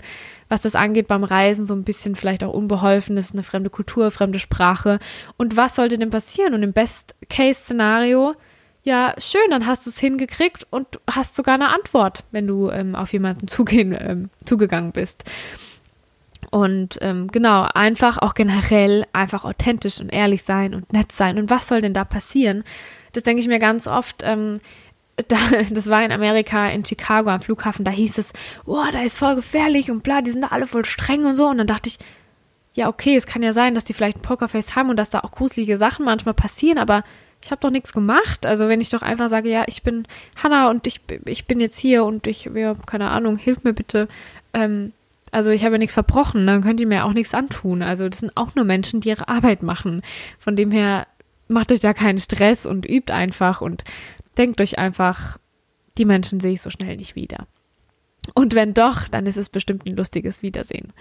was 0.49 0.61
das 0.61 0.75
angeht 0.75 1.07
beim 1.07 1.23
Reisen, 1.23 1.65
so 1.65 1.73
ein 1.73 1.83
bisschen 1.83 2.15
vielleicht 2.15 2.43
auch 2.43 2.53
unbeholfen. 2.53 3.15
Das 3.15 3.25
ist 3.25 3.33
eine 3.33 3.43
fremde 3.43 3.69
Kultur, 3.69 4.11
fremde 4.11 4.39
Sprache. 4.39 4.99
Und 5.35 5.57
was 5.57 5.75
sollte 5.75 5.97
denn 5.97 6.09
passieren? 6.09 6.53
Und 6.53 6.63
im 6.63 6.73
Best-Case-Szenario, 6.73 8.35
ja, 8.83 9.13
schön, 9.17 9.49
dann 9.49 9.67
hast 9.67 9.85
du 9.85 9.89
es 9.89 9.99
hingekriegt 9.99 10.65
und 10.69 10.87
hast 11.09 11.35
sogar 11.35 11.55
eine 11.55 11.69
Antwort, 11.69 12.23
wenn 12.31 12.47
du 12.47 12.69
ähm, 12.69 12.95
auf 12.95 13.11
jemanden 13.11 13.47
zugehen, 13.47 13.95
ähm, 13.99 14.29
zugegangen 14.43 14.91
bist. 14.91 15.23
Und 16.51 16.97
ähm, 17.01 17.27
genau, 17.27 17.67
einfach 17.73 18.17
auch 18.17 18.33
generell 18.33 19.05
einfach 19.13 19.43
authentisch 19.43 19.99
und 19.99 20.09
ehrlich 20.09 20.43
sein 20.43 20.73
und 20.73 20.91
nett 20.93 21.11
sein. 21.11 21.37
Und 21.37 21.49
was 21.49 21.67
soll 21.67 21.81
denn 21.81 21.93
da 21.93 22.05
passieren? 22.05 22.63
Das 23.13 23.23
denke 23.23 23.41
ich 23.41 23.47
mir 23.47 23.59
ganz 23.59 23.87
oft. 23.87 24.23
Ähm, 24.23 24.55
da, 25.27 25.37
das 25.71 25.89
war 25.89 26.05
in 26.05 26.11
Amerika, 26.11 26.69
in 26.69 26.85
Chicago 26.85 27.31
am 27.31 27.41
Flughafen, 27.41 27.83
da 27.83 27.91
hieß 27.91 28.19
es, 28.19 28.33
oh, 28.65 28.83
da 28.91 29.01
ist 29.01 29.17
voll 29.17 29.35
gefährlich 29.35 29.89
und 29.89 30.03
bla, 30.03 30.21
die 30.21 30.31
sind 30.31 30.43
da 30.43 30.49
alle 30.49 30.67
voll 30.67 30.85
streng 30.85 31.25
und 31.25 31.33
so. 31.33 31.47
Und 31.47 31.57
dann 31.57 31.67
dachte 31.67 31.89
ich, 31.89 31.97
ja, 32.75 32.87
okay, 32.87 33.15
es 33.15 33.25
kann 33.25 33.41
ja 33.41 33.53
sein, 33.53 33.73
dass 33.73 33.85
die 33.85 33.93
vielleicht 33.93 34.17
ein 34.17 34.21
Pokerface 34.21 34.75
haben 34.75 34.91
und 34.91 34.97
dass 34.97 35.09
da 35.09 35.21
auch 35.21 35.31
gruselige 35.31 35.79
Sachen 35.79 36.05
manchmal 36.05 36.35
passieren, 36.35 36.77
aber 36.77 37.03
ich 37.43 37.51
habe 37.51 37.61
doch 37.61 37.71
nichts 37.71 37.93
gemacht. 37.93 38.45
Also 38.45 38.67
wenn 38.67 38.81
ich 38.81 38.89
doch 38.89 39.01
einfach 39.01 39.29
sage, 39.29 39.49
ja, 39.49 39.63
ich 39.67 39.81
bin 39.81 40.07
Hannah 40.41 40.69
und 40.69 40.85
ich, 40.85 41.01
ich 41.25 41.45
bin 41.45 41.59
jetzt 41.59 41.79
hier 41.79 42.05
und 42.05 42.27
ich, 42.27 42.45
ja, 42.53 42.75
keine 42.85 43.09
Ahnung, 43.09 43.37
hilf 43.37 43.63
mir 43.63 43.73
bitte. 43.73 44.07
Ähm, 44.53 44.93
also 45.31 45.49
ich 45.49 45.63
habe 45.63 45.75
ja 45.75 45.79
nichts 45.79 45.93
verbrochen, 45.93 46.47
dann 46.47 46.61
könnt 46.61 46.79
ihr 46.79 46.87
mir 46.87 47.05
auch 47.05 47.13
nichts 47.13 47.33
antun. 47.33 47.81
Also 47.81 48.07
das 48.07 48.19
sind 48.19 48.35
auch 48.35 48.55
nur 48.55 48.65
Menschen, 48.65 49.01
die 49.01 49.09
ihre 49.09 49.27
Arbeit 49.27 49.63
machen. 49.63 50.01
Von 50.39 50.55
dem 50.55 50.71
her 50.71 51.07
macht 51.47 51.71
euch 51.71 51.79
da 51.79 51.93
keinen 51.93 52.17
Stress 52.17 52.65
und 52.65 52.87
übt 52.87 53.13
einfach 53.13 53.61
und 53.61 53.83
denkt 54.37 54.61
euch 54.61 54.77
einfach, 54.77 55.37
die 55.97 56.05
Menschen 56.05 56.39
sehe 56.39 56.53
ich 56.53 56.61
so 56.61 56.69
schnell 56.69 56.97
nicht 56.97 57.15
wieder. 57.15 57.47
Und 58.33 58.55
wenn 58.55 58.73
doch, 58.73 59.07
dann 59.07 59.25
ist 59.25 59.37
es 59.37 59.49
bestimmt 59.49 59.85
ein 59.85 59.95
lustiges 59.95 60.41
Wiedersehen. 60.41 60.93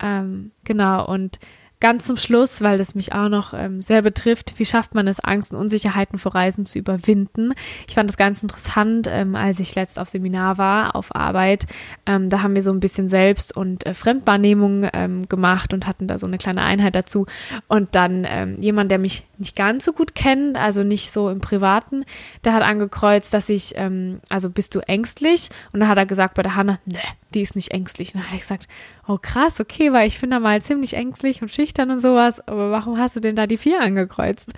Ähm, 0.00 0.52
genau, 0.64 1.06
und 1.06 1.38
ganz 1.82 2.06
zum 2.06 2.16
Schluss, 2.16 2.62
weil 2.62 2.78
das 2.78 2.94
mich 2.94 3.12
auch 3.12 3.28
noch 3.28 3.52
ähm, 3.52 3.82
sehr 3.82 4.02
betrifft, 4.02 4.54
wie 4.56 4.64
schafft 4.64 4.94
man 4.94 5.08
es, 5.08 5.18
Angst 5.18 5.52
und 5.52 5.58
Unsicherheiten 5.58 6.16
vor 6.16 6.32
Reisen 6.32 6.64
zu 6.64 6.78
überwinden? 6.78 7.54
Ich 7.88 7.94
fand 7.94 8.08
das 8.08 8.16
ganz 8.16 8.40
interessant, 8.40 9.08
ähm, 9.10 9.34
als 9.34 9.58
ich 9.58 9.74
letzt 9.74 9.98
auf 9.98 10.08
Seminar 10.08 10.58
war, 10.58 10.94
auf 10.94 11.14
Arbeit. 11.14 11.66
Ähm, 12.06 12.30
da 12.30 12.40
haben 12.40 12.54
wir 12.54 12.62
so 12.62 12.70
ein 12.70 12.78
bisschen 12.78 13.08
Selbst- 13.08 13.54
und 13.56 13.84
äh, 13.84 13.94
Fremdwahrnehmung 13.94 14.88
ähm, 14.92 15.28
gemacht 15.28 15.74
und 15.74 15.88
hatten 15.88 16.06
da 16.06 16.18
so 16.18 16.26
eine 16.28 16.38
kleine 16.38 16.62
Einheit 16.62 16.94
dazu. 16.94 17.26
Und 17.66 17.96
dann 17.96 18.24
ähm, 18.30 18.60
jemand, 18.60 18.92
der 18.92 19.00
mich 19.00 19.26
nicht 19.38 19.56
ganz 19.56 19.84
so 19.84 19.92
gut 19.92 20.14
kennt, 20.14 20.56
also 20.56 20.84
nicht 20.84 21.10
so 21.10 21.30
im 21.30 21.40
Privaten, 21.40 22.04
der 22.44 22.52
hat 22.52 22.62
angekreuzt, 22.62 23.34
dass 23.34 23.48
ich, 23.48 23.72
ähm, 23.74 24.20
also 24.28 24.50
bist 24.50 24.76
du 24.76 24.78
ängstlich? 24.78 25.48
Und 25.72 25.80
da 25.80 25.88
hat 25.88 25.98
er 25.98 26.06
gesagt 26.06 26.34
bei 26.34 26.44
der 26.44 26.54
Hanna, 26.54 26.78
ne, 26.86 27.00
die 27.34 27.42
ist 27.42 27.56
nicht 27.56 27.72
ängstlich. 27.72 28.14
Und 28.14 28.20
dann 28.20 28.28
habe 28.28 28.36
ich 28.36 28.42
gesagt, 28.42 28.68
oh 29.06 29.18
krass, 29.20 29.60
okay, 29.60 29.92
weil 29.92 30.08
ich 30.08 30.20
bin 30.20 30.30
da 30.30 30.40
mal 30.40 30.62
ziemlich 30.62 30.94
ängstlich 30.94 31.42
und 31.42 31.50
schüchtern 31.50 31.90
und 31.90 32.00
sowas, 32.00 32.46
aber 32.46 32.70
warum 32.70 32.98
hast 32.98 33.16
du 33.16 33.20
denn 33.20 33.36
da 33.36 33.46
die 33.46 33.56
vier 33.56 33.80
angekreuzt? 33.80 34.52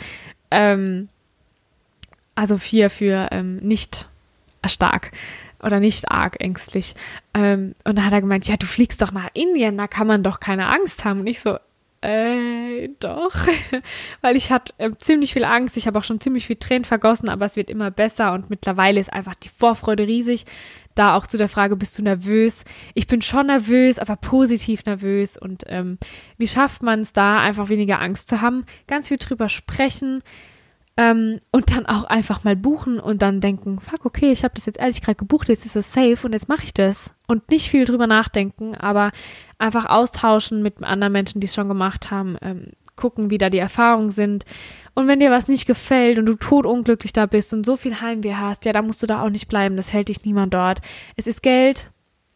Ähm, 0.50 1.08
also 2.34 2.58
vier 2.58 2.90
für 2.90 3.28
ähm, 3.30 3.56
nicht 3.58 4.08
stark 4.66 5.10
oder 5.62 5.80
nicht 5.80 6.10
arg 6.10 6.40
ängstlich. 6.40 6.94
Ähm, 7.32 7.74
und 7.84 7.96
dann 7.96 8.04
hat 8.04 8.12
er 8.12 8.20
gemeint, 8.20 8.46
ja, 8.46 8.56
du 8.56 8.66
fliegst 8.66 9.00
doch 9.02 9.12
nach 9.12 9.30
Indien, 9.34 9.78
da 9.78 9.86
kann 9.86 10.06
man 10.06 10.22
doch 10.22 10.40
keine 10.40 10.68
Angst 10.68 11.04
haben. 11.04 11.20
Und 11.20 11.26
ich 11.26 11.40
so, 11.40 11.58
äh, 12.02 12.90
doch, 13.00 13.34
weil 14.20 14.36
ich 14.36 14.50
hatte 14.50 14.74
äh, 14.78 14.90
ziemlich 14.98 15.32
viel 15.32 15.44
Angst. 15.44 15.76
Ich 15.76 15.86
habe 15.86 15.98
auch 15.98 16.04
schon 16.04 16.20
ziemlich 16.20 16.46
viel 16.46 16.56
Tränen 16.56 16.84
vergossen, 16.84 17.30
aber 17.30 17.46
es 17.46 17.56
wird 17.56 17.70
immer 17.70 17.90
besser 17.90 18.34
und 18.34 18.50
mittlerweile 18.50 19.00
ist 19.00 19.12
einfach 19.12 19.34
die 19.34 19.48
Vorfreude 19.48 20.06
riesig. 20.06 20.44
Da 20.94 21.16
auch 21.16 21.26
zu 21.26 21.36
der 21.36 21.48
Frage, 21.48 21.76
bist 21.76 21.98
du 21.98 22.02
nervös? 22.02 22.64
Ich 22.94 23.06
bin 23.06 23.22
schon 23.22 23.48
nervös, 23.48 23.98
aber 23.98 24.16
positiv 24.16 24.84
nervös. 24.84 25.36
Und 25.36 25.64
ähm, 25.66 25.98
wie 26.38 26.48
schafft 26.48 26.82
man 26.82 27.00
es 27.00 27.12
da, 27.12 27.40
einfach 27.40 27.68
weniger 27.68 28.00
Angst 28.00 28.28
zu 28.28 28.40
haben? 28.40 28.64
Ganz 28.86 29.08
viel 29.08 29.18
drüber 29.18 29.48
sprechen 29.48 30.22
ähm, 30.96 31.40
und 31.50 31.74
dann 31.74 31.86
auch 31.86 32.04
einfach 32.04 32.44
mal 32.44 32.54
buchen 32.54 33.00
und 33.00 33.22
dann 33.22 33.40
denken, 33.40 33.80
fuck, 33.80 34.04
okay, 34.06 34.30
ich 34.30 34.44
habe 34.44 34.54
das 34.54 34.66
jetzt 34.66 34.78
ehrlich 34.78 35.02
gerade 35.02 35.16
gebucht, 35.16 35.48
jetzt 35.48 35.66
ist 35.66 35.74
es 35.76 35.92
safe 35.92 36.24
und 36.24 36.32
jetzt 36.32 36.48
mache 36.48 36.64
ich 36.64 36.74
das. 36.74 37.10
Und 37.26 37.50
nicht 37.50 37.68
viel 37.68 37.84
drüber 37.84 38.06
nachdenken, 38.06 38.76
aber 38.76 39.10
einfach 39.58 39.86
austauschen 39.86 40.62
mit 40.62 40.82
anderen 40.82 41.12
Menschen, 41.12 41.40
die 41.40 41.46
es 41.46 41.54
schon 41.54 41.68
gemacht 41.68 42.10
haben, 42.10 42.36
ähm, 42.42 42.72
gucken, 42.96 43.30
wie 43.30 43.38
da 43.38 43.50
die 43.50 43.58
Erfahrungen 43.58 44.10
sind. 44.10 44.44
Und 44.94 45.08
wenn 45.08 45.20
dir 45.20 45.30
was 45.30 45.48
nicht 45.48 45.66
gefällt 45.66 46.18
und 46.18 46.26
du 46.26 46.36
totunglücklich 46.36 47.12
da 47.12 47.26
bist 47.26 47.52
und 47.52 47.66
so 47.66 47.76
viel 47.76 48.00
Heimweh 48.00 48.34
hast, 48.34 48.64
ja, 48.64 48.72
dann 48.72 48.86
musst 48.86 49.02
du 49.02 49.06
da 49.06 49.22
auch 49.22 49.30
nicht 49.30 49.48
bleiben. 49.48 49.76
Das 49.76 49.92
hält 49.92 50.08
dich 50.08 50.24
niemand 50.24 50.54
dort. 50.54 50.80
Es 51.16 51.26
ist 51.26 51.42
Geld, 51.42 51.90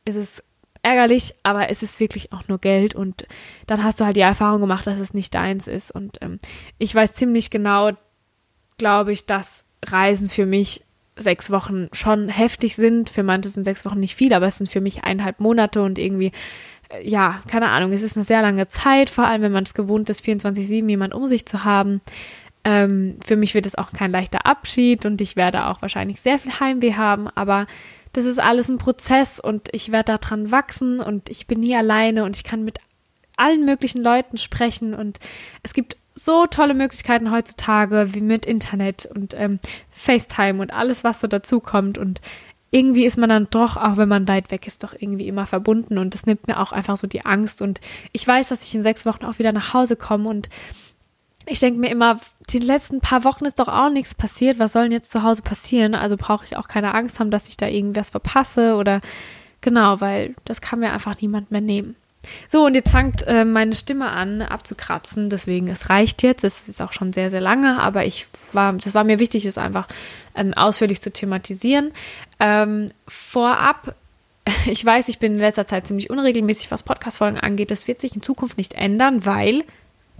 es 0.05 0.17
ist 0.17 0.45
ärgerlich, 0.83 1.35
aber 1.43 1.71
es 1.71 1.83
ist 1.83 2.01
wirklich 2.01 2.33
auch 2.33 2.49
nur 2.49 2.59
Geld 2.59 2.95
und 2.95 3.27
dann 3.67 3.85
hast 3.85 4.01
du 4.01 4.05
halt 4.05 4.17
die 4.17 4.21
Erfahrung 4.21 4.61
gemacht, 4.61 4.87
dass 4.87 4.99
es 4.99 5.15
nicht 5.15 5.35
deins 5.35 5.67
ist. 5.67 5.91
Und 5.91 6.19
ähm, 6.23 6.39
ich 6.79 6.95
weiß 6.95 7.13
ziemlich 7.15 7.51
genau, 7.51 7.93
glaube 8.79 9.13
ich, 9.13 9.27
dass 9.27 9.67
Reisen 9.85 10.29
für 10.29 10.47
mich 10.47 10.85
sechs 11.17 11.51
Wochen 11.51 11.89
schon 11.93 12.29
heftig 12.29 12.77
sind. 12.77 13.11
Für 13.11 13.23
manche 13.23 13.51
sind 13.51 13.65
sechs 13.65 13.85
Wochen 13.85 14.01
nicht 14.01 14.15
viel, 14.15 14.33
aber 14.33 14.47
es 14.47 14.59
sind 14.59 14.71
für 14.71 14.81
mich 14.81 15.05
eineinhalb 15.05 15.41
Monate 15.41 15.83
und 15.83 15.99
irgendwie, 15.99 16.33
ja, 17.03 17.43
keine 17.49 17.69
Ahnung, 17.69 17.93
es 17.93 18.03
ist 18.03 18.17
eine 18.17 18.25
sehr 18.25 18.43
lange 18.43 18.69
Zeit, 18.69 19.11
vor 19.11 19.27
allem 19.27 19.43
wenn 19.43 19.53
man 19.53 19.65
es 19.65 19.75
gewohnt 19.75 20.09
ist, 20.11 20.25
24-7 20.25 20.89
jemand 20.89 21.15
um 21.15 21.27
sich 21.27 21.47
zu 21.47 21.65
haben. 21.65 22.01
Ähm, 22.65 23.19
für 23.25 23.37
mich 23.37 23.55
wird 23.55 23.67
es 23.67 23.77
auch 23.77 23.93
kein 23.93 24.11
leichter 24.11 24.47
Abschied 24.47 25.07
und 25.07 25.21
ich 25.21 25.37
werde 25.37 25.67
auch 25.67 25.83
wahrscheinlich 25.83 26.21
sehr 26.21 26.39
viel 26.39 26.53
Heimweh 26.59 26.95
haben, 26.95 27.29
aber 27.29 27.67
das 28.13 28.25
ist 28.25 28.41
alles 28.41 28.69
ein 28.69 28.79
Prozess 28.79 29.39
und 29.39 29.69
ich 29.73 29.93
werde 29.93 30.19
daran 30.19 30.51
wachsen 30.51 31.01
und 31.01 31.29
ich 31.29 31.47
bin 31.47 31.61
nie 31.61 31.77
alleine 31.77 32.25
und 32.25 32.37
ich 32.37 32.45
kann 32.45 32.65
mit 32.65 32.79
allen 33.37 33.65
möglichen 33.65 34.03
Leuten 34.03 34.39
sprechen 34.39 34.95
und 34.95 35.21
es 35.63 35.75
gibt 35.75 35.97
so 36.11 36.47
tolle 36.47 36.75
Möglichkeiten 36.75 37.31
heutzutage, 37.31 38.15
wie 38.15 38.21
mit 38.21 38.45
Internet 38.45 39.07
und 39.07 39.35
ähm, 39.35 39.61
FaceTime 39.91 40.61
und 40.61 40.75
alles, 40.75 41.05
was 41.05 41.21
so 41.21 41.29
dazukommt. 41.29 41.97
Und 41.97 42.21
irgendwie 42.71 43.07
ist 43.07 43.17
man 43.17 43.31
dann 43.31 43.49
doch, 43.51 43.77
auch 43.77 43.97
wenn 43.97 44.09
man 44.09 44.29
weit 44.29 44.51
weg 44.51 44.67
ist, 44.67 44.83
doch 44.83 44.93
irgendwie 44.93 45.27
immer 45.27 45.47
verbunden. 45.47 45.99
Und 45.99 46.15
das 46.15 46.27
nimmt 46.27 46.47
mir 46.47 46.61
auch 46.61 46.73
einfach 46.73 46.97
so 46.97 47.07
die 47.07 47.25
Angst. 47.25 47.63
Und 47.63 47.81
ich 48.13 48.27
weiß, 48.27 48.49
dass 48.49 48.63
ich 48.63 48.75
in 48.75 48.83
sechs 48.83 49.07
Wochen 49.07 49.25
auch 49.25 49.39
wieder 49.39 49.53
nach 49.53 49.73
Hause 49.73 49.97
komme. 49.97 50.29
Und 50.29 50.51
ich 51.47 51.61
denke 51.61 51.81
mir 51.81 51.91
immer, 51.91 52.21
die 52.51 52.59
letzten 52.59 53.01
paar 53.01 53.25
Wochen 53.25 53.47
ist 53.47 53.59
doch 53.59 53.69
auch 53.69 53.91
nichts 53.91 54.15
passiert. 54.15 54.59
Was 54.59 54.73
soll 54.73 54.85
denn 54.85 54.93
jetzt 54.93 55.11
zu 55.11 55.23
Hause 55.23 55.43
passieren? 55.43 55.95
Also 55.95 56.17
brauche 56.19 56.45
ich 56.45 56.57
auch 56.57 56.69
keine 56.69 56.95
Angst 56.95 57.21
haben, 57.21 57.31
dass 57.31 57.49
ich 57.49 57.57
da 57.57 57.67
irgendwas 57.67 58.11
verpasse 58.11 58.75
oder 58.75 59.01
genau, 59.63 60.01
weil 60.01 60.35
das 60.45 60.61
kann 60.61 60.81
mir 60.81 60.93
einfach 60.93 61.21
niemand 61.21 61.51
mehr 61.51 61.63
nehmen. 61.63 61.97
So, 62.49 62.67
und 62.67 62.75
jetzt 62.75 62.91
fängt 62.91 63.27
äh, 63.27 63.45
meine 63.45 63.75
Stimme 63.75 64.11
an 64.11 64.43
abzukratzen, 64.43 65.31
deswegen 65.31 65.69
es 65.69 65.89
reicht 65.89 66.23
jetzt. 66.23 66.45
Es 66.45 66.69
ist 66.69 66.83
auch 66.83 66.93
schon 66.93 67.13
sehr, 67.13 67.31
sehr 67.31 67.41
lange, 67.41 67.81
aber 67.81 68.05
ich 68.05 68.27
war, 68.53 68.73
das 68.73 68.95
war 68.95 69.05
mir 69.05 69.19
wichtig, 69.19 69.47
es 69.47 69.57
einfach 69.57 69.87
ähm, 70.35 70.53
ausführlich 70.55 71.01
zu 71.01 71.13
thematisieren. 71.13 71.93
Ähm, 72.41 72.91
vorab, 73.07 73.95
ich 74.67 74.85
weiß, 74.85 75.09
ich 75.09 75.19
bin 75.19 75.35
in 75.35 75.39
letzter 75.39 75.67
Zeit 75.67 75.87
ziemlich 75.87 76.11
unregelmäßig, 76.11 76.71
was 76.71 76.83
Podcast-Folgen 76.83 77.39
angeht. 77.39 77.71
Das 77.71 77.89
wird 77.89 78.01
sich 78.01 78.15
in 78.15 78.23
Zukunft 78.23 78.59
nicht 78.59 78.75
ändern, 78.75 79.25
weil 79.25 79.65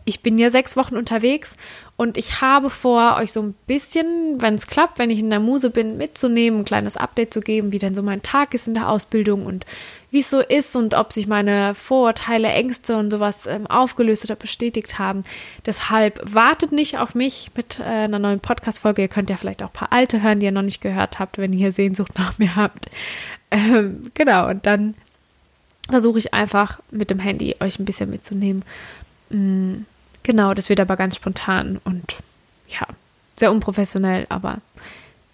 ich 0.09 0.23
bin 0.23 0.39
ja 0.39 0.49
sechs 0.49 0.77
Wochen 0.77 0.97
unterwegs 0.97 1.57
und 1.97 2.17
ich 2.17 2.41
habe 2.41 2.71
vor, 2.71 3.17
euch 3.19 3.33
so 3.33 3.43
ein 3.43 3.55
bisschen, 3.67 4.41
wenn 4.41 4.55
es 4.55 4.67
klappt, 4.67 4.99
wenn 4.99 5.11
ich 5.11 5.19
in 5.19 5.29
der 5.29 5.41
Muse 5.41 5.69
bin, 5.69 5.99
mitzunehmen, 5.99 6.61
ein 6.61 6.65
kleines 6.65 6.97
Update 6.97 7.35
zu 7.35 7.43
geben, 7.43 7.73
wie 7.73 7.79
denn 7.79 7.95
so 7.95 8.03
mein 8.03 8.23
Tag 8.23 8.55
ist 8.55 8.69
in 8.69 8.75
der 8.75 8.89
Ausbildung 8.89 9.45
und 9.45 9.67
wie 10.11 10.21
es 10.21 10.31
so 10.31 10.41
ist 10.41 10.75
und 10.75 10.95
ob 10.95 11.13
sich 11.13 11.27
meine 11.27 11.75
Vorurteile, 11.75 12.49
Ängste 12.49 12.97
und 12.97 13.11
sowas 13.11 13.47
ähm, 13.47 13.67
aufgelöst 13.67 14.25
oder 14.25 14.37
bestätigt 14.37 14.99
haben. 14.99 15.23
Deshalb 15.67 16.21
wartet 16.25 16.73
nicht 16.73 16.99
auf 16.99 17.15
mich 17.15 17.51
mit 17.55 17.79
äh, 17.81 17.83
einer 17.83 18.19
neuen 18.19 18.41
Podcast-Folge. 18.41 19.03
Ihr 19.03 19.09
könnt 19.09 19.29
ja 19.29 19.37
vielleicht 19.37 19.63
auch 19.63 19.69
ein 19.69 19.73
paar 19.75 19.93
alte 19.93 20.23
hören, 20.23 20.41
die 20.41 20.47
ihr 20.47 20.53
noch 20.53 20.63
nicht 20.63 20.81
gehört 20.81 21.19
habt, 21.19 21.37
wenn 21.37 21.53
ihr 21.53 21.73
Sehnsucht 21.73 22.19
nach 22.19 22.39
mir 22.39 22.57
habt. 22.57 22.91
Ähm, 23.51 24.03
genau, 24.15 24.49
und 24.49 24.65
dann 24.65 24.95
versuche 25.91 26.19
ich 26.19 26.35
einfach 26.35 26.81
mit 26.91 27.11
dem 27.11 27.19
Handy 27.19 27.57
euch 27.61 27.79
ein 27.79 27.85
bisschen 27.85 28.11
mitzunehmen. 28.11 28.63
Mm, 29.31 29.85
genau, 30.23 30.55
das 30.55 30.69
wird 30.69 30.81
aber 30.81 30.97
ganz 30.97 31.17
spontan 31.17 31.81
und 31.85 32.17
ja, 32.69 32.87
sehr 33.39 33.53
unprofessionell, 33.53 34.27
aber 34.29 34.59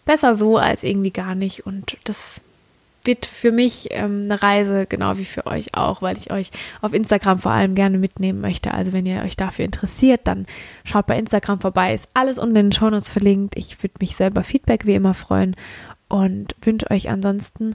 besser 0.04 0.34
so 0.34 0.58
als 0.58 0.84
irgendwie 0.84 1.10
gar 1.10 1.34
nicht. 1.34 1.66
Und 1.66 1.96
das 2.04 2.42
wird 3.04 3.26
für 3.26 3.52
mich 3.52 3.88
ähm, 3.90 4.22
eine 4.24 4.42
Reise, 4.42 4.86
genau 4.86 5.18
wie 5.18 5.24
für 5.24 5.46
euch 5.46 5.74
auch, 5.74 6.02
weil 6.02 6.16
ich 6.16 6.30
euch 6.30 6.50
auf 6.80 6.92
Instagram 6.92 7.38
vor 7.38 7.52
allem 7.52 7.74
gerne 7.74 7.98
mitnehmen 7.98 8.40
möchte. 8.40 8.72
Also 8.72 8.92
wenn 8.92 9.06
ihr 9.06 9.22
euch 9.22 9.36
dafür 9.36 9.64
interessiert, 9.64 10.22
dann 10.24 10.46
schaut 10.84 11.06
bei 11.06 11.18
Instagram 11.18 11.60
vorbei. 11.60 11.94
Ist 11.94 12.08
alles 12.14 12.38
unten 12.38 12.56
in 12.56 12.66
den 12.66 12.72
Shownotes 12.72 13.08
verlinkt. 13.08 13.56
Ich 13.56 13.82
würde 13.82 13.94
mich 14.00 14.16
selber 14.16 14.42
Feedback 14.42 14.86
wie 14.86 14.94
immer 14.94 15.14
freuen 15.14 15.54
und 16.08 16.54
wünsche 16.62 16.90
euch 16.90 17.10
ansonsten 17.10 17.74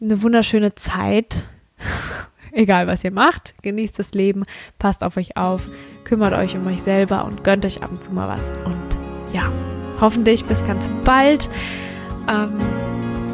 eine 0.00 0.22
wunderschöne 0.22 0.74
Zeit. 0.74 1.44
Egal 2.52 2.88
was 2.88 3.04
ihr 3.04 3.12
macht, 3.12 3.54
genießt 3.62 3.98
das 3.98 4.12
Leben, 4.12 4.44
passt 4.78 5.04
auf 5.04 5.16
euch 5.16 5.36
auf, 5.36 5.68
kümmert 6.02 6.34
euch 6.34 6.56
um 6.56 6.66
euch 6.66 6.82
selber 6.82 7.24
und 7.24 7.44
gönnt 7.44 7.64
euch 7.64 7.82
ab 7.82 7.90
und 7.90 8.02
zu 8.02 8.12
mal 8.12 8.28
was. 8.28 8.52
Und 8.64 8.98
ja, 9.32 9.50
hoffentlich 10.00 10.44
bis 10.44 10.64
ganz 10.64 10.90
bald. 11.04 11.48
Ähm, 12.28 12.58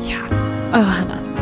ja. 0.07 0.46
Oh, 0.73 0.83
Hannah. 0.83 1.36